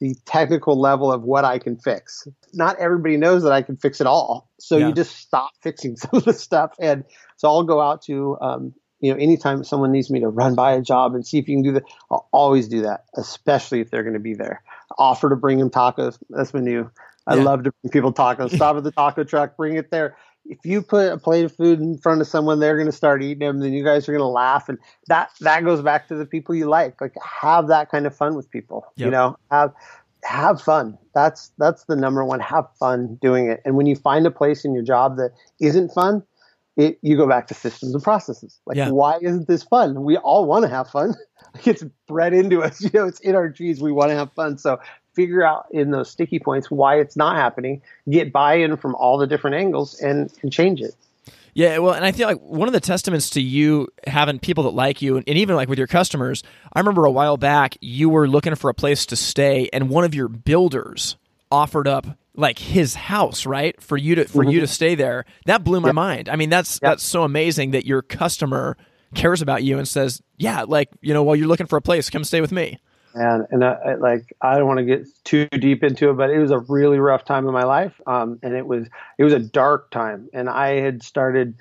the 0.00 0.16
technical 0.26 0.80
level 0.80 1.12
of 1.12 1.22
what 1.22 1.44
I 1.44 1.58
can 1.58 1.76
fix. 1.76 2.26
Not 2.52 2.78
everybody 2.78 3.16
knows 3.16 3.44
that 3.44 3.52
I 3.52 3.62
can 3.62 3.76
fix 3.76 4.00
it 4.00 4.06
all, 4.06 4.50
so 4.58 4.76
yeah. 4.76 4.88
you 4.88 4.94
just 4.94 5.16
stop 5.16 5.50
fixing 5.62 5.96
some 5.96 6.10
of 6.14 6.24
the 6.24 6.32
stuff. 6.32 6.72
And 6.80 7.04
so 7.36 7.48
I'll 7.48 7.62
go 7.62 7.80
out 7.80 8.02
to 8.02 8.36
um, 8.40 8.74
you 9.00 9.12
know 9.12 9.18
anytime 9.18 9.64
someone 9.64 9.92
needs 9.92 10.10
me 10.10 10.20
to 10.20 10.28
run 10.28 10.54
by 10.54 10.72
a 10.72 10.82
job 10.82 11.14
and 11.14 11.26
see 11.26 11.38
if 11.38 11.48
you 11.48 11.56
can 11.56 11.62
do 11.62 11.72
that. 11.72 11.84
I'll 12.10 12.28
always 12.32 12.68
do 12.68 12.82
that, 12.82 13.04
especially 13.16 13.80
if 13.80 13.90
they're 13.90 14.02
going 14.02 14.14
to 14.14 14.20
be 14.20 14.34
there. 14.34 14.62
Offer 14.98 15.30
to 15.30 15.36
bring 15.36 15.58
them 15.58 15.70
tacos. 15.70 16.18
That's 16.30 16.52
my 16.52 16.60
new. 16.60 16.90
I 17.26 17.36
yeah. 17.36 17.42
love 17.44 17.62
to 17.64 17.72
bring 17.82 17.92
people 17.92 18.12
tacos. 18.12 18.54
Stop 18.54 18.76
at 18.76 18.84
the 18.84 18.90
taco 18.90 19.22
truck, 19.24 19.56
bring 19.56 19.76
it 19.76 19.90
there 19.90 20.16
if 20.44 20.58
you 20.64 20.82
put 20.82 21.12
a 21.12 21.18
plate 21.18 21.44
of 21.44 21.54
food 21.54 21.80
in 21.80 21.98
front 21.98 22.20
of 22.20 22.26
someone, 22.26 22.60
they're 22.60 22.76
going 22.76 22.86
to 22.86 22.92
start 22.92 23.22
eating 23.22 23.46
them. 23.46 23.60
Then 23.60 23.72
you 23.72 23.84
guys 23.84 24.08
are 24.08 24.12
going 24.12 24.20
to 24.20 24.26
laugh, 24.26 24.68
and 24.68 24.78
that 25.08 25.30
that 25.40 25.64
goes 25.64 25.82
back 25.82 26.08
to 26.08 26.14
the 26.14 26.26
people 26.26 26.54
you 26.54 26.66
like. 26.66 27.00
Like 27.00 27.14
have 27.22 27.68
that 27.68 27.90
kind 27.90 28.06
of 28.06 28.16
fun 28.16 28.34
with 28.34 28.50
people. 28.50 28.86
Yep. 28.96 29.04
You 29.04 29.10
know, 29.10 29.36
have 29.50 29.72
have 30.24 30.60
fun. 30.60 30.98
That's 31.14 31.52
that's 31.58 31.84
the 31.84 31.96
number 31.96 32.24
one. 32.24 32.40
Have 32.40 32.66
fun 32.78 33.18
doing 33.20 33.50
it. 33.50 33.60
And 33.64 33.76
when 33.76 33.86
you 33.86 33.96
find 33.96 34.26
a 34.26 34.30
place 34.30 34.64
in 34.64 34.74
your 34.74 34.84
job 34.84 35.16
that 35.16 35.30
isn't 35.60 35.90
fun, 35.90 36.22
it 36.76 36.98
you 37.02 37.16
go 37.16 37.28
back 37.28 37.46
to 37.48 37.54
systems 37.54 37.94
and 37.94 38.02
processes. 38.02 38.60
Like 38.66 38.76
yeah. 38.76 38.90
why 38.90 39.18
isn't 39.20 39.48
this 39.48 39.62
fun? 39.62 40.04
We 40.04 40.16
all 40.16 40.46
want 40.46 40.64
to 40.64 40.68
have 40.68 40.88
fun. 40.88 41.14
it's 41.64 41.84
bred 42.06 42.32
into 42.32 42.62
us. 42.62 42.82
You 42.82 42.90
know, 42.94 43.06
it's 43.06 43.20
in 43.20 43.34
our 43.34 43.48
genes. 43.48 43.80
We 43.80 43.92
want 43.92 44.10
to 44.10 44.16
have 44.16 44.32
fun. 44.32 44.58
So 44.58 44.78
figure 45.14 45.44
out 45.44 45.66
in 45.70 45.90
those 45.90 46.10
sticky 46.10 46.38
points 46.38 46.70
why 46.70 46.98
it's 46.98 47.16
not 47.16 47.36
happening, 47.36 47.82
get 48.08 48.32
buy-in 48.32 48.76
from 48.76 48.94
all 48.94 49.18
the 49.18 49.26
different 49.26 49.56
angles, 49.56 50.00
and, 50.00 50.32
and 50.42 50.52
change 50.52 50.80
it. 50.80 50.94
Yeah, 51.54 51.78
well, 51.78 51.92
and 51.92 52.04
I 52.04 52.12
feel 52.12 52.26
like 52.26 52.40
one 52.40 52.66
of 52.66 52.72
the 52.72 52.80
testaments 52.80 53.30
to 53.30 53.42
you 53.42 53.88
having 54.06 54.38
people 54.38 54.64
that 54.64 54.70
like 54.70 55.02
you, 55.02 55.18
and 55.18 55.28
even 55.28 55.54
like 55.54 55.68
with 55.68 55.78
your 55.78 55.86
customers, 55.86 56.42
I 56.72 56.80
remember 56.80 57.04
a 57.04 57.10
while 57.10 57.36
back 57.36 57.76
you 57.80 58.08
were 58.08 58.26
looking 58.26 58.54
for 58.54 58.70
a 58.70 58.74
place 58.74 59.04
to 59.06 59.16
stay, 59.16 59.68
and 59.72 59.90
one 59.90 60.04
of 60.04 60.14
your 60.14 60.28
builders 60.28 61.16
offered 61.50 61.86
up 61.86 62.06
like 62.34 62.58
his 62.58 62.94
house, 62.94 63.44
right, 63.44 63.80
for 63.82 63.98
you 63.98 64.14
to 64.14 64.24
for 64.24 64.42
mm-hmm. 64.42 64.52
you 64.52 64.60
to 64.60 64.66
stay 64.66 64.94
there. 64.94 65.26
That 65.44 65.62
blew 65.62 65.80
my 65.80 65.88
yep. 65.88 65.94
mind. 65.94 66.28
I 66.30 66.36
mean, 66.36 66.48
that's 66.48 66.80
yep. 66.82 66.92
that's 66.92 67.02
so 67.02 67.22
amazing 67.22 67.72
that 67.72 67.84
your 67.84 68.00
customer 68.00 68.78
cares 69.14 69.42
about 69.42 69.62
you 69.62 69.76
and 69.76 69.86
says, 69.86 70.22
"Yeah, 70.38 70.64
like 70.66 70.88
you 71.02 71.12
know, 71.12 71.22
while 71.22 71.36
you're 71.36 71.48
looking 71.48 71.66
for 71.66 71.76
a 71.76 71.82
place, 71.82 72.08
come 72.08 72.24
stay 72.24 72.40
with 72.40 72.52
me." 72.52 72.78
And 73.14 73.46
and 73.50 73.64
I, 73.64 73.94
like 73.96 74.32
I 74.40 74.58
don't 74.58 74.66
want 74.66 74.78
to 74.78 74.84
get 74.84 75.06
too 75.24 75.46
deep 75.46 75.82
into 75.82 76.10
it, 76.10 76.14
but 76.14 76.30
it 76.30 76.38
was 76.38 76.50
a 76.50 76.58
really 76.58 76.98
rough 76.98 77.24
time 77.24 77.46
in 77.46 77.52
my 77.52 77.64
life, 77.64 78.00
um, 78.06 78.38
and 78.42 78.54
it 78.54 78.66
was 78.66 78.86
it 79.18 79.24
was 79.24 79.32
a 79.32 79.38
dark 79.38 79.90
time, 79.90 80.28
and 80.32 80.48
I 80.48 80.80
had 80.80 81.02
started 81.02 81.54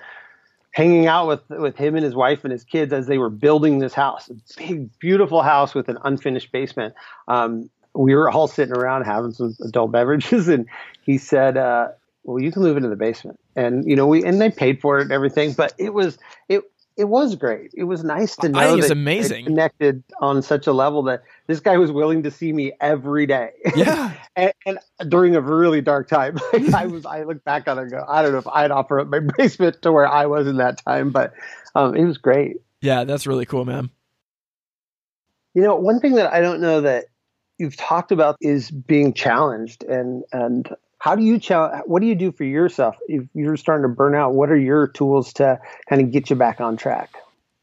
hanging 0.71 1.07
out 1.07 1.27
with 1.27 1.41
with 1.49 1.77
him 1.77 1.95
and 1.95 2.03
his 2.03 2.15
wife 2.15 2.43
and 2.43 2.51
his 2.51 2.63
kids 2.63 2.93
as 2.93 3.07
they 3.07 3.17
were 3.17 3.29
building 3.29 3.79
this 3.79 3.93
house, 3.93 4.29
a 4.29 4.35
big 4.57 4.99
beautiful 4.99 5.41
house 5.41 5.73
with 5.73 5.89
an 5.89 5.97
unfinished 6.03 6.51
basement. 6.51 6.93
Um, 7.27 7.69
we 7.93 8.15
were 8.15 8.29
all 8.29 8.47
sitting 8.47 8.75
around 8.75 9.03
having 9.03 9.31
some 9.31 9.55
adult 9.65 9.91
beverages, 9.93 10.47
and 10.47 10.67
he 11.01 11.17
said. 11.17 11.57
Uh, 11.57 11.89
well, 12.23 12.39
you 12.39 12.51
can 12.51 12.61
move 12.61 12.77
into 12.77 12.87
the 12.87 12.95
basement, 12.95 13.39
and 13.55 13.83
you 13.89 13.95
know 13.95 14.05
we 14.05 14.23
and 14.23 14.39
they 14.39 14.51
paid 14.51 14.79
for 14.79 14.99
it 14.99 15.03
and 15.03 15.11
everything, 15.11 15.53
but 15.53 15.73
it 15.79 15.91
was 15.91 16.19
it 16.49 16.70
it 16.97 17.05
was 17.05 17.35
great. 17.35 17.71
It 17.73 17.85
was 17.85 18.03
nice 18.03 18.35
to 18.37 18.49
know 18.49 18.59
I 18.59 18.67
think 18.67 18.79
it's 18.79 18.89
amazing. 18.89 19.45
connected 19.45 20.03
on 20.19 20.41
such 20.41 20.67
a 20.67 20.73
level 20.73 21.01
that 21.03 21.23
this 21.47 21.59
guy 21.59 21.77
was 21.77 21.91
willing 21.91 22.23
to 22.23 22.31
see 22.31 22.51
me 22.51 22.73
every 22.81 23.25
day. 23.25 23.51
Yeah, 23.75 24.13
and, 24.35 24.53
and, 24.65 24.79
during 25.07 25.35
a 25.35 25.41
really 25.41 25.81
dark 25.81 26.07
time, 26.07 26.37
I 26.73 26.85
was. 26.87 27.05
I 27.05 27.23
look 27.23 27.43
back 27.43 27.67
on 27.67 27.77
it 27.77 27.83
and 27.83 27.91
go, 27.91 28.05
I 28.07 28.21
don't 28.21 28.33
know 28.33 28.39
if 28.39 28.47
I'd 28.47 28.71
offer 28.71 28.99
up 28.99 29.07
my 29.07 29.19
basement 29.37 29.81
to 29.81 29.91
where 29.91 30.07
I 30.07 30.25
was 30.25 30.47
in 30.47 30.57
that 30.57 30.83
time, 30.83 31.11
but 31.11 31.33
um, 31.75 31.95
it 31.95 32.05
was 32.05 32.17
great. 32.17 32.57
Yeah, 32.81 33.03
that's 33.03 33.25
really 33.25 33.45
cool, 33.45 33.65
man. 33.65 33.89
You 35.53 35.61
know, 35.61 35.75
one 35.75 35.99
thing 35.99 36.15
that 36.15 36.31
I 36.31 36.41
don't 36.41 36.61
know 36.61 36.81
that 36.81 37.05
you've 37.57 37.77
talked 37.77 38.11
about 38.11 38.37
is 38.41 38.71
being 38.71 39.13
challenged 39.13 39.83
and 39.83 40.23
and 40.33 40.69
how 41.01 41.15
do 41.15 41.23
you 41.23 41.39
challenge 41.39 41.81
what 41.87 41.99
do 41.99 42.05
you 42.05 42.13
do 42.13 42.31
for 42.31 42.43
yourself? 42.43 42.95
If 43.07 43.25
you're 43.33 43.57
starting 43.57 43.89
to 43.89 43.93
burn 43.93 44.13
out 44.13 44.35
what 44.35 44.51
are 44.51 44.57
your 44.57 44.87
tools 44.87 45.33
to 45.33 45.59
kind 45.89 45.99
of 45.99 46.11
get 46.11 46.29
you 46.29 46.35
back 46.35 46.61
on 46.61 46.77
track? 46.77 47.09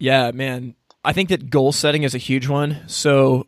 Yeah 0.01 0.33
man. 0.33 0.75
I 1.05 1.13
think 1.13 1.29
that 1.29 1.49
goal 1.49 1.71
setting 1.71 2.03
is 2.03 2.17
a 2.17 2.19
huge 2.19 2.49
one. 2.49 2.79
So 2.89 3.47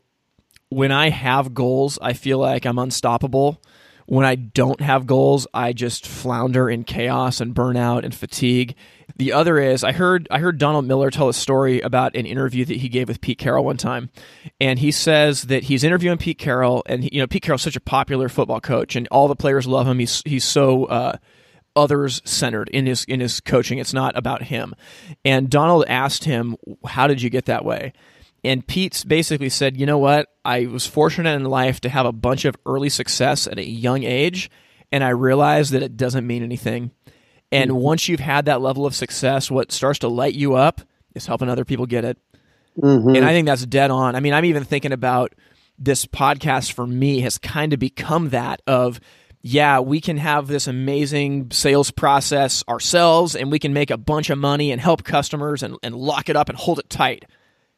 when 0.68 0.92
i 0.92 1.10
have 1.10 1.52
goals 1.52 1.98
i 2.00 2.12
feel 2.12 2.38
like 2.38 2.64
i'm 2.64 2.78
unstoppable. 2.78 3.60
When 4.06 4.24
i 4.24 4.36
don't 4.36 4.80
have 4.80 5.08
goals 5.08 5.48
i 5.52 5.72
just 5.72 6.06
flounder 6.06 6.70
in 6.70 6.84
chaos 6.84 7.40
and 7.40 7.52
burnout 7.52 8.04
and 8.04 8.14
fatigue 8.14 8.76
the 9.16 9.32
other 9.32 9.58
is 9.58 9.84
I 9.84 9.92
heard 9.92 10.28
I 10.30 10.38
heard 10.38 10.58
Donald 10.58 10.86
Miller 10.86 11.10
tell 11.10 11.28
a 11.28 11.34
story 11.34 11.80
about 11.80 12.16
an 12.16 12.26
interview 12.26 12.64
that 12.64 12.76
he 12.76 12.88
gave 12.88 13.08
with 13.08 13.20
Pete 13.20 13.38
Carroll 13.38 13.64
one 13.64 13.76
time, 13.76 14.10
and 14.60 14.78
he 14.78 14.90
says 14.90 15.42
that 15.42 15.64
he's 15.64 15.84
interviewing 15.84 16.18
Pete 16.18 16.38
Carroll, 16.38 16.82
and 16.86 17.04
he, 17.04 17.10
you 17.12 17.20
know 17.20 17.26
Pete 17.26 17.42
Carroll's 17.42 17.62
such 17.62 17.76
a 17.76 17.80
popular 17.80 18.28
football 18.28 18.60
coach, 18.60 18.96
and 18.96 19.08
all 19.08 19.28
the 19.28 19.36
players 19.36 19.66
love 19.66 19.86
him. 19.86 19.98
He's 19.98 20.22
he's 20.24 20.44
so 20.44 20.84
uh, 20.86 21.16
others 21.76 22.22
centered 22.24 22.68
in 22.70 22.86
his 22.86 23.04
in 23.04 23.20
his 23.20 23.40
coaching. 23.40 23.78
It's 23.78 23.94
not 23.94 24.16
about 24.16 24.44
him. 24.44 24.74
And 25.24 25.50
Donald 25.50 25.84
asked 25.88 26.24
him, 26.24 26.56
"How 26.84 27.06
did 27.06 27.22
you 27.22 27.30
get 27.30 27.46
that 27.46 27.64
way?" 27.64 27.92
And 28.42 28.66
Pete's 28.66 29.04
basically 29.04 29.50
said, 29.50 29.76
"You 29.76 29.86
know 29.86 29.98
what? 29.98 30.28
I 30.44 30.66
was 30.66 30.86
fortunate 30.86 31.34
in 31.34 31.44
life 31.44 31.80
to 31.82 31.88
have 31.88 32.06
a 32.06 32.12
bunch 32.12 32.44
of 32.44 32.56
early 32.66 32.88
success 32.88 33.46
at 33.46 33.58
a 33.58 33.68
young 33.68 34.02
age, 34.04 34.50
and 34.90 35.04
I 35.04 35.10
realized 35.10 35.72
that 35.72 35.82
it 35.82 35.96
doesn't 35.96 36.26
mean 36.26 36.42
anything." 36.42 36.92
And 37.52 37.70
mm-hmm. 37.70 37.80
once 37.80 38.08
you've 38.08 38.20
had 38.20 38.44
that 38.46 38.60
level 38.60 38.86
of 38.86 38.94
success, 38.94 39.50
what 39.50 39.72
starts 39.72 40.00
to 40.00 40.08
light 40.08 40.34
you 40.34 40.54
up 40.54 40.80
is 41.14 41.26
helping 41.26 41.48
other 41.48 41.64
people 41.64 41.86
get 41.86 42.04
it. 42.04 42.18
Mm-hmm. 42.78 43.16
And 43.16 43.24
I 43.24 43.32
think 43.32 43.46
that's 43.46 43.66
dead 43.66 43.90
on. 43.90 44.14
I 44.14 44.20
mean, 44.20 44.32
I'm 44.32 44.44
even 44.44 44.64
thinking 44.64 44.92
about 44.92 45.34
this 45.78 46.06
podcast 46.06 46.72
for 46.72 46.86
me 46.86 47.20
has 47.20 47.38
kind 47.38 47.72
of 47.72 47.78
become 47.78 48.30
that 48.30 48.62
of 48.66 49.00
yeah, 49.42 49.80
we 49.80 50.00
can 50.00 50.18
have 50.18 50.48
this 50.48 50.66
amazing 50.66 51.50
sales 51.50 51.90
process 51.90 52.62
ourselves 52.68 53.34
and 53.34 53.50
we 53.50 53.58
can 53.58 53.72
make 53.72 53.90
a 53.90 53.96
bunch 53.96 54.28
of 54.28 54.36
money 54.36 54.70
and 54.70 54.80
help 54.80 55.02
customers 55.02 55.62
and, 55.62 55.78
and 55.82 55.94
lock 55.94 56.28
it 56.28 56.36
up 56.36 56.50
and 56.50 56.58
hold 56.58 56.78
it 56.78 56.90
tight. 56.90 57.24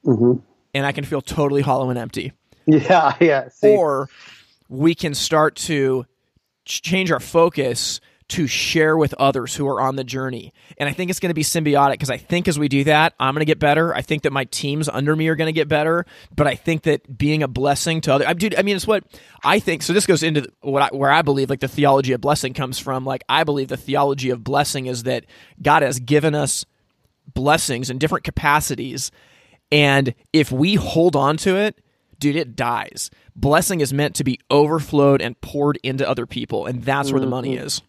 Mm-hmm. 0.05 0.41
And 0.75 0.87
I 0.87 0.91
can 0.91 1.05
feel 1.05 1.20
totally 1.20 1.62
hollow 1.62 1.91
and 1.91 1.99
empty. 1.99 2.33
Yeah, 2.64 3.16
yeah. 3.20 3.49
See. 3.49 3.75
Or 3.75 4.09
we 4.68 4.95
can 4.95 5.14
start 5.14 5.57
to 5.57 6.07
change 6.64 7.11
our 7.11 7.18
focus 7.18 8.01
to 8.33 8.47
share 8.47 8.97
with 8.97 9.12
others 9.14 9.55
who 9.55 9.68
are 9.68 9.80
on 9.80 9.97
the 9.97 10.05
journey. 10.05 10.55
And 10.78 10.89
I 10.89 10.93
think 10.93 11.11
it's 11.11 11.20
going 11.20 11.30
to 11.30 11.35
be 11.35 11.43
symbiotic 11.43 11.93
because 11.93 12.09
I 12.09 12.16
think 12.16 12.49
as 12.49 12.59
we 12.59 12.68
do 12.68 12.85
that, 12.85 13.12
I'm 13.20 13.35
going 13.35 13.43
to 13.43 13.47
get 13.47 13.59
better. 13.59 13.95
I 13.95 14.01
think 14.01 14.22
that 14.22 14.33
my 14.33 14.45
teams 14.45 14.89
under 14.89 15.14
me 15.14 15.28
are 15.28 15.35
going 15.35 15.49
to 15.49 15.53
get 15.53 15.68
better. 15.68 16.07
But 16.35 16.47
I 16.47 16.55
think 16.55 16.83
that 16.85 17.18
being 17.18 17.43
a 17.43 17.49
blessing 17.49 18.01
to 18.03 18.14
other, 18.14 18.26
I, 18.26 18.33
dude, 18.33 18.55
I 18.55 18.62
mean, 18.62 18.74
it's 18.74 18.87
what 18.87 19.05
I 19.45 19.59
think. 19.59 19.83
So 19.83 19.93
this 19.93 20.07
goes 20.07 20.22
into 20.22 20.51
what 20.62 20.83
I, 20.83 20.97
where 20.97 21.11
I 21.11 21.20
believe 21.20 21.51
like 21.51 21.61
the 21.61 21.68
theology 21.68 22.12
of 22.12 22.22
blessing 22.22 22.55
comes 22.55 22.78
from. 22.78 23.05
Like 23.05 23.22
I 23.28 23.45
believe 23.45 23.68
the 23.68 23.76
theology 23.76 24.30
of 24.30 24.43
blessing 24.43 24.87
is 24.87 25.03
that 25.03 25.26
God 25.61 25.83
has 25.83 26.01
given 26.01 26.35
us 26.35 26.64
blessings 27.35 27.91
in 27.91 27.99
different 27.99 28.24
capacities. 28.24 29.11
And 29.70 30.14
if 30.33 30.51
we 30.51 30.76
hold 30.76 31.16
on 31.16 31.37
to 31.39 31.57
it, 31.57 31.78
dude, 32.18 32.37
it 32.37 32.57
dies. 32.57 33.11
Blessing 33.37 33.80
is 33.80 33.93
meant 33.93 34.14
to 34.16 34.24
be 34.24 34.39
overflowed 34.51 35.20
and 35.20 35.39
poured 35.43 35.78
into 35.83 36.09
other 36.09 36.24
people. 36.24 36.64
And 36.66 36.83
that's 36.83 37.12
where 37.12 37.20
the 37.20 37.26
money 37.26 37.57
mm-hmm. 37.57 37.66
is. 37.66 37.83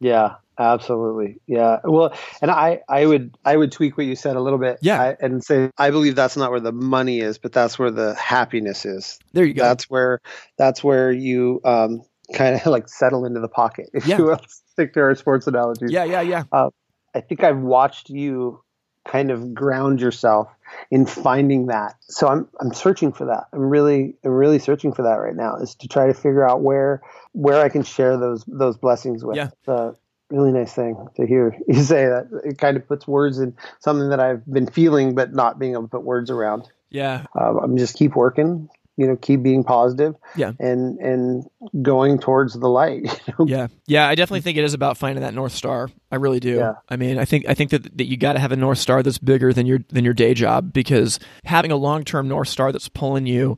Yeah, 0.00 0.36
absolutely. 0.58 1.40
Yeah. 1.46 1.78
Well, 1.84 2.14
and 2.40 2.50
I, 2.50 2.80
I 2.88 3.06
would, 3.06 3.36
I 3.44 3.56
would 3.56 3.72
tweak 3.72 3.96
what 3.96 4.06
you 4.06 4.16
said 4.16 4.36
a 4.36 4.40
little 4.40 4.58
bit. 4.58 4.78
Yeah. 4.82 5.02
I, 5.02 5.16
and 5.20 5.42
say, 5.42 5.70
I 5.78 5.90
believe 5.90 6.14
that's 6.14 6.36
not 6.36 6.50
where 6.50 6.60
the 6.60 6.72
money 6.72 7.20
is, 7.20 7.38
but 7.38 7.52
that's 7.52 7.78
where 7.78 7.90
the 7.90 8.14
happiness 8.14 8.84
is. 8.84 9.18
There 9.32 9.44
you 9.44 9.54
go. 9.54 9.62
That's 9.62 9.90
where, 9.90 10.20
that's 10.56 10.82
where 10.84 11.10
you, 11.10 11.60
um, 11.64 12.02
kind 12.34 12.56
of 12.56 12.66
like 12.72 12.88
settle 12.88 13.24
into 13.24 13.40
the 13.40 13.48
pocket. 13.48 13.90
If 13.92 14.06
yeah. 14.06 14.18
you 14.18 14.24
will 14.24 14.40
stick 14.72 14.92
to 14.94 15.00
our 15.00 15.14
sports 15.14 15.46
analogies. 15.46 15.90
Yeah. 15.90 16.04
Yeah. 16.04 16.20
Yeah. 16.20 16.44
Uh, 16.52 16.70
I 17.14 17.20
think 17.20 17.42
I've 17.42 17.58
watched 17.58 18.10
you 18.10 18.62
kind 19.06 19.30
of 19.30 19.54
ground 19.54 20.00
yourself 20.00 20.48
in 20.90 21.06
finding 21.06 21.66
that. 21.66 21.96
So 22.02 22.28
I'm 22.28 22.48
I'm 22.60 22.72
searching 22.72 23.12
for 23.12 23.26
that. 23.26 23.44
I'm 23.52 23.60
really 23.60 24.16
I'm 24.24 24.30
really 24.30 24.58
searching 24.58 24.92
for 24.92 25.02
that 25.02 25.16
right 25.16 25.36
now 25.36 25.56
is 25.56 25.74
to 25.76 25.88
try 25.88 26.06
to 26.06 26.14
figure 26.14 26.48
out 26.48 26.62
where 26.62 27.02
where 27.32 27.60
I 27.60 27.68
can 27.68 27.82
share 27.82 28.16
those 28.16 28.44
those 28.46 28.76
blessings 28.76 29.24
with. 29.24 29.36
Yeah. 29.36 29.50
Uh, 29.66 29.92
really 30.30 30.52
nice 30.52 30.74
thing 30.74 31.08
to 31.16 31.26
hear 31.26 31.56
you 31.68 31.82
say 31.82 32.06
that. 32.06 32.28
It 32.44 32.58
kind 32.58 32.76
of 32.76 32.86
puts 32.86 33.06
words 33.06 33.38
in 33.38 33.56
something 33.80 34.10
that 34.10 34.20
I've 34.20 34.44
been 34.46 34.66
feeling 34.66 35.14
but 35.14 35.32
not 35.32 35.58
being 35.58 35.72
able 35.72 35.82
to 35.82 35.88
put 35.88 36.02
words 36.02 36.30
around. 36.30 36.68
Yeah. 36.90 37.26
Um, 37.38 37.58
I'm 37.62 37.76
just 37.76 37.96
keep 37.96 38.16
working, 38.16 38.68
you 38.98 39.06
know 39.06 39.16
keep 39.16 39.42
being 39.42 39.64
positive 39.64 40.14
yeah 40.36 40.52
and 40.58 40.98
and 40.98 41.44
going 41.80 42.18
towards 42.18 42.52
the 42.54 42.68
light 42.68 43.04
you 43.26 43.34
know? 43.38 43.46
yeah 43.46 43.66
yeah 43.86 44.08
i 44.08 44.14
definitely 44.14 44.40
think 44.40 44.58
it 44.58 44.64
is 44.64 44.74
about 44.74 44.98
finding 44.98 45.22
that 45.22 45.32
north 45.32 45.52
star 45.52 45.88
i 46.10 46.16
really 46.16 46.40
do 46.40 46.56
yeah. 46.56 46.74
i 46.90 46.96
mean 46.96 47.18
i 47.18 47.24
think 47.24 47.46
i 47.48 47.54
think 47.54 47.70
that, 47.70 47.96
that 47.96 48.04
you 48.04 48.16
got 48.16 48.34
to 48.34 48.40
have 48.40 48.52
a 48.52 48.56
north 48.56 48.78
star 48.78 49.02
that's 49.02 49.18
bigger 49.18 49.52
than 49.52 49.64
your 49.64 49.78
than 49.88 50.04
your 50.04 50.14
day 50.14 50.34
job 50.34 50.72
because 50.72 51.18
having 51.44 51.70
a 51.70 51.76
long-term 51.76 52.28
north 52.28 52.48
star 52.48 52.72
that's 52.72 52.88
pulling 52.88 53.26
you 53.26 53.56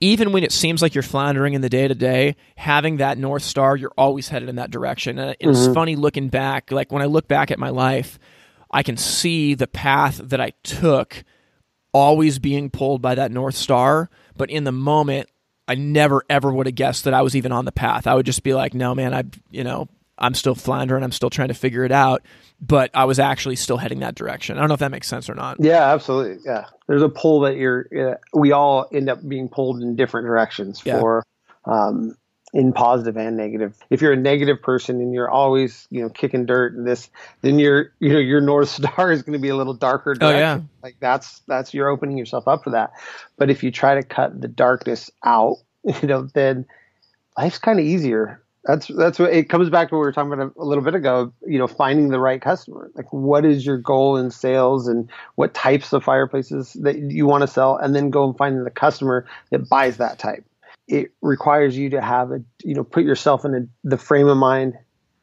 even 0.00 0.32
when 0.32 0.42
it 0.42 0.50
seems 0.50 0.82
like 0.82 0.96
you're 0.96 1.02
floundering 1.02 1.54
in 1.54 1.60
the 1.60 1.68
day 1.68 1.86
to 1.86 1.94
day, 1.94 2.34
having 2.56 2.96
that 2.96 3.18
North 3.18 3.44
Star, 3.44 3.76
you're 3.76 3.92
always 3.96 4.28
headed 4.28 4.48
in 4.48 4.56
that 4.56 4.72
direction. 4.72 5.16
And 5.16 5.36
it's 5.38 5.60
mm-hmm. 5.60 5.74
funny 5.74 5.94
looking 5.94 6.28
back. 6.28 6.72
Like 6.72 6.90
when 6.90 7.02
I 7.02 7.04
look 7.04 7.28
back 7.28 7.52
at 7.52 7.58
my 7.60 7.68
life, 7.68 8.18
I 8.68 8.82
can 8.82 8.96
see 8.96 9.54
the 9.54 9.68
path 9.68 10.16
that 10.16 10.40
I 10.40 10.54
took 10.64 11.22
always 11.92 12.40
being 12.40 12.68
pulled 12.68 13.00
by 13.00 13.14
that 13.14 13.30
North 13.30 13.54
Star. 13.54 14.10
But 14.36 14.50
in 14.50 14.64
the 14.64 14.72
moment, 14.72 15.28
I 15.68 15.74
never 15.74 16.24
ever 16.28 16.52
would 16.52 16.66
have 16.66 16.74
guessed 16.74 17.04
that 17.04 17.14
I 17.14 17.22
was 17.22 17.36
even 17.36 17.52
on 17.52 17.64
the 17.64 17.72
path. 17.72 18.06
I 18.06 18.14
would 18.14 18.26
just 18.26 18.42
be 18.42 18.54
like, 18.54 18.74
no, 18.74 18.94
man, 18.94 19.14
I, 19.14 19.24
you 19.50 19.64
know, 19.64 19.88
I'm 20.18 20.34
still 20.34 20.54
floundering. 20.54 21.02
I'm 21.02 21.12
still 21.12 21.30
trying 21.30 21.48
to 21.48 21.54
figure 21.54 21.84
it 21.84 21.92
out. 21.92 22.22
But 22.60 22.90
I 22.94 23.06
was 23.06 23.18
actually 23.18 23.56
still 23.56 23.76
heading 23.76 24.00
that 24.00 24.14
direction. 24.14 24.56
I 24.56 24.60
don't 24.60 24.68
know 24.68 24.74
if 24.74 24.80
that 24.80 24.90
makes 24.90 25.08
sense 25.08 25.28
or 25.28 25.34
not. 25.34 25.56
Yeah, 25.58 25.92
absolutely. 25.92 26.42
Yeah. 26.44 26.66
There's 26.86 27.02
a 27.02 27.08
pull 27.08 27.40
that 27.40 27.56
you're, 27.56 27.86
uh, 27.96 28.14
we 28.32 28.52
all 28.52 28.88
end 28.92 29.08
up 29.08 29.26
being 29.26 29.48
pulled 29.48 29.82
in 29.82 29.96
different 29.96 30.26
directions 30.26 30.80
yeah. 30.84 31.00
for, 31.00 31.24
um, 31.64 32.16
in 32.52 32.72
positive 32.72 33.16
and 33.16 33.36
negative. 33.36 33.76
If 33.88 34.02
you're 34.02 34.12
a 34.12 34.16
negative 34.16 34.60
person 34.60 35.00
and 35.00 35.14
you're 35.14 35.30
always, 35.30 35.86
you 35.90 36.02
know, 36.02 36.10
kicking 36.10 36.44
dirt 36.44 36.74
and 36.74 36.86
this, 36.86 37.08
then 37.40 37.58
your, 37.58 37.92
you 37.98 38.12
know, 38.12 38.18
your 38.18 38.40
north 38.40 38.68
star 38.68 39.10
is 39.10 39.22
going 39.22 39.32
to 39.32 39.38
be 39.38 39.48
a 39.48 39.56
little 39.56 39.74
darker. 39.74 40.14
Direction. 40.14 40.36
Oh 40.36 40.38
yeah. 40.38 40.60
Like 40.82 40.96
that's 41.00 41.40
that's 41.48 41.72
you're 41.72 41.88
opening 41.88 42.18
yourself 42.18 42.46
up 42.46 42.64
for 42.64 42.70
that. 42.70 42.92
But 43.36 43.50
if 43.50 43.62
you 43.62 43.70
try 43.70 43.94
to 43.94 44.02
cut 44.02 44.38
the 44.38 44.48
darkness 44.48 45.10
out, 45.24 45.56
you 45.84 46.08
know, 46.08 46.28
then 46.34 46.66
life's 47.36 47.58
kind 47.58 47.78
of 47.78 47.86
easier. 47.86 48.42
That's 48.64 48.86
that's 48.86 49.18
what 49.18 49.32
it 49.32 49.48
comes 49.48 49.70
back 49.70 49.88
to 49.88 49.96
what 49.96 50.00
we 50.00 50.06
were 50.06 50.12
talking 50.12 50.32
about 50.32 50.52
a, 50.56 50.60
a 50.60 50.64
little 50.64 50.84
bit 50.84 50.94
ago. 50.94 51.32
You 51.44 51.58
know, 51.58 51.66
finding 51.66 52.10
the 52.10 52.20
right 52.20 52.40
customer. 52.40 52.92
Like, 52.94 53.12
what 53.12 53.44
is 53.44 53.66
your 53.66 53.76
goal 53.76 54.16
in 54.16 54.30
sales, 54.30 54.86
and 54.86 55.10
what 55.34 55.52
types 55.52 55.92
of 55.92 56.04
fireplaces 56.04 56.74
that 56.74 56.96
you 56.96 57.26
want 57.26 57.42
to 57.42 57.48
sell, 57.48 57.76
and 57.76 57.92
then 57.92 58.10
go 58.10 58.24
and 58.24 58.38
find 58.38 58.64
the 58.64 58.70
customer 58.70 59.26
that 59.50 59.68
buys 59.68 59.96
that 59.96 60.20
type 60.20 60.44
it 60.88 61.12
requires 61.20 61.76
you 61.76 61.90
to 61.90 62.00
have 62.00 62.32
a 62.32 62.42
you 62.62 62.74
know 62.74 62.84
put 62.84 63.04
yourself 63.04 63.44
in 63.44 63.54
a, 63.54 63.88
the 63.88 63.98
frame 63.98 64.28
of 64.28 64.36
mind 64.36 64.74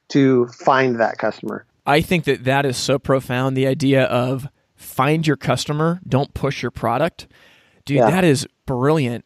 to 0.09 0.47
find 0.47 0.99
that 0.99 1.17
customer. 1.17 1.65
I 1.85 2.01
think 2.01 2.25
that 2.25 2.43
that 2.43 2.65
is 2.65 2.77
so 2.77 2.99
profound. 2.99 3.55
The 3.55 3.67
idea 3.67 4.03
of 4.03 4.47
find 4.75 5.25
your 5.25 5.37
customer, 5.37 5.99
don't 6.07 6.33
push 6.33 6.61
your 6.61 6.71
product, 6.71 7.27
dude. 7.85 7.97
Yeah. 7.97 8.09
That 8.09 8.23
is 8.23 8.47
brilliant. 8.65 9.25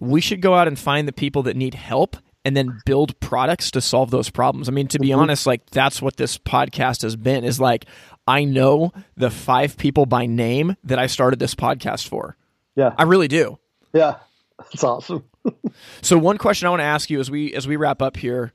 We 0.00 0.20
should 0.20 0.40
go 0.40 0.54
out 0.54 0.68
and 0.68 0.78
find 0.78 1.06
the 1.06 1.12
people 1.12 1.42
that 1.44 1.56
need 1.56 1.74
help 1.74 2.16
and 2.44 2.56
then 2.56 2.80
build 2.84 3.18
products 3.20 3.70
to 3.70 3.80
solve 3.80 4.10
those 4.10 4.28
problems. 4.28 4.68
I 4.68 4.72
mean, 4.72 4.88
to 4.88 4.98
be 4.98 5.08
mm-hmm. 5.08 5.20
honest, 5.20 5.46
like 5.46 5.70
that's 5.70 6.02
what 6.02 6.16
this 6.16 6.36
podcast 6.36 7.02
has 7.02 7.16
been 7.16 7.44
is 7.44 7.60
like 7.60 7.86
I 8.26 8.44
know 8.44 8.92
the 9.16 9.30
five 9.30 9.76
people 9.76 10.06
by 10.06 10.26
name 10.26 10.76
that 10.84 10.98
I 10.98 11.06
started 11.06 11.38
this 11.38 11.54
podcast 11.54 12.08
for. 12.08 12.36
Yeah. 12.74 12.94
I 12.98 13.04
really 13.04 13.28
do. 13.28 13.58
Yeah. 13.92 14.16
That's 14.58 14.84
awesome 14.84 15.24
so 16.02 16.18
one 16.18 16.38
question 16.38 16.66
I 16.66 16.70
want 16.70 16.80
to 16.80 16.84
ask 16.84 17.10
you 17.10 17.20
as 17.20 17.30
we 17.30 17.54
as 17.54 17.66
we 17.66 17.76
wrap 17.76 18.02
up 18.02 18.16
here, 18.16 18.52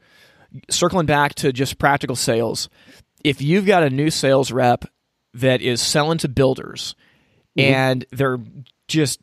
circling 0.69 1.05
back 1.05 1.35
to 1.35 1.53
just 1.53 1.77
practical 1.77 2.15
sales, 2.15 2.69
if 3.23 3.41
you've 3.41 3.65
got 3.65 3.83
a 3.83 3.89
new 3.89 4.09
sales 4.09 4.51
rep 4.51 4.85
that 5.33 5.61
is 5.61 5.81
selling 5.81 6.17
to 6.19 6.27
builders 6.27 6.95
mm-hmm. 7.57 7.73
and 7.73 8.05
they're 8.11 8.39
just 8.87 9.19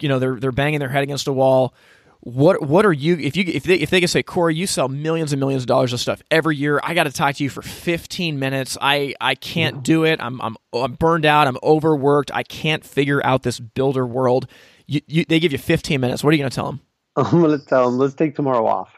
you 0.00 0.08
know 0.08 0.18
they're 0.18 0.40
they're 0.40 0.52
banging 0.52 0.80
their 0.80 0.88
head 0.88 1.02
against 1.02 1.28
a 1.28 1.32
wall 1.32 1.74
what 2.20 2.62
what 2.62 2.84
are 2.84 2.92
you 2.92 3.18
if 3.18 3.36
you 3.36 3.44
if 3.46 3.64
they 3.64 3.76
if 3.76 3.90
they 3.90 3.98
can 3.98 4.08
say 4.08 4.22
Cory 4.22 4.54
you 4.54 4.66
sell 4.66 4.88
millions 4.88 5.32
and 5.32 5.40
millions 5.40 5.62
of 5.62 5.66
dollars 5.66 5.92
of 5.94 6.00
stuff 6.00 6.22
every 6.30 6.54
year. 6.54 6.78
I 6.82 6.92
got 6.92 7.04
to 7.04 7.12
talk 7.12 7.36
to 7.36 7.42
you 7.42 7.48
for 7.48 7.62
15 7.62 8.38
minutes. 8.38 8.76
I 8.80 9.14
I 9.20 9.34
can't 9.34 9.82
do 9.82 10.04
it. 10.04 10.20
I'm 10.22 10.40
I'm 10.42 10.56
I'm 10.74 10.92
burned 10.94 11.24
out. 11.24 11.46
I'm 11.46 11.56
overworked. 11.62 12.30
I 12.34 12.42
can't 12.42 12.84
figure 12.84 13.24
out 13.24 13.42
this 13.42 13.58
builder 13.58 14.06
world. 14.06 14.46
You, 14.86 15.00
you, 15.06 15.24
they 15.24 15.40
give 15.40 15.52
you 15.52 15.58
15 15.58 16.00
minutes. 16.00 16.22
What 16.22 16.30
are 16.30 16.36
you 16.36 16.42
going 16.42 16.50
to 16.50 16.54
tell 16.54 16.66
them 16.66 16.80
I'm 17.24 17.40
gonna 17.40 17.58
tell 17.58 17.90
them 17.90 17.98
let's 17.98 18.14
take 18.14 18.34
tomorrow 18.34 18.66
off. 18.66 18.92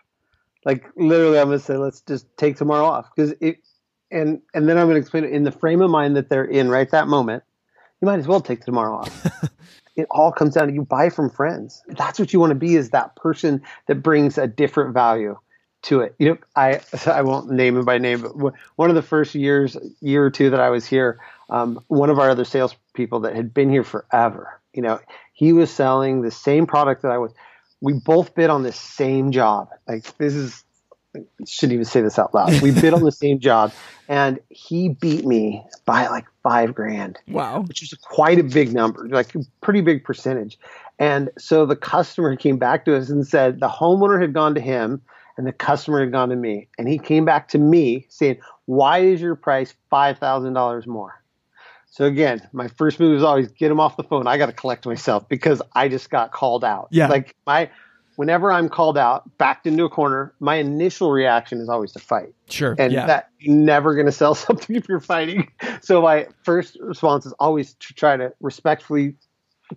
Like 0.65 0.85
literally, 0.97 1.39
I'm 1.39 1.47
gonna 1.47 1.59
say 1.59 1.77
let's 1.77 2.01
just 2.03 2.27
take 2.37 2.57
tomorrow 2.57 2.85
off 2.87 3.07
because 3.15 3.35
it, 3.41 3.59
and 4.11 4.41
and 4.55 4.69
then 4.69 4.79
I'm 4.79 4.87
gonna 4.87 5.01
explain 5.01 5.25
it 5.25 5.33
in 5.33 5.45
the 5.45 5.53
frame 5.53 5.81
of 5.81 5.91
mind 5.91 6.17
that 6.17 6.29
they're 6.29 6.45
in 6.45 6.69
right 6.69 6.91
that 6.91 7.09
moment. 7.09 7.43
you 8.01 8.07
might 8.07 8.19
as 8.19 8.29
well 8.29 8.41
take 8.41 8.65
tomorrow 8.65 8.97
off. 8.97 9.27
it 9.97 10.07
all 10.11 10.33
comes 10.33 10.55
down 10.55 10.69
to 10.69 10.75
you 10.75 10.83
buy 10.83 11.09
from 11.09 11.31
friends. 11.31 11.83
That's 11.89 12.19
what 12.19 12.33
you 12.33 12.41
want 12.41 12.51
to 12.51 12.57
be 12.57 12.77
is 12.77 12.91
that 12.91 13.17
person 13.17 13.63
that 13.87 13.97
brings 13.97 14.39
a 14.39 14.47
different 14.47 14.95
value 14.95 15.37
to 15.83 16.01
it. 16.01 16.15
You 16.19 16.31
know, 16.31 16.39
I 16.57 16.81
I 17.07 17.23
won't 17.23 17.51
name 17.51 17.77
him 17.77 17.85
by 17.85 17.99
name, 17.99 18.23
but 18.23 18.55
one 18.77 18.89
of 18.89 18.95
the 18.95 19.03
first 19.03 19.35
years, 19.35 19.77
year 20.01 20.25
or 20.25 20.31
two 20.31 20.51
that 20.51 20.61
I 20.61 20.71
was 20.71 20.87
here, 20.87 21.21
um, 21.51 21.81
one 21.89 22.11
of 22.11 22.19
our 22.19 22.31
other 22.31 22.45
salespeople 22.45 23.21
that 23.21 23.35
had 23.35 23.53
been 23.53 23.71
here 23.71 23.85
forever, 23.85 24.61
you 24.73 24.83
know, 24.83 25.01
he 25.33 25.53
was 25.53 25.71
selling 25.71 26.23
the 26.23 26.31
same 26.31 26.67
product 26.67 27.03
that 27.03 27.11
I 27.11 27.19
was. 27.19 27.33
We 27.83 27.93
both 27.93 28.35
bid 28.35 28.49
on 28.49 28.63
the 28.63 28.73
same 28.73 29.33
job. 29.33 29.69
Like 29.87 30.17
this 30.17 30.33
is 30.33 30.65
shouldn't 31.47 31.75
even 31.75 31.85
say 31.85 32.01
this 32.01 32.19
out 32.19 32.35
loud. 32.35 32.63
We 32.63 32.71
bid 32.71 32.95
on 32.95 33.03
the 33.03 33.13
same 33.13 33.39
job, 33.39 33.73
and 34.09 34.41
he 34.49 34.89
beat 34.89 35.27
me 35.27 35.63
by 35.85 36.07
like 36.09 36.25
five 36.43 36.75
grand. 36.75 37.19
Wow, 37.29 37.63
which 37.63 37.83
is 37.83 37.93
quite 37.95 38.39
a 38.39 38.45
big 38.45 38.73
number, 38.73 39.07
like 39.09 39.35
a 39.35 39.41
pretty 39.61 39.81
big 39.81 40.05
percentage. 40.05 40.59
And 40.99 41.31
so 41.39 41.67
the 41.67 41.77
customer 41.77 42.37
came 42.37 42.57
back 42.57 42.85
to 42.87 42.97
us 42.97 43.11
and 43.11 43.27
said 43.27 43.61
the 43.61 43.69
homeowner 43.69 44.21
had 44.21 44.33
gone 44.33 44.55
to 44.55 44.61
him, 44.61 45.03
and 45.37 45.47
the 45.47 45.53
customer 45.53 46.01
had 46.01 46.13
gone 46.13 46.29
to 46.31 46.37
me, 46.37 46.69
and 46.79 46.89
he 46.89 46.99
came 46.99 47.25
back 47.25 47.49
to 47.49 47.59
me 47.59 48.07
saying, 48.09 48.39
"Why 48.67 49.01
is 49.01 49.21
your 49.21 49.35
price 49.35 49.75
five 49.91 50.19
thousand 50.19 50.55
dollars 50.55 50.87
more?" 50.87 51.22
So 51.93 52.07
again, 52.07 52.49
my 52.55 52.69
first 52.69 52.99
move 52.99 53.19
is 53.19 53.23
always 53.23 53.49
get 53.49 53.71
him 53.71 53.79
off 53.79 53.99
the 53.99 54.03
phone. 54.03 54.27
I 54.27 54.39
got 54.39 54.47
to 54.47 54.55
collect 54.55 54.87
myself 54.87 55.29
because 55.29 55.61
I 55.75 55.89
just 55.89 56.09
got 56.09 56.33
called 56.33 56.65
out. 56.65 56.89
Yeah, 56.91 57.09
like 57.09 57.37
my 57.47 57.69
whenever 58.17 58.51
I'm 58.51 58.71
called 58.71 58.97
out, 58.97 59.37
backed 59.37 59.67
into 59.67 59.85
a 59.85 59.91
corner, 59.91 60.33
my 60.41 60.55
initial 60.55 61.11
reaction 61.11 61.61
is 61.61 61.69
always 61.69 61.93
to 61.93 61.99
fight. 61.99 62.33
Sure. 62.49 62.75
And 62.79 62.95
yeah. 62.95 63.05
that 63.05 63.29
you're 63.41 63.55
never 63.55 63.95
going 63.95 64.07
to 64.07 64.13
sell 64.13 64.35
something 64.47 64.75
if 64.75 64.89
you're 64.89 65.01
fighting. 65.01 65.53
So 65.83 66.01
my 66.01 66.29
first 66.45 66.79
response 66.81 67.27
is 67.27 67.35
always 67.35 67.75
to 67.75 67.93
try 67.93 68.17
to 68.17 68.33
respectfully 68.41 69.15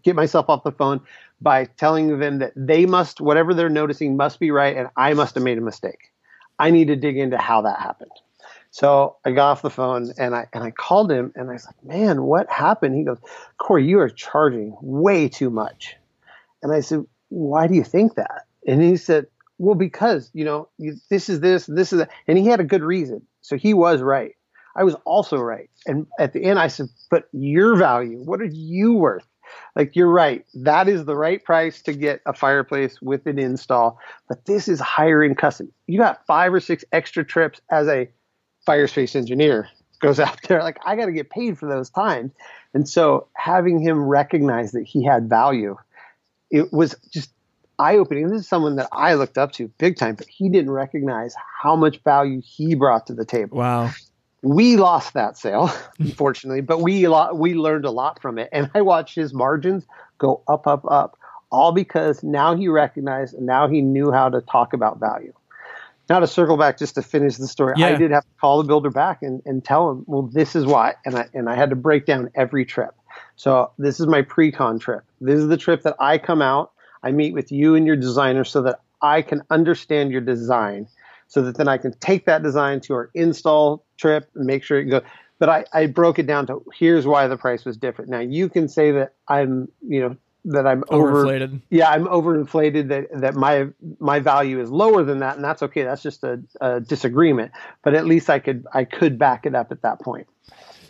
get 0.01 0.15
myself 0.15 0.45
off 0.47 0.63
the 0.63 0.71
phone 0.71 1.01
by 1.41 1.65
telling 1.65 2.19
them 2.19 2.39
that 2.39 2.53
they 2.55 2.85
must, 2.85 3.19
whatever 3.19 3.53
they're 3.53 3.69
noticing 3.69 4.15
must 4.15 4.39
be 4.39 4.51
right 4.51 4.77
and 4.77 4.87
I 4.95 5.13
must 5.13 5.35
have 5.35 5.43
made 5.43 5.57
a 5.57 5.61
mistake. 5.61 6.13
I 6.59 6.71
need 6.71 6.87
to 6.87 6.95
dig 6.95 7.17
into 7.17 7.37
how 7.37 7.61
that 7.63 7.81
happened. 7.81 8.11
So 8.75 9.15
I 9.23 9.31
got 9.31 9.51
off 9.51 9.61
the 9.61 9.69
phone 9.69 10.11
and 10.17 10.35
I 10.35 10.47
and 10.51 10.61
I 10.61 10.71
called 10.71 11.09
him 11.09 11.31
and 11.35 11.49
I 11.49 11.53
was 11.53 11.65
like, 11.65 11.81
"Man, 11.81 12.23
what 12.23 12.51
happened?" 12.51 12.95
He 12.95 13.05
goes, 13.05 13.19
"Cory, 13.57 13.85
you 13.85 13.99
are 13.99 14.09
charging 14.09 14.75
way 14.81 15.29
too 15.29 15.49
much." 15.49 15.95
And 16.61 16.73
I 16.73 16.81
said, 16.81 17.05
why 17.29 17.67
do 17.67 17.75
you 17.75 17.83
think 17.83 18.15
that? 18.15 18.45
And 18.67 18.81
he 18.81 18.97
said, 18.97 19.27
well, 19.57 19.75
because, 19.75 20.31
you 20.33 20.43
know, 20.43 20.67
this 21.09 21.29
is 21.29 21.39
this, 21.39 21.67
this 21.67 21.93
is 21.93 21.99
that. 21.99 22.09
And 22.27 22.37
he 22.37 22.47
had 22.47 22.59
a 22.59 22.63
good 22.63 22.83
reason. 22.83 23.21
So 23.41 23.55
he 23.55 23.73
was 23.73 24.01
right. 24.01 24.35
I 24.75 24.83
was 24.83 24.95
also 25.05 25.37
right. 25.37 25.69
And 25.85 26.07
at 26.19 26.33
the 26.33 26.43
end, 26.43 26.59
I 26.59 26.67
said, 26.67 26.87
but 27.09 27.29
your 27.31 27.77
value, 27.77 28.17
what 28.23 28.41
are 28.41 28.51
you 28.51 28.93
worth? 28.93 29.27
Like, 29.75 29.95
you're 29.95 30.11
right. 30.11 30.43
That 30.55 30.89
is 30.89 31.05
the 31.05 31.15
right 31.15 31.41
price 31.43 31.81
to 31.83 31.93
get 31.93 32.21
a 32.25 32.33
fireplace 32.33 33.01
with 33.01 33.25
an 33.27 33.39
install. 33.39 33.99
But 34.27 34.45
this 34.45 34.67
is 34.67 34.79
higher 34.79 35.23
in 35.23 35.35
custom. 35.35 35.71
You 35.87 35.99
got 35.99 36.25
five 36.25 36.53
or 36.53 36.59
six 36.59 36.83
extra 36.91 37.23
trips 37.23 37.61
as 37.69 37.87
a 37.87 38.09
fire 38.65 38.87
space 38.87 39.15
engineer 39.15 39.69
goes 39.99 40.19
out 40.19 40.39
there. 40.47 40.61
Like, 40.61 40.77
I 40.85 40.95
got 40.95 41.05
to 41.05 41.11
get 41.11 41.29
paid 41.29 41.57
for 41.57 41.67
those 41.67 41.89
times. 41.89 42.31
And 42.73 42.87
so 42.87 43.27
having 43.33 43.79
him 43.79 44.03
recognize 44.03 44.73
that 44.73 44.83
he 44.83 45.03
had 45.03 45.29
value 45.29 45.77
it 46.51 46.71
was 46.71 46.95
just 47.11 47.31
eye 47.79 47.97
opening. 47.97 48.29
This 48.29 48.41
is 48.41 48.47
someone 48.47 48.77
that 48.77 48.87
I 48.91 49.15
looked 49.15 49.37
up 49.37 49.51
to 49.53 49.67
big 49.77 49.97
time, 49.97 50.15
but 50.15 50.27
he 50.27 50.49
didn't 50.49 50.71
recognize 50.71 51.35
how 51.61 51.75
much 51.75 52.01
value 52.03 52.41
he 52.45 52.75
brought 52.75 53.07
to 53.07 53.13
the 53.13 53.25
table. 53.25 53.57
Wow. 53.57 53.91
We 54.41 54.77
lost 54.77 55.13
that 55.15 55.37
sale, 55.37 55.71
unfortunately, 55.99 56.61
but 56.61 56.81
we 56.81 57.07
we 57.33 57.55
learned 57.55 57.85
a 57.85 57.91
lot 57.91 58.21
from 58.21 58.37
it. 58.37 58.49
And 58.51 58.69
I 58.73 58.81
watched 58.81 59.15
his 59.15 59.33
margins 59.33 59.85
go 60.17 60.41
up, 60.47 60.67
up, 60.67 60.85
up, 60.89 61.17
all 61.51 61.71
because 61.71 62.23
now 62.23 62.55
he 62.55 62.67
recognized 62.67 63.33
and 63.33 63.45
now 63.45 63.67
he 63.67 63.81
knew 63.81 64.11
how 64.11 64.29
to 64.29 64.41
talk 64.41 64.73
about 64.73 64.99
value. 64.99 65.33
Now 66.09 66.19
to 66.19 66.27
circle 66.27 66.57
back 66.57 66.77
just 66.77 66.95
to 66.95 67.01
finish 67.01 67.37
the 67.37 67.47
story, 67.47 67.73
yeah. 67.77 67.87
I 67.87 67.95
did 67.95 68.11
have 68.11 68.23
to 68.23 68.29
call 68.39 68.61
the 68.61 68.67
builder 68.67 68.91
back 68.91 69.23
and, 69.23 69.41
and 69.45 69.63
tell 69.63 69.91
him, 69.91 70.03
well, 70.07 70.23
this 70.23 70.55
is 70.55 70.65
why. 70.65 70.93
And 71.05 71.15
I, 71.15 71.27
and 71.33 71.49
I 71.49 71.55
had 71.55 71.71
to 71.71 71.75
break 71.75 72.05
down 72.05 72.29
every 72.35 72.65
trip. 72.65 72.93
So 73.35 73.71
this 73.77 73.99
is 73.99 74.07
my 74.07 74.21
pre-con 74.21 74.79
trip. 74.79 75.03
This 75.19 75.39
is 75.39 75.47
the 75.47 75.57
trip 75.57 75.81
that 75.83 75.95
I 75.99 76.17
come 76.17 76.41
out. 76.41 76.71
I 77.03 77.11
meet 77.11 77.33
with 77.33 77.51
you 77.51 77.75
and 77.75 77.87
your 77.87 77.95
designer 77.95 78.43
so 78.43 78.61
that 78.63 78.81
I 79.01 79.21
can 79.21 79.41
understand 79.49 80.11
your 80.11 80.21
design, 80.21 80.87
so 81.27 81.41
that 81.41 81.57
then 81.57 81.67
I 81.67 81.77
can 81.77 81.93
take 81.99 82.25
that 82.25 82.43
design 82.43 82.81
to 82.81 82.93
our 82.93 83.09
install 83.13 83.85
trip 83.97 84.29
and 84.35 84.45
make 84.45 84.63
sure 84.63 84.79
it 84.79 84.85
goes. 84.85 85.01
But 85.37 85.49
I, 85.49 85.65
I 85.73 85.87
broke 85.87 86.17
it 86.17 86.27
down 86.27 86.47
to 86.47 86.63
here's 86.77 87.05
why 87.05 87.27
the 87.27 87.37
price 87.37 87.65
was 87.65 87.77
different. 87.77 88.09
Now 88.09 88.19
you 88.19 88.47
can 88.47 88.67
say 88.67 88.91
that 88.91 89.13
I'm, 89.27 89.67
you 89.81 90.01
know, 90.01 90.17
that 90.45 90.67
I'm 90.67 90.83
overinflated. 90.83 91.43
Over, 91.43 91.61
yeah, 91.69 91.89
I'm 91.89 92.05
overinflated. 92.05 92.87
That 92.89 93.21
that 93.21 93.35
my 93.35 93.67
my 93.99 94.19
value 94.19 94.61
is 94.61 94.69
lower 94.69 95.03
than 95.03 95.19
that, 95.19 95.35
and 95.35 95.43
that's 95.43 95.63
okay. 95.63 95.83
That's 95.83 96.01
just 96.01 96.23
a, 96.23 96.41
a 96.61 96.79
disagreement. 96.79 97.51
But 97.83 97.93
at 97.93 98.05
least 98.05 98.29
I 98.29 98.39
could 98.39 98.65
I 98.73 98.85
could 98.85 99.17
back 99.17 99.45
it 99.45 99.55
up 99.55 99.71
at 99.71 99.81
that 99.81 99.99
point. 99.99 100.27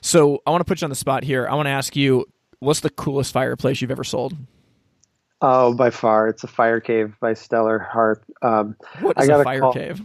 So 0.02 0.42
I 0.46 0.52
want 0.52 0.62
to 0.62 0.66
put 0.66 0.82
you 0.82 0.86
on 0.86 0.90
the 0.90 0.96
spot 0.96 1.24
here. 1.24 1.48
I 1.50 1.56
want 1.56 1.66
to 1.66 1.72
ask 1.72 1.96
you, 1.96 2.26
what's 2.60 2.82
the 2.82 2.92
coolest 2.92 3.34
fireplace 3.34 3.82
you've 3.82 3.92
ever 3.92 4.04
sold? 4.04 4.36
Oh, 5.42 5.74
by 5.74 5.90
far, 5.90 6.28
it's 6.28 6.44
a 6.44 6.48
fire 6.48 6.80
cave 6.80 7.16
by 7.20 7.34
Stellar 7.34 7.80
Hearth. 7.80 8.24
Um, 8.42 8.76
what 9.02 9.22
is 9.22 9.30
a 9.30 9.44
fire 9.44 9.60
call, 9.60 9.74
cave? 9.74 10.02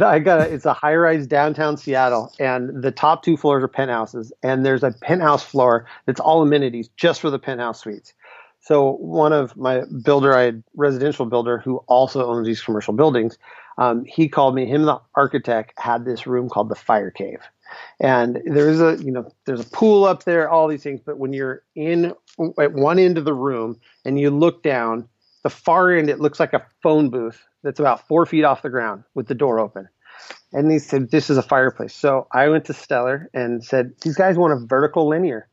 I 0.00 0.18
got 0.18 0.40
a, 0.40 0.52
it's 0.52 0.66
a 0.66 0.72
high 0.72 0.94
rise 0.94 1.26
downtown 1.26 1.76
Seattle, 1.76 2.32
and 2.38 2.82
the 2.82 2.92
top 2.92 3.22
two 3.22 3.36
floors 3.36 3.64
are 3.64 3.68
penthouses, 3.68 4.32
and 4.42 4.64
there's 4.64 4.82
a 4.82 4.92
penthouse 4.92 5.42
floor 5.42 5.86
that's 6.06 6.20
all 6.20 6.42
amenities 6.42 6.88
just 6.96 7.20
for 7.20 7.30
the 7.30 7.38
penthouse 7.38 7.80
suites. 7.80 8.14
So 8.60 8.92
one 8.96 9.32
of 9.32 9.56
my 9.56 9.82
builder, 10.02 10.34
I 10.34 10.42
had 10.42 10.62
residential 10.74 11.26
builder 11.26 11.58
who 11.58 11.78
also 11.86 12.26
owns 12.26 12.46
these 12.46 12.60
commercial 12.60 12.92
buildings. 12.92 13.38
Um, 13.78 14.04
he 14.04 14.28
called 14.28 14.54
me. 14.54 14.66
Him, 14.66 14.82
the 14.82 15.00
architect, 15.14 15.72
had 15.78 16.04
this 16.04 16.26
room 16.26 16.48
called 16.48 16.68
the 16.68 16.74
fire 16.74 17.10
cave 17.10 17.40
and 18.00 18.40
there's 18.44 18.80
a 18.80 18.96
you 19.02 19.10
know 19.10 19.30
there's 19.44 19.60
a 19.60 19.70
pool 19.70 20.04
up 20.04 20.24
there 20.24 20.48
all 20.48 20.68
these 20.68 20.82
things 20.82 21.00
but 21.04 21.18
when 21.18 21.32
you're 21.32 21.62
in 21.74 22.14
at 22.58 22.72
one 22.72 22.98
end 22.98 23.18
of 23.18 23.24
the 23.24 23.34
room 23.34 23.78
and 24.04 24.18
you 24.18 24.30
look 24.30 24.62
down 24.62 25.08
the 25.42 25.50
far 25.50 25.92
end 25.92 26.08
it 26.08 26.20
looks 26.20 26.40
like 26.40 26.52
a 26.52 26.66
phone 26.82 27.10
booth 27.10 27.44
that's 27.62 27.80
about 27.80 28.06
four 28.06 28.26
feet 28.26 28.44
off 28.44 28.62
the 28.62 28.70
ground 28.70 29.02
with 29.14 29.26
the 29.26 29.34
door 29.34 29.58
open 29.58 29.88
and 30.52 30.70
he 30.70 30.78
said 30.78 31.10
this 31.10 31.30
is 31.30 31.36
a 31.36 31.42
fireplace 31.42 31.94
so 31.94 32.26
i 32.32 32.48
went 32.48 32.64
to 32.64 32.72
stellar 32.72 33.28
and 33.34 33.64
said 33.64 33.92
these 34.02 34.16
guys 34.16 34.36
want 34.36 34.52
a 34.52 34.66
vertical 34.66 35.08
linear 35.08 35.48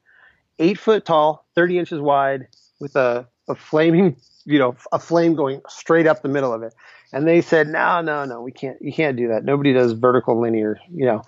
eight 0.60 0.78
foot 0.78 1.06
tall 1.06 1.46
30 1.56 1.80
inches 1.80 2.00
wide 2.00 2.48
with 2.80 2.96
a, 2.96 3.28
a 3.48 3.56
flaming 3.56 4.18
you 4.46 4.60
know 4.60 4.76
a 4.92 5.00
flame 5.00 5.36
going 5.36 5.62
straight 5.68 6.08
up 6.08 6.22
the 6.22 6.30
middle 6.30 6.54
of 6.54 6.64
it. 6.64 6.74
And 7.14 7.28
they 7.28 7.42
said 7.42 7.68
no 7.68 8.02
no 8.02 8.26
no 8.26 8.42
we 8.42 8.52
can't 8.52 8.78
you 8.82 8.94
can't 8.94 9.18
do 9.18 9.28
that. 9.30 9.44
Nobody 9.44 9.74
does 9.74 9.94
vertical 9.94 10.40
linear 10.40 10.80
you 10.92 11.06
know 11.06 11.24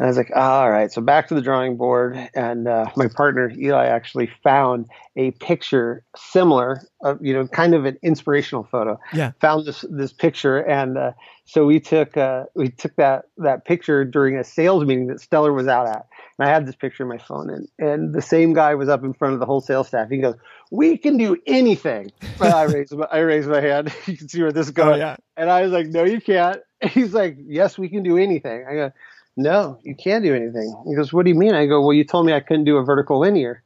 and 0.00 0.06
I 0.06 0.08
was 0.08 0.16
like, 0.16 0.30
oh, 0.34 0.40
all 0.40 0.70
right. 0.70 0.90
So 0.90 1.02
back 1.02 1.28
to 1.28 1.34
the 1.34 1.42
drawing 1.42 1.76
board. 1.76 2.16
And 2.34 2.66
uh, 2.66 2.86
my 2.96 3.06
partner, 3.06 3.52
Eli, 3.54 3.84
actually 3.84 4.30
found 4.42 4.86
a 5.14 5.32
picture 5.32 6.02
similar, 6.16 6.80
of, 7.02 7.18
you 7.20 7.34
know, 7.34 7.46
kind 7.46 7.74
of 7.74 7.84
an 7.84 7.98
inspirational 8.02 8.64
photo. 8.64 8.98
Yeah. 9.12 9.32
Found 9.42 9.66
this 9.66 9.84
this 9.90 10.10
picture. 10.14 10.56
And 10.56 10.96
uh, 10.96 11.12
so 11.44 11.66
we 11.66 11.80
took 11.80 12.16
uh, 12.16 12.44
we 12.54 12.70
took 12.70 12.96
that, 12.96 13.26
that 13.36 13.66
picture 13.66 14.06
during 14.06 14.38
a 14.38 14.42
sales 14.42 14.86
meeting 14.86 15.08
that 15.08 15.20
Stellar 15.20 15.52
was 15.52 15.68
out 15.68 15.86
at. 15.86 16.06
And 16.38 16.48
I 16.48 16.50
had 16.50 16.64
this 16.66 16.76
picture 16.76 17.02
in 17.02 17.10
my 17.10 17.18
phone. 17.18 17.50
And, 17.50 17.68
and 17.78 18.14
the 18.14 18.22
same 18.22 18.54
guy 18.54 18.74
was 18.76 18.88
up 18.88 19.04
in 19.04 19.12
front 19.12 19.34
of 19.34 19.40
the 19.40 19.44
whole 19.44 19.60
sales 19.60 19.88
staff. 19.88 20.08
He 20.08 20.16
goes, 20.16 20.36
we 20.70 20.96
can 20.96 21.18
do 21.18 21.36
anything. 21.46 22.10
I 22.40 22.62
raised 22.62 22.96
my, 22.96 23.04
I 23.12 23.18
raised 23.18 23.50
my 23.50 23.60
hand. 23.60 23.92
you 24.06 24.16
can 24.16 24.30
see 24.30 24.40
where 24.40 24.50
this 24.50 24.68
is 24.68 24.72
going. 24.72 24.94
Oh, 24.94 24.96
yeah. 24.96 25.16
And 25.36 25.50
I 25.50 25.60
was 25.60 25.72
like, 25.72 25.88
no, 25.88 26.04
you 26.04 26.22
can't. 26.22 26.62
He's 26.80 27.12
like, 27.12 27.36
yes, 27.38 27.76
we 27.76 27.90
can 27.90 28.02
do 28.02 28.16
anything. 28.16 28.64
I 28.66 28.72
go, 28.72 28.92
no, 29.36 29.78
you 29.82 29.94
can't 29.94 30.24
do 30.24 30.34
anything. 30.34 30.74
He 30.86 30.94
goes, 30.94 31.12
what 31.12 31.24
do 31.24 31.30
you 31.30 31.36
mean? 31.36 31.54
I 31.54 31.66
go, 31.66 31.80
well, 31.80 31.94
you 31.94 32.04
told 32.04 32.26
me 32.26 32.32
I 32.32 32.40
couldn't 32.40 32.64
do 32.64 32.76
a 32.76 32.84
vertical 32.84 33.20
linear. 33.20 33.62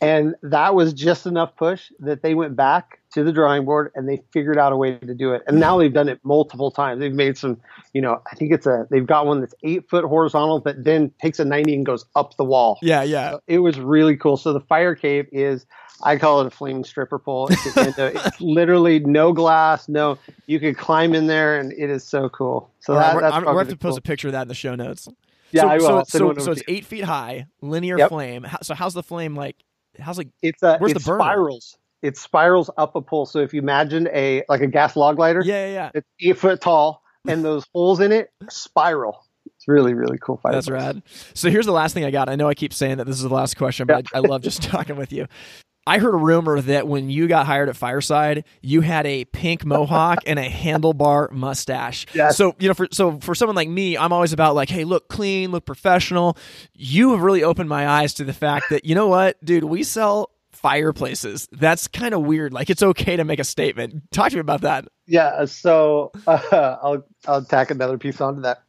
And 0.00 0.34
that 0.42 0.74
was 0.74 0.92
just 0.92 1.26
enough 1.26 1.54
push 1.56 1.92
that 2.00 2.22
they 2.22 2.34
went 2.34 2.56
back 2.56 3.01
to 3.12 3.22
the 3.22 3.32
drawing 3.32 3.64
board 3.64 3.92
and 3.94 4.08
they 4.08 4.22
figured 4.32 4.58
out 4.58 4.72
a 4.72 4.76
way 4.76 4.96
to 4.96 5.14
do 5.14 5.32
it. 5.32 5.42
And 5.46 5.60
now 5.60 5.78
they've 5.78 5.92
done 5.92 6.08
it 6.08 6.20
multiple 6.24 6.70
times. 6.70 7.00
They've 7.00 7.12
made 7.12 7.36
some, 7.36 7.60
you 7.92 8.00
know, 8.00 8.22
I 8.30 8.34
think 8.34 8.52
it's 8.52 8.66
a, 8.66 8.86
they've 8.90 9.06
got 9.06 9.26
one 9.26 9.40
that's 9.40 9.54
eight 9.62 9.88
foot 9.88 10.04
horizontal 10.04 10.60
that 10.60 10.84
then 10.84 11.12
takes 11.20 11.38
a 11.38 11.44
90 11.44 11.74
and 11.74 11.86
goes 11.86 12.06
up 12.16 12.36
the 12.36 12.44
wall. 12.44 12.78
Yeah, 12.82 13.02
yeah. 13.02 13.32
So 13.32 13.42
it 13.46 13.58
was 13.58 13.78
really 13.78 14.16
cool. 14.16 14.36
So 14.36 14.52
the 14.52 14.60
fire 14.60 14.94
cave 14.94 15.28
is, 15.30 15.66
I 16.04 16.16
call 16.16 16.40
it 16.40 16.46
a 16.46 16.50
flaming 16.50 16.84
stripper 16.84 17.18
pole. 17.18 17.48
It's, 17.50 17.76
it's 17.98 18.40
literally 18.40 19.00
no 19.00 19.32
glass, 19.32 19.88
no, 19.88 20.18
you 20.46 20.58
can 20.58 20.74
climb 20.74 21.14
in 21.14 21.26
there 21.26 21.58
and 21.58 21.72
it 21.72 21.90
is 21.90 22.04
so 22.04 22.28
cool. 22.30 22.70
So 22.80 22.94
that, 22.94 23.14
we're, 23.14 23.20
that's 23.20 23.44
we're 23.44 23.58
have 23.58 23.68
to 23.68 23.76
cool. 23.76 23.90
post 23.90 23.98
a 23.98 24.02
picture 24.02 24.28
of 24.28 24.32
that 24.32 24.42
in 24.42 24.48
the 24.48 24.54
show 24.54 24.74
notes. 24.74 25.06
Yeah, 25.50 25.62
so, 25.62 25.68
I 25.68 25.76
will. 25.76 26.04
So, 26.06 26.34
so, 26.34 26.34
so 26.38 26.52
it's 26.52 26.62
eight 26.66 26.86
feet 26.86 27.04
high, 27.04 27.46
linear 27.60 27.98
yep. 27.98 28.08
flame. 28.08 28.46
So 28.62 28.74
how's 28.74 28.94
the 28.94 29.02
flame 29.02 29.36
like? 29.36 29.56
How's 30.00 30.16
like? 30.16 30.28
It's 30.40 30.62
a, 30.62 30.78
where's 30.78 30.92
it's 30.92 31.04
the 31.04 31.10
burner? 31.10 31.20
spirals. 31.20 31.76
It 32.02 32.16
spirals 32.16 32.70
up 32.76 32.96
a 32.96 33.00
pole. 33.00 33.26
So 33.26 33.38
if 33.38 33.54
you 33.54 33.60
imagine 33.60 34.08
a 34.12 34.42
like 34.48 34.60
a 34.60 34.66
gas 34.66 34.96
log 34.96 35.18
lighter, 35.18 35.42
yeah, 35.44 35.66
yeah, 35.66 35.72
yeah. 35.72 35.90
it's 35.94 36.08
eight 36.20 36.38
foot 36.38 36.60
tall, 36.60 37.02
and 37.26 37.44
those 37.44 37.64
holes 37.72 38.00
in 38.00 38.12
it 38.12 38.30
spiral. 38.50 39.24
it's 39.46 39.68
really 39.68 39.94
really 39.94 40.18
cool 40.18 40.38
fight. 40.38 40.52
That's 40.52 40.68
rad. 40.68 41.02
So 41.34 41.50
here's 41.50 41.66
the 41.66 41.72
last 41.72 41.94
thing 41.94 42.04
I 42.04 42.10
got. 42.10 42.28
I 42.28 42.34
know 42.34 42.48
I 42.48 42.54
keep 42.54 42.74
saying 42.74 42.98
that 42.98 43.06
this 43.06 43.16
is 43.16 43.22
the 43.22 43.34
last 43.34 43.56
question, 43.56 43.86
but 43.86 44.06
yeah. 44.12 44.18
I, 44.18 44.18
I 44.18 44.20
love 44.20 44.42
just 44.42 44.62
talking 44.64 44.96
with 44.96 45.12
you. 45.12 45.26
I 45.84 45.98
heard 45.98 46.14
a 46.14 46.18
rumor 46.18 46.60
that 46.60 46.86
when 46.86 47.10
you 47.10 47.26
got 47.26 47.46
hired 47.46 47.68
at 47.68 47.74
Fireside, 47.74 48.44
you 48.60 48.82
had 48.82 49.04
a 49.04 49.24
pink 49.24 49.64
mohawk 49.64 50.20
and 50.26 50.38
a 50.38 50.48
handlebar 50.48 51.32
mustache. 51.32 52.06
Yes. 52.14 52.36
So, 52.36 52.54
you 52.60 52.68
know, 52.68 52.74
for 52.74 52.86
so 52.92 53.18
for 53.18 53.34
someone 53.34 53.56
like 53.56 53.68
me, 53.68 53.96
I'm 53.96 54.12
always 54.12 54.32
about 54.32 54.54
like, 54.54 54.68
hey, 54.68 54.84
look 54.84 55.08
clean, 55.08 55.50
look 55.50 55.64
professional. 55.64 56.36
You 56.72 57.10
have 57.12 57.22
really 57.22 57.42
opened 57.42 57.68
my 57.68 57.88
eyes 57.88 58.14
to 58.14 58.24
the 58.24 58.32
fact 58.32 58.66
that, 58.70 58.84
you 58.84 58.94
know 58.94 59.08
what, 59.08 59.44
dude, 59.44 59.64
we 59.64 59.82
sell 59.82 60.30
fireplaces. 60.62 61.48
That's 61.52 61.88
kind 61.88 62.14
of 62.14 62.22
weird. 62.22 62.52
Like 62.52 62.70
it's 62.70 62.82
okay 62.82 63.16
to 63.16 63.24
make 63.24 63.38
a 63.38 63.44
statement. 63.44 64.10
Talk 64.12 64.30
to 64.30 64.36
me 64.36 64.40
about 64.40 64.62
that. 64.62 64.86
Yeah, 65.06 65.44
so 65.44 66.12
uh, 66.26 66.76
I'll 66.82 67.04
I'll 67.26 67.44
tack 67.44 67.70
another 67.70 67.98
piece 67.98 68.20
onto 68.20 68.42
that. 68.42 68.62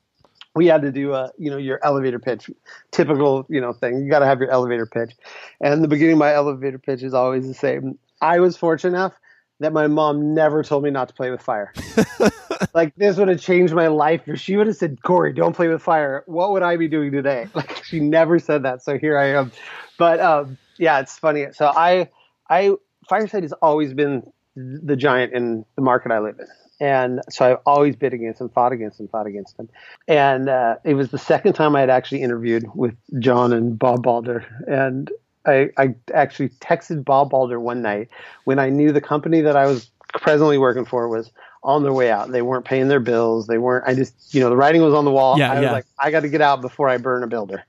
We 0.55 0.67
had 0.67 0.81
to 0.81 0.91
do 0.91 1.13
a 1.13 1.31
you 1.37 1.49
know 1.49 1.57
your 1.57 1.79
elevator 1.83 2.19
pitch. 2.19 2.49
Typical 2.91 3.45
you 3.49 3.61
know 3.61 3.73
thing. 3.73 4.03
You 4.03 4.09
got 4.09 4.19
to 4.19 4.25
have 4.25 4.39
your 4.39 4.49
elevator 4.49 4.85
pitch. 4.85 5.13
And 5.61 5.83
the 5.83 5.87
beginning 5.87 6.13
of 6.13 6.19
my 6.19 6.33
elevator 6.33 6.79
pitch 6.79 7.03
is 7.03 7.13
always 7.13 7.47
the 7.47 7.53
same. 7.53 7.97
I 8.21 8.39
was 8.39 8.57
fortunate 8.57 8.97
enough 8.97 9.13
that 9.59 9.71
my 9.71 9.87
mom 9.87 10.33
never 10.33 10.63
told 10.63 10.83
me 10.83 10.89
not 10.89 11.07
to 11.07 11.13
play 11.13 11.31
with 11.31 11.41
fire. 11.41 11.73
Like 12.73 12.95
this 12.95 13.17
would 13.17 13.27
have 13.27 13.39
changed 13.39 13.73
my 13.73 13.87
life 13.87 14.21
if 14.27 14.39
she 14.39 14.55
would 14.57 14.67
have 14.67 14.75
said 14.75 15.03
cory 15.03 15.33
don't 15.33 15.55
play 15.55 15.67
with 15.67 15.81
fire. 15.81 16.23
What 16.25 16.51
would 16.51 16.63
i 16.63 16.75
be 16.77 16.87
doing 16.87 17.11
today? 17.11 17.47
Like 17.55 17.83
she 17.83 17.99
never 17.99 18.39
said 18.39 18.63
that 18.63 18.81
so 18.81 18.97
here 18.97 19.17
i 19.17 19.27
am. 19.27 19.51
But 19.97 20.19
um, 20.19 20.57
yeah 20.77 20.99
it's 20.99 21.17
funny 21.17 21.47
so 21.53 21.67
i 21.67 22.09
i 22.49 22.71
fireside 23.07 23.43
has 23.43 23.53
always 23.53 23.93
been 23.93 24.23
the 24.55 24.95
giant 24.95 25.33
in 25.33 25.65
the 25.75 25.81
market 25.81 26.11
i 26.11 26.19
live 26.19 26.39
in 26.39 26.47
and 26.79 27.21
so 27.29 27.49
I've 27.49 27.59
always 27.65 27.95
bid 27.95 28.13
against 28.13 28.41
him, 28.41 28.49
fought 28.49 28.73
against 28.73 28.99
him, 28.99 29.07
fought 29.07 29.25
against 29.25 29.57
him. 29.57 29.69
And 30.07 30.49
uh, 30.49 30.75
it 30.83 30.95
was 30.95 31.11
the 31.11 31.17
second 31.17 31.53
time 31.53 31.77
I 31.77 31.79
had 31.79 31.89
actually 31.89 32.21
interviewed 32.21 32.65
with 32.75 32.93
John 33.19 33.53
and 33.53 33.79
Bob 33.79 34.03
Balder. 34.03 34.45
And 34.67 35.09
I, 35.45 35.69
I 35.77 35.95
actually 36.13 36.49
texted 36.49 37.05
Bob 37.05 37.29
Balder 37.29 37.57
one 37.59 37.81
night 37.81 38.09
when 38.43 38.59
I 38.59 38.69
knew 38.69 38.91
the 38.91 38.99
company 38.99 39.39
that 39.41 39.55
I 39.55 39.65
was 39.65 39.89
presently 40.13 40.57
working 40.57 40.83
for 40.83 41.07
was 41.07 41.31
on 41.63 41.83
their 41.83 41.93
way 41.93 42.11
out. 42.11 42.31
They 42.31 42.41
weren't 42.41 42.65
paying 42.65 42.89
their 42.89 42.99
bills. 42.99 43.47
They 43.47 43.57
weren't, 43.57 43.87
I 43.87 43.95
just, 43.95 44.33
you 44.33 44.41
know, 44.41 44.49
the 44.49 44.57
writing 44.57 44.81
was 44.81 44.93
on 44.93 45.05
the 45.05 45.11
wall. 45.11 45.39
Yeah, 45.39 45.53
I 45.53 45.61
was 45.61 45.71
like, 45.71 45.85
I 45.97 46.11
got 46.11 46.21
to 46.21 46.29
get 46.29 46.41
out 46.41 46.61
before 46.61 46.89
I 46.89 46.97
burn 46.97 47.23
a 47.23 47.27
builder. 47.27 47.63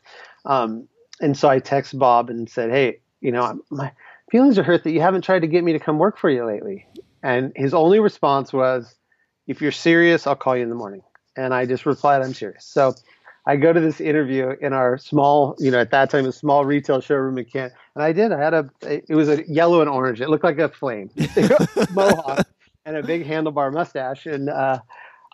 Um, 0.45 0.89
and 1.21 1.37
so 1.37 1.49
I 1.49 1.61
texted 1.61 1.99
Bob 1.99 2.31
and 2.31 2.49
said, 2.49 2.71
Hey, 2.71 3.01
you 3.21 3.33
know, 3.33 3.61
my 3.71 3.93
feelings 4.31 4.59
are 4.59 4.62
hurt 4.62 4.85
that 4.85 4.93
you 4.93 5.01
haven't 5.01 5.23
tried 5.23 5.41
to 5.41 5.47
get 5.47 5.65
me 5.65 5.73
to 5.73 5.79
come 5.79 5.99
work 5.99 6.19
for 6.19 6.31
you 6.31 6.45
lately. 6.45 6.87
And 7.23 7.53
his 7.57 7.73
only 7.73 8.01
response 8.01 8.53
was, 8.53 8.95
if 9.47 9.61
you're 9.62 9.73
serious, 9.73 10.27
I'll 10.27 10.37
call 10.37 10.57
you 10.57 10.62
in 10.62 10.69
the 10.69 10.75
morning. 10.75 11.03
And 11.37 11.55
I 11.55 11.67
just 11.67 11.87
replied, 11.87 12.23
I'm 12.23 12.35
serious. 12.35 12.65
So 12.65 12.95
I 13.47 13.57
go 13.57 13.73
to 13.73 13.81
this 13.81 14.01
interview 14.01 14.55
in 14.61 14.73
our 14.73 14.99
small, 14.99 15.55
you 15.59 15.71
know, 15.71 15.81
at 15.81 15.91
that 15.91 16.11
time, 16.11 16.27
a 16.27 16.33
small 16.33 16.65
retail 16.65 17.01
showroom 17.01 17.39
in 17.39 17.45
Kent. 17.45 17.73
And 17.95 18.03
I 18.05 18.12
did. 18.12 18.33
I 18.33 18.39
had 18.39 18.55
a, 18.55 18.71
it 18.83 19.15
was 19.15 19.29
a 19.29 19.47
yellow 19.49 19.81
and 19.81 19.91
orange. 19.91 20.21
It 20.21 20.29
looked 20.29 20.45
like 20.45 20.59
a 20.59 20.69
flame, 20.69 21.11
mohawk, 21.93 22.47
and 22.87 22.97
a 22.97 23.03
big 23.03 23.27
handlebar 23.27 23.73
mustache. 23.73 24.27
And 24.27 24.49
uh, 24.49 24.81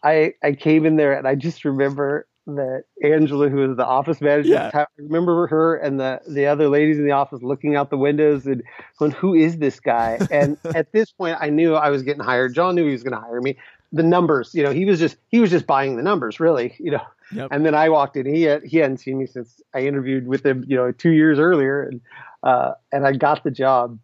I, 0.03 0.35
I 0.43 0.53
came 0.53 0.87
in 0.87 0.97
there 0.97 1.13
and 1.13 1.27
I 1.27 1.35
just 1.35 1.65
remember 1.65 2.27
that 2.57 2.85
Angela, 3.03 3.49
who 3.49 3.69
was 3.69 3.77
the 3.77 3.85
office 3.87 4.21
manager, 4.21 4.51
yeah. 4.51 4.71
I 4.73 4.87
remember 4.99 5.47
her 5.47 5.77
and 5.77 6.01
the, 6.01 6.21
the 6.29 6.47
other 6.47 6.69
ladies 6.69 6.99
in 6.99 7.05
the 7.05 7.13
office 7.13 7.43
looking 7.43 7.77
out 7.77 7.91
the 7.91 7.97
windows 7.97 8.47
and 8.47 8.63
going, 8.99 9.13
who 9.13 9.35
is 9.35 9.59
this 9.59 9.81
guy? 9.81 10.19
And 10.31 10.57
at 10.75 10.93
this 10.93 11.11
point, 11.11 11.37
I 11.41 11.51
knew 11.51 11.75
I 11.75 11.91
was 11.91 12.03
getting 12.03 12.23
hired. 12.23 12.55
John 12.55 12.75
knew 12.75 12.87
he 12.87 12.93
was 12.93 13.03
going 13.03 13.15
to 13.15 13.21
hire 13.21 13.41
me 13.41 13.57
the 13.93 14.03
numbers. 14.03 14.55
You 14.55 14.63
know, 14.63 14.73
he 14.73 14.85
was 14.85 14.99
just 14.99 15.17
he 15.29 15.41
was 15.41 15.51
just 15.51 15.67
buying 15.67 15.97
the 15.97 16.03
numbers, 16.03 16.41
really. 16.41 16.75
You 16.81 16.93
know, 16.93 17.07
yep. 17.33 17.49
and 17.51 17.65
then 17.65 17.75
I 17.75 17.89
walked 17.91 18.17
in. 18.17 18.27
He 18.27 18.43
had, 18.43 18.65
he 18.65 18.79
hadn't 18.79 18.99
seen 18.99 19.19
me 19.19 19.27
since 19.27 19.61
I 19.75 19.81
interviewed 19.81 20.27
with 20.27 20.45
him. 20.45 20.65
You 20.67 20.77
know, 20.77 20.93
two 20.93 21.11
years 21.11 21.39
earlier, 21.39 21.83
and 21.83 22.01
uh, 22.43 22.73
and 22.91 23.07
I 23.07 23.13
got 23.13 23.45
the 23.45 23.51
job. 23.51 23.99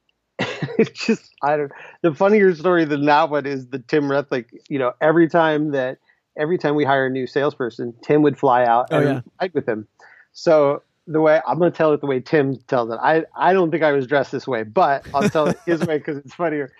it's 0.38 1.06
just 1.06 1.34
I 1.42 1.56
don't. 1.56 1.72
The 2.02 2.14
funnier 2.14 2.54
story 2.54 2.84
than 2.84 3.04
that 3.06 3.30
one 3.30 3.46
is 3.46 3.68
the 3.68 3.80
Tim 3.80 4.04
Rethlick. 4.04 4.46
You 4.68 4.78
know, 4.78 4.92
every 5.00 5.28
time 5.28 5.72
that 5.72 5.98
every 6.36 6.58
time 6.58 6.74
we 6.74 6.84
hire 6.84 7.06
a 7.06 7.10
new 7.10 7.26
salesperson, 7.26 7.94
Tim 8.02 8.22
would 8.22 8.38
fly 8.38 8.64
out 8.64 8.88
oh, 8.90 8.98
and 8.98 9.06
yeah. 9.06 9.20
fight 9.38 9.54
with 9.54 9.68
him. 9.68 9.86
So 10.32 10.82
the 11.06 11.20
way 11.20 11.40
I'm 11.46 11.58
going 11.58 11.72
to 11.72 11.76
tell 11.76 11.92
it 11.92 12.00
the 12.00 12.06
way 12.06 12.20
Tim 12.20 12.56
tells 12.68 12.90
it. 12.90 12.98
I 13.02 13.24
I 13.36 13.52
don't 13.52 13.70
think 13.70 13.82
I 13.82 13.92
was 13.92 14.06
dressed 14.06 14.32
this 14.32 14.46
way, 14.46 14.62
but 14.62 15.06
I'll 15.14 15.28
tell 15.28 15.48
it 15.48 15.58
his 15.66 15.80
way 15.86 15.98
because 15.98 16.16
it's 16.18 16.34
funnier 16.34 16.72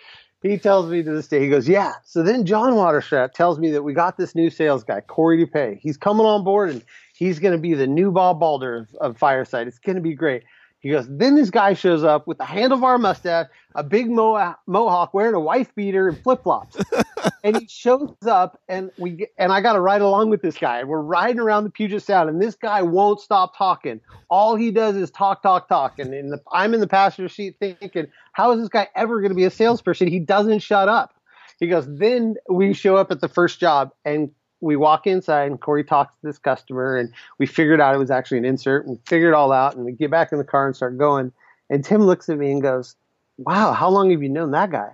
he 0.43 0.57
tells 0.57 0.91
me 0.91 1.03
to 1.03 1.11
this 1.11 1.29
day, 1.29 1.41
he 1.41 1.49
goes, 1.49 1.69
Yeah. 1.69 1.93
So 2.05 2.23
then 2.23 2.47
John 2.47 2.75
Waterstrat 2.75 3.33
tells 3.33 3.59
me 3.59 3.71
that 3.73 3.83
we 3.83 3.93
got 3.93 4.17
this 4.17 4.35
new 4.35 4.51
sales 4.51 4.85
guy, 4.85 5.01
Cory 5.01 5.45
Dupuy. 5.45 5.79
He's 5.81 5.97
coming 5.97 6.25
on 6.25 6.45
board 6.45 6.71
and 6.71 6.85
he's 7.15 7.39
going 7.39 7.53
to 7.53 7.59
be 7.59 7.75
the 7.75 7.87
new 7.87 8.11
Bob 8.11 8.41
Balder 8.41 8.77
of, 8.77 8.95
of 8.97 9.19
Fireside. 9.19 9.67
It's 9.67 9.79
going 9.79 9.97
to 9.97 10.03
be 10.03 10.15
great. 10.15 10.45
He 10.81 10.89
goes, 10.89 11.07
then 11.09 11.37
this 11.37 11.51
guy 11.51 11.75
shows 11.75 12.05
up 12.05 12.27
with 12.27 12.41
a 12.41 12.45
handlebar 12.45 12.99
mustache, 12.99 13.49
a 13.75 13.85
big 13.85 14.11
mo- 14.11 14.55
mohawk, 14.67 15.13
wearing 15.13 15.35
a 15.35 15.41
wife 15.41 15.75
beater 15.75 16.09
and 16.09 16.19
flip 16.23 16.43
flops, 16.43 16.79
and 17.45 17.59
he 17.59 17.67
shows 17.69 18.15
up, 18.27 18.59
and 18.67 18.91
we 18.99 19.11
get, 19.11 19.29
and 19.37 19.53
I 19.53 19.61
got 19.61 19.75
to 19.75 19.81
ride 19.81 20.01
along 20.01 20.31
with 20.31 20.41
this 20.41 20.57
guy, 20.57 20.83
we're 20.85 21.03
riding 21.03 21.39
around 21.39 21.65
the 21.65 21.71
Puget 21.71 22.03
Sound, 22.03 22.31
and 22.31 22.41
this 22.41 22.55
guy 22.55 22.81
won't 22.81 23.21
stop 23.21 23.59
talking. 23.59 24.01
All 24.31 24.57
he 24.57 24.71
does 24.71 24.97
is 24.97 25.11
talk, 25.11 25.43
talk, 25.43 25.69
talk, 25.69 25.99
and 25.99 26.15
in 26.15 26.31
the, 26.31 26.41
I'm 26.51 26.73
in 26.73 26.81
the 26.81 26.89
passenger 26.89 27.29
seat 27.29 27.57
thinking, 27.61 28.07
how 28.33 28.53
is 28.53 28.61
this 28.61 28.71
guy 28.71 28.89
ever 28.97 29.21
going 29.21 29.33
to 29.33 29.37
be 29.37 29.45
a 29.45 29.51
salesperson? 29.51 30.09
He 30.09 30.19
doesn't 30.19 30.61
shut 30.61 30.89
up. 30.89 31.13
He 31.59 31.67
goes, 31.67 31.87
then 31.87 32.37
we 32.49 32.73
show 32.73 32.97
up 32.97 33.11
at 33.11 33.21
the 33.21 33.29
first 33.29 33.61
job, 33.61 33.91
and 34.07 34.31
we 34.61 34.77
walk 34.77 35.07
inside 35.07 35.51
and 35.51 35.61
Cory 35.61 35.85
talks 35.85 36.15
to 36.15 36.27
this 36.27 36.39
customer 36.39 36.97
and 36.97 37.13
we 37.39 37.47
figured 37.47 37.81
out 37.81 37.95
it 37.95 37.99
was 37.99 38.11
actually 38.11 38.39
an 38.39 38.45
insert 38.45 38.87
and 38.87 38.97
we 38.97 39.01
figured 39.07 39.33
it 39.33 39.35
all 39.35 39.53
out 39.53 39.75
and 39.75 39.85
we 39.85 39.93
get 39.93 40.11
back 40.11 40.33
in 40.33 40.39
the 40.39 40.45
car 40.45 40.67
and 40.67 40.77
start 40.77 40.99
going. 40.99 41.33
And 41.69 41.85
Tim 41.85 42.03
looks 42.03 42.29
at 42.29 42.39
me 42.39 42.51
and 42.51 42.63
goes, 42.63 42.97
Wow, 43.39 43.73
how 43.73 43.89
long 43.89 44.11
have 44.11 44.23
you 44.23 44.29
known 44.29 44.51
that 44.51 44.71
guy? 44.71 44.91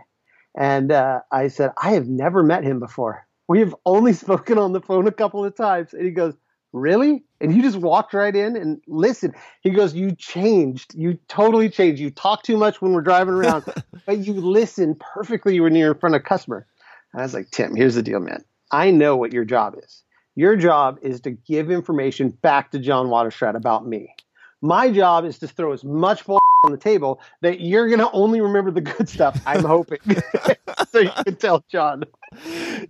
And 0.57 0.93
uh, 0.93 1.21
I 1.33 1.49
said, 1.49 1.73
I 1.83 1.93
have 1.93 2.07
never 2.07 2.43
met 2.43 2.65
him 2.65 2.79
before. 2.79 3.27
We 3.49 3.61
have 3.61 3.75
only 3.85 4.13
spoken 4.15 4.59
on 4.59 4.73
the 4.73 4.81
phone 4.81 5.07
a 5.07 5.13
couple 5.13 5.45
of 5.45 5.55
times. 5.57 5.93
And 5.93 6.05
he 6.05 6.11
goes, 6.11 6.35
Really? 6.73 7.25
And 7.41 7.55
you 7.55 7.63
just 7.63 7.79
walked 7.79 8.13
right 8.13 8.35
in 8.35 8.57
and 8.57 8.83
listen. 8.87 9.33
He 9.63 9.71
goes, 9.71 9.95
You 9.95 10.15
changed. 10.15 10.95
You 10.95 11.19
totally 11.29 11.71
changed. 11.71 12.01
You 12.01 12.11
talk 12.11 12.43
too 12.43 12.57
much 12.57 12.81
when 12.83 12.93
we're 12.93 13.01
driving 13.01 13.35
around, 13.35 13.65
but 14.07 14.19
you 14.19 14.35
listen 14.35 14.95
perfectly 14.95 15.59
when 15.61 15.75
you're 15.75 15.93
in 15.93 15.99
front 15.99 16.15
of 16.15 16.21
a 16.21 16.25
customer. 16.25 16.67
And 17.13 17.23
I 17.23 17.25
was 17.25 17.35
like, 17.35 17.51
Tim, 17.51 17.75
here's 17.75 17.95
the 17.95 18.03
deal, 18.03 18.21
man. 18.21 18.45
I 18.77 18.91
know 18.91 19.17
what 19.17 19.33
your 19.33 19.47
job 19.47 19.75
is. 19.83 20.03
Your 20.35 20.55
job 20.55 20.99
is 21.01 21.23
to 21.23 21.31
give 21.31 21.71
information 21.71 22.29
back 22.29 22.73
to 22.73 22.79
John 22.79 23.07
Waterstrat 23.07 23.57
about 23.57 23.87
me. 23.87 24.15
My 24.61 24.91
job 24.91 25.25
is 25.25 25.39
to 25.39 25.49
throw 25.49 25.73
as 25.73 25.83
much 25.83 26.27
bull 26.27 26.39
on 26.65 26.73
the 26.73 26.79
table 26.79 27.19
that 27.41 27.63
you're 27.63 27.89
going 27.89 28.01
to 28.01 28.11
only 28.11 28.43
remember 28.43 28.71
the 28.71 28.83
good 28.83 29.09
stuff. 29.09 29.41
I'm 29.47 29.65
hoping. 29.65 30.01
so 30.91 30.99
you 30.99 31.11
can 31.25 31.37
tell 31.37 31.65
John. 31.71 32.05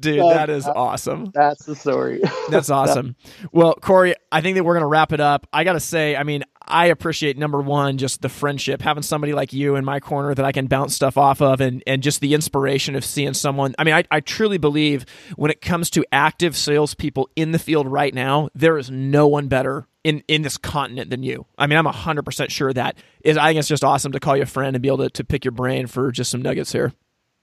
Dude, 0.00 0.18
that 0.22 0.50
is 0.50 0.66
uh, 0.66 0.72
awesome. 0.74 1.30
That's 1.32 1.64
the 1.66 1.76
story. 1.76 2.20
That's 2.50 2.70
awesome. 2.80 3.14
Well, 3.52 3.74
Cory, 3.74 4.16
I 4.32 4.40
think 4.40 4.56
that 4.56 4.64
we're 4.64 4.74
going 4.74 4.82
to 4.82 4.88
wrap 4.88 5.12
it 5.12 5.20
up. 5.20 5.46
I 5.52 5.62
got 5.62 5.74
to 5.74 5.80
say, 5.80 6.16
I 6.16 6.24
mean, 6.24 6.42
I 6.66 6.86
appreciate 6.86 7.38
number 7.38 7.60
one, 7.60 7.98
just 7.98 8.22
the 8.22 8.28
friendship, 8.28 8.82
having 8.82 9.02
somebody 9.02 9.32
like 9.32 9.52
you 9.52 9.76
in 9.76 9.84
my 9.84 10.00
corner 10.00 10.34
that 10.34 10.44
I 10.44 10.52
can 10.52 10.66
bounce 10.66 10.94
stuff 10.94 11.16
off 11.16 11.40
of, 11.40 11.60
and, 11.60 11.82
and 11.86 12.02
just 12.02 12.20
the 12.20 12.34
inspiration 12.34 12.94
of 12.96 13.04
seeing 13.04 13.34
someone. 13.34 13.74
I 13.78 13.84
mean, 13.84 13.94
I, 13.94 14.04
I 14.10 14.20
truly 14.20 14.58
believe 14.58 15.06
when 15.36 15.50
it 15.50 15.60
comes 15.60 15.90
to 15.90 16.04
active 16.12 16.56
salespeople 16.56 17.30
in 17.36 17.52
the 17.52 17.58
field 17.58 17.86
right 17.86 18.12
now, 18.12 18.48
there 18.54 18.78
is 18.78 18.90
no 18.90 19.26
one 19.26 19.48
better 19.48 19.86
in, 20.04 20.22
in 20.28 20.42
this 20.42 20.56
continent 20.56 21.10
than 21.10 21.22
you. 21.22 21.46
I 21.58 21.66
mean, 21.66 21.78
I'm 21.78 21.86
100% 21.86 22.50
sure 22.50 22.72
that 22.72 22.96
is, 23.22 23.36
I 23.36 23.48
think 23.48 23.58
it's 23.58 23.68
just 23.68 23.84
awesome 23.84 24.12
to 24.12 24.20
call 24.20 24.36
you 24.36 24.44
a 24.44 24.46
friend 24.46 24.76
and 24.76 24.82
be 24.82 24.88
able 24.88 24.98
to, 24.98 25.10
to 25.10 25.24
pick 25.24 25.44
your 25.44 25.52
brain 25.52 25.86
for 25.86 26.12
just 26.12 26.30
some 26.30 26.42
nuggets 26.42 26.72
here. 26.72 26.92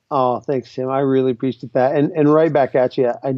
Oh, 0.10 0.40
thanks, 0.40 0.74
Tim. 0.74 0.90
I 0.90 1.00
really 1.00 1.32
appreciate 1.32 1.74
that. 1.74 1.96
And, 1.96 2.12
and 2.12 2.32
right 2.32 2.54
back 2.54 2.76
at 2.76 2.98
you, 2.98 3.12
I, 3.24 3.36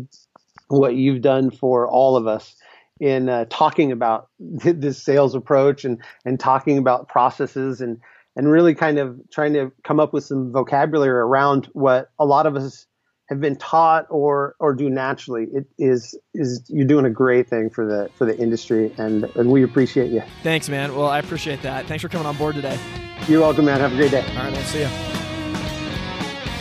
what 0.68 0.96
you've 0.96 1.22
done 1.22 1.52
for 1.52 1.88
all 1.88 2.18
of 2.18 2.28
us 2.28 2.56
in 3.00 3.30
uh, 3.30 3.46
talking 3.50 3.92
about 3.92 4.30
this 4.40 5.02
sales 5.02 5.36
approach 5.36 5.86
and 5.86 6.02
and 6.24 6.40
talking 6.40 6.78
about 6.78 7.08
processes 7.08 7.82
and 7.82 8.00
and 8.36 8.50
really 8.50 8.76
kind 8.76 9.00
of 9.00 9.20
trying 9.32 9.54
to 9.54 9.72
come 9.84 10.00
up 10.00 10.14
with 10.14 10.24
some 10.24 10.52
vocabulary 10.52 11.10
around 11.10 11.70
what 11.74 12.10
a 12.20 12.26
lot 12.26 12.46
of 12.46 12.56
us 12.56 12.86
have 13.30 13.40
been 13.40 13.56
taught 13.56 14.06
or 14.10 14.56
or 14.60 14.74
do 14.74 14.90
naturally. 14.90 15.48
It 15.52 15.66
is 15.78 16.18
is 16.34 16.64
you're 16.68 16.88
doing 16.88 17.06
a 17.06 17.10
great 17.10 17.50
thing 17.50 17.70
for 17.70 17.86
the 17.86 18.10
for 18.16 18.26
the 18.26 18.38
industry 18.38 18.94
and 18.98 19.24
and 19.36 19.52
we 19.52 19.64
appreciate 19.64 20.12
you. 20.12 20.22
Thanks 20.44 20.70
man. 20.70 20.96
Well 20.96 21.08
i 21.08 21.20
appreciate 21.20 21.62
that. 21.64 21.86
Thanks 21.88 22.02
for 22.02 22.10
coming 22.10 22.28
on 22.28 22.38
board 22.38 22.56
today. 22.56 22.78
You're 23.28 23.42
welcome 23.42 23.66
man. 23.66 23.80
Have 23.80 23.94
a 23.94 23.96
great 23.96 24.12
day. 24.12 24.22
All 24.22 24.44
right 24.44 24.54
man. 24.54 24.64
See 24.66 24.82
you 24.82 25.15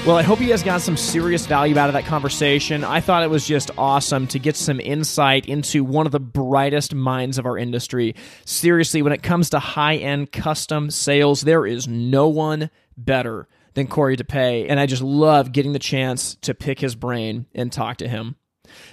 well, 0.07 0.19
I 0.19 0.23
hope 0.23 0.39
you 0.39 0.49
guys 0.49 0.63
got 0.63 0.83
some 0.83 0.99
serious 0.99 1.47
value 1.47 1.79
out 1.79 1.89
of 1.89 1.95
that 1.95 2.05
conversation. 2.05 2.85
I 2.85 3.01
thought 3.01 3.23
it 3.23 3.31
was 3.31 3.47
just 3.47 3.71
awesome 3.79 4.27
to 4.29 4.39
get 4.39 4.55
some 4.55 4.79
insight 4.79 5.47
into 5.47 5.83
one 5.83 6.05
of 6.05 6.13
the 6.13 6.21
brightest 6.21 6.95
minds 6.95 7.39
of 7.39 7.47
our 7.47 7.57
industry. 7.57 8.15
Seriously, 8.45 9.01
when 9.01 9.15
it 9.15 9.23
comes 9.23 9.49
to 9.51 9.59
high 9.59 9.97
end 9.97 10.31
custom 10.31 10.91
sales, 10.91 11.41
there 11.41 11.65
is 11.65 11.89
no 11.89 12.29
one 12.29 12.69
better 12.99 13.49
than 13.73 13.87
Cory 13.87 14.17
Dupuy. 14.17 14.69
And 14.69 14.79
I 14.79 14.85
just 14.85 15.01
love 15.01 15.53
getting 15.53 15.73
the 15.73 15.79
chance 15.79 16.35
to 16.43 16.53
pick 16.53 16.81
his 16.81 16.95
brain 16.95 17.47
and 17.55 17.73
talk 17.73 17.97
to 17.99 18.09
him. 18.09 18.37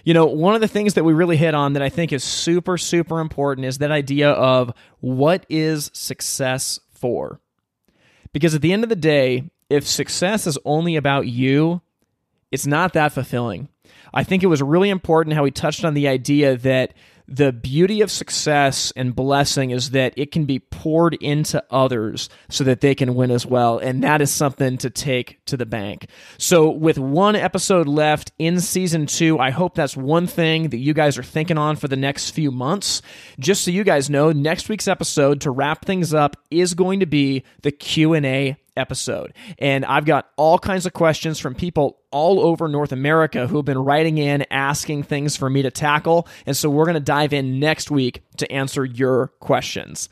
You 0.05 0.13
know, 0.13 0.25
one 0.25 0.55
of 0.55 0.61
the 0.61 0.67
things 0.69 0.93
that 0.93 1.03
we 1.03 1.11
really 1.11 1.37
hit 1.37 1.53
on 1.53 1.73
that 1.73 1.83
I 1.83 1.89
think 1.89 2.13
is 2.13 2.23
super, 2.23 2.77
super 2.77 3.19
important 3.19 3.67
is 3.67 3.79
that 3.79 3.91
idea 3.91 4.31
of 4.31 4.73
what 5.01 5.45
is 5.49 5.91
success 5.93 6.79
for? 6.93 7.41
Because 8.31 8.55
at 8.55 8.61
the 8.61 8.71
end 8.71 8.83
of 8.83 8.89
the 8.89 8.95
day, 8.95 9.50
if 9.71 9.87
success 9.87 10.45
is 10.47 10.57
only 10.65 10.95
about 10.95 11.27
you, 11.27 11.81
it's 12.51 12.67
not 12.67 12.93
that 12.93 13.13
fulfilling. 13.13 13.69
I 14.13 14.23
think 14.23 14.43
it 14.43 14.47
was 14.47 14.61
really 14.61 14.89
important 14.89 15.35
how 15.35 15.45
he 15.45 15.51
touched 15.51 15.85
on 15.85 15.93
the 15.93 16.07
idea 16.07 16.57
that 16.57 16.93
the 17.27 17.53
beauty 17.53 18.01
of 18.01 18.11
success 18.11 18.91
and 18.97 19.15
blessing 19.15 19.71
is 19.71 19.91
that 19.91 20.13
it 20.17 20.31
can 20.31 20.43
be 20.43 20.59
poured 20.59 21.13
into 21.15 21.63
others 21.71 22.27
so 22.49 22.65
that 22.65 22.81
they 22.81 22.93
can 22.93 23.15
win 23.15 23.31
as 23.31 23.45
well. 23.45 23.77
And 23.77 24.03
that 24.03 24.21
is 24.21 24.29
something 24.31 24.77
to 24.79 24.89
take 24.89 25.43
to 25.45 25.55
the 25.55 25.65
bank. 25.65 26.07
So, 26.37 26.69
with 26.69 26.99
one 26.99 27.37
episode 27.37 27.87
left 27.87 28.33
in 28.37 28.59
season 28.59 29.05
two, 29.05 29.39
I 29.39 29.51
hope 29.51 29.75
that's 29.75 29.95
one 29.95 30.27
thing 30.27 30.69
that 30.69 30.77
you 30.77 30.93
guys 30.93 31.17
are 31.17 31.23
thinking 31.23 31.57
on 31.57 31.77
for 31.77 31.87
the 31.87 31.95
next 31.95 32.31
few 32.31 32.51
months. 32.51 33.01
Just 33.39 33.63
so 33.63 33.71
you 33.71 33.85
guys 33.85 34.09
know, 34.09 34.33
next 34.33 34.67
week's 34.67 34.89
episode 34.89 35.39
to 35.41 35.51
wrap 35.51 35.85
things 35.85 36.13
up 36.13 36.35
is 36.49 36.73
going 36.73 36.99
to 36.99 37.05
be 37.05 37.45
the 37.61 37.71
Q&A 37.71 38.57
episode. 38.75 39.33
And 39.59 39.85
I've 39.85 40.05
got 40.05 40.29
all 40.37 40.59
kinds 40.59 40.85
of 40.85 40.93
questions 40.93 41.39
from 41.39 41.55
people 41.55 42.00
all 42.11 42.39
over 42.39 42.67
North 42.67 42.91
America 42.91 43.47
who 43.47 43.57
have 43.57 43.65
been 43.65 43.79
writing 43.79 44.17
in 44.17 44.45
asking 44.51 45.03
things 45.03 45.35
for 45.35 45.49
me 45.49 45.61
to 45.61 45.71
tackle. 45.71 46.27
And 46.45 46.55
so 46.55 46.69
we're 46.69 46.85
going 46.85 46.95
to 46.95 46.99
dive 46.99 47.33
in 47.33 47.59
next 47.59 47.89
week 47.89 48.23
to 48.37 48.51
answer 48.51 48.83
your 48.85 49.27
questions. 49.39 50.09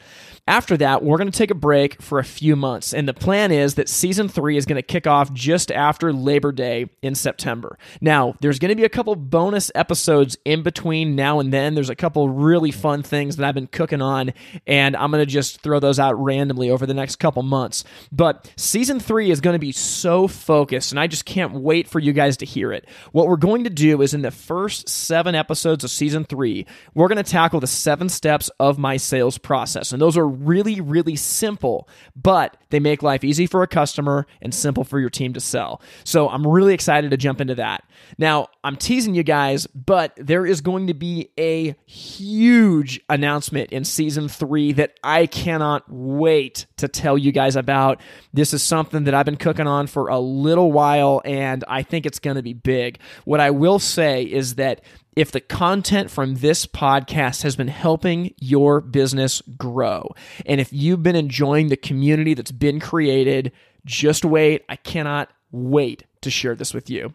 After 0.47 0.77
that, 0.77 1.03
we're 1.03 1.17
going 1.17 1.31
to 1.31 1.37
take 1.37 1.51
a 1.51 1.55
break 1.55 2.01
for 2.01 2.17
a 2.17 2.23
few 2.23 2.55
months. 2.55 2.91
And 2.91 3.07
the 3.07 3.13
plan 3.13 3.51
is 3.51 3.75
that 3.75 3.87
season 3.87 4.27
three 4.27 4.57
is 4.57 4.65
going 4.65 4.77
to 4.77 4.81
kick 4.81 5.05
off 5.05 5.31
just 5.31 5.71
after 5.71 6.11
Labor 6.11 6.51
Day 6.51 6.89
in 7.03 7.13
September. 7.13 7.77
Now, 8.01 8.33
there's 8.41 8.57
going 8.57 8.69
to 8.69 8.75
be 8.75 8.83
a 8.83 8.89
couple 8.89 9.15
bonus 9.15 9.71
episodes 9.75 10.37
in 10.45 10.63
between 10.63 11.15
now 11.15 11.39
and 11.39 11.53
then. 11.53 11.75
There's 11.75 11.91
a 11.91 11.95
couple 11.95 12.29
really 12.29 12.71
fun 12.71 13.03
things 13.03 13.35
that 13.35 13.47
I've 13.47 13.53
been 13.53 13.67
cooking 13.67 14.01
on, 14.01 14.33
and 14.65 14.95
I'm 14.95 15.11
going 15.11 15.21
to 15.21 15.31
just 15.31 15.61
throw 15.61 15.79
those 15.79 15.99
out 15.99 16.19
randomly 16.19 16.71
over 16.71 16.87
the 16.87 16.95
next 16.95 17.17
couple 17.17 17.43
months. 17.43 17.83
But 18.11 18.51
season 18.57 18.99
three 18.99 19.29
is 19.29 19.41
going 19.41 19.53
to 19.55 19.59
be 19.59 19.71
so 19.71 20.27
focused, 20.27 20.91
and 20.91 20.99
I 20.99 21.05
just 21.05 21.25
can't 21.25 21.53
wait 21.53 21.87
for 21.89 21.99
you 21.99 22.13
guys 22.13 22.37
to 22.37 22.45
hear 22.45 22.71
it. 22.71 22.87
What 23.11 23.27
we're 23.27 23.37
going 23.37 23.65
to 23.65 23.69
do 23.69 24.01
is 24.01 24.13
in 24.13 24.21
the 24.21 24.31
first 24.31 24.87
seven 24.87 25.35
episodes 25.35 25.83
of 25.83 25.91
season 25.91 26.23
three, 26.23 26.65
we're 26.93 27.07
going 27.07 27.23
to 27.23 27.29
tackle 27.29 27.59
the 27.59 27.67
seven 27.67 28.09
steps 28.09 28.49
of 28.59 28.77
my 28.77 28.97
sales 28.97 29.37
process. 29.37 29.91
And 29.91 30.01
those 30.01 30.17
are 30.17 30.27
really, 30.27 30.81
really 30.81 31.15
simple, 31.15 31.87
but 32.15 32.57
they 32.69 32.79
make 32.79 33.03
life 33.03 33.23
easy 33.23 33.47
for 33.47 33.63
a 33.63 33.67
customer 33.67 34.27
and 34.41 34.53
simple 34.53 34.83
for 34.83 34.99
your 34.99 35.09
team 35.09 35.33
to 35.33 35.39
sell. 35.39 35.81
So 36.03 36.29
I'm 36.29 36.45
really 36.45 36.73
excited 36.73 37.11
to 37.11 37.17
jump 37.17 37.41
into 37.41 37.55
that. 37.55 37.83
Now, 38.17 38.47
I'm 38.63 38.75
teasing 38.75 39.15
you 39.15 39.23
guys, 39.23 39.67
but 39.67 40.13
there 40.15 40.45
is 40.45 40.61
going 40.61 40.87
to 40.87 40.93
be 40.93 41.29
a 41.37 41.75
huge 41.85 43.01
announcement 43.09 43.71
in 43.71 43.83
season 43.83 44.27
three 44.27 44.71
that 44.73 44.99
I 45.03 45.25
cannot 45.25 45.83
wait 45.89 46.65
to 46.77 46.87
tell 46.87 47.17
you 47.17 47.31
guys 47.31 47.55
about. 47.55 48.01
This 48.33 48.53
is 48.53 48.63
something 48.63 49.05
that 49.05 49.13
I've 49.13 49.25
been 49.25 49.37
cooking 49.37 49.67
on 49.67 49.87
for 49.87 50.09
a 50.09 50.19
little 50.19 50.71
while, 50.71 51.21
and 51.25 51.63
I 51.79 51.83
think 51.83 52.05
it's 52.05 52.19
going 52.19 52.35
to 52.35 52.43
be 52.43 52.51
big. 52.51 52.99
What 53.23 53.39
I 53.39 53.51
will 53.51 53.79
say 53.79 54.23
is 54.23 54.55
that 54.55 54.81
if 55.15 55.31
the 55.31 55.39
content 55.39 56.11
from 56.11 56.35
this 56.35 56.65
podcast 56.65 57.43
has 57.43 57.55
been 57.55 57.69
helping 57.69 58.33
your 58.37 58.81
business 58.81 59.41
grow, 59.57 60.13
and 60.45 60.59
if 60.59 60.73
you've 60.73 61.01
been 61.01 61.15
enjoying 61.15 61.69
the 61.69 61.77
community 61.77 62.33
that's 62.33 62.51
been 62.51 62.81
created, 62.81 63.53
just 63.85 64.25
wait. 64.25 64.65
I 64.67 64.75
cannot 64.75 65.31
wait 65.53 66.03
to 66.19 66.29
share 66.29 66.53
this 66.53 66.73
with 66.73 66.89
you. 66.89 67.13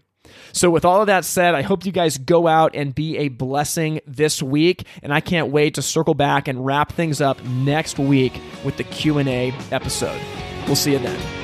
So 0.53 0.71
with 0.71 0.87
all 0.87 1.03
of 1.03 1.09
that 1.09 1.27
said, 1.27 1.55
I 1.55 1.61
hope 1.61 1.85
you 1.85 1.93
guys 1.93 2.17
go 2.17 2.47
out 2.47 2.75
and 2.75 2.95
be 2.95 3.19
a 3.19 3.29
blessing 3.29 4.01
this 4.07 4.43
week 4.43 4.87
and 5.03 5.13
I 5.13 5.21
can't 5.21 5.53
wait 5.53 5.75
to 5.75 5.83
circle 5.83 6.15
back 6.15 6.49
and 6.49 6.65
wrap 6.65 6.93
things 6.93 7.21
up 7.21 7.45
next 7.45 7.99
week 7.99 8.41
with 8.65 8.79
the 8.79 8.85
Q&A 8.85 9.53
episode. 9.71 10.21
We'll 10.67 10.77
see 10.77 10.93
you 10.93 11.01
then. 11.01 11.44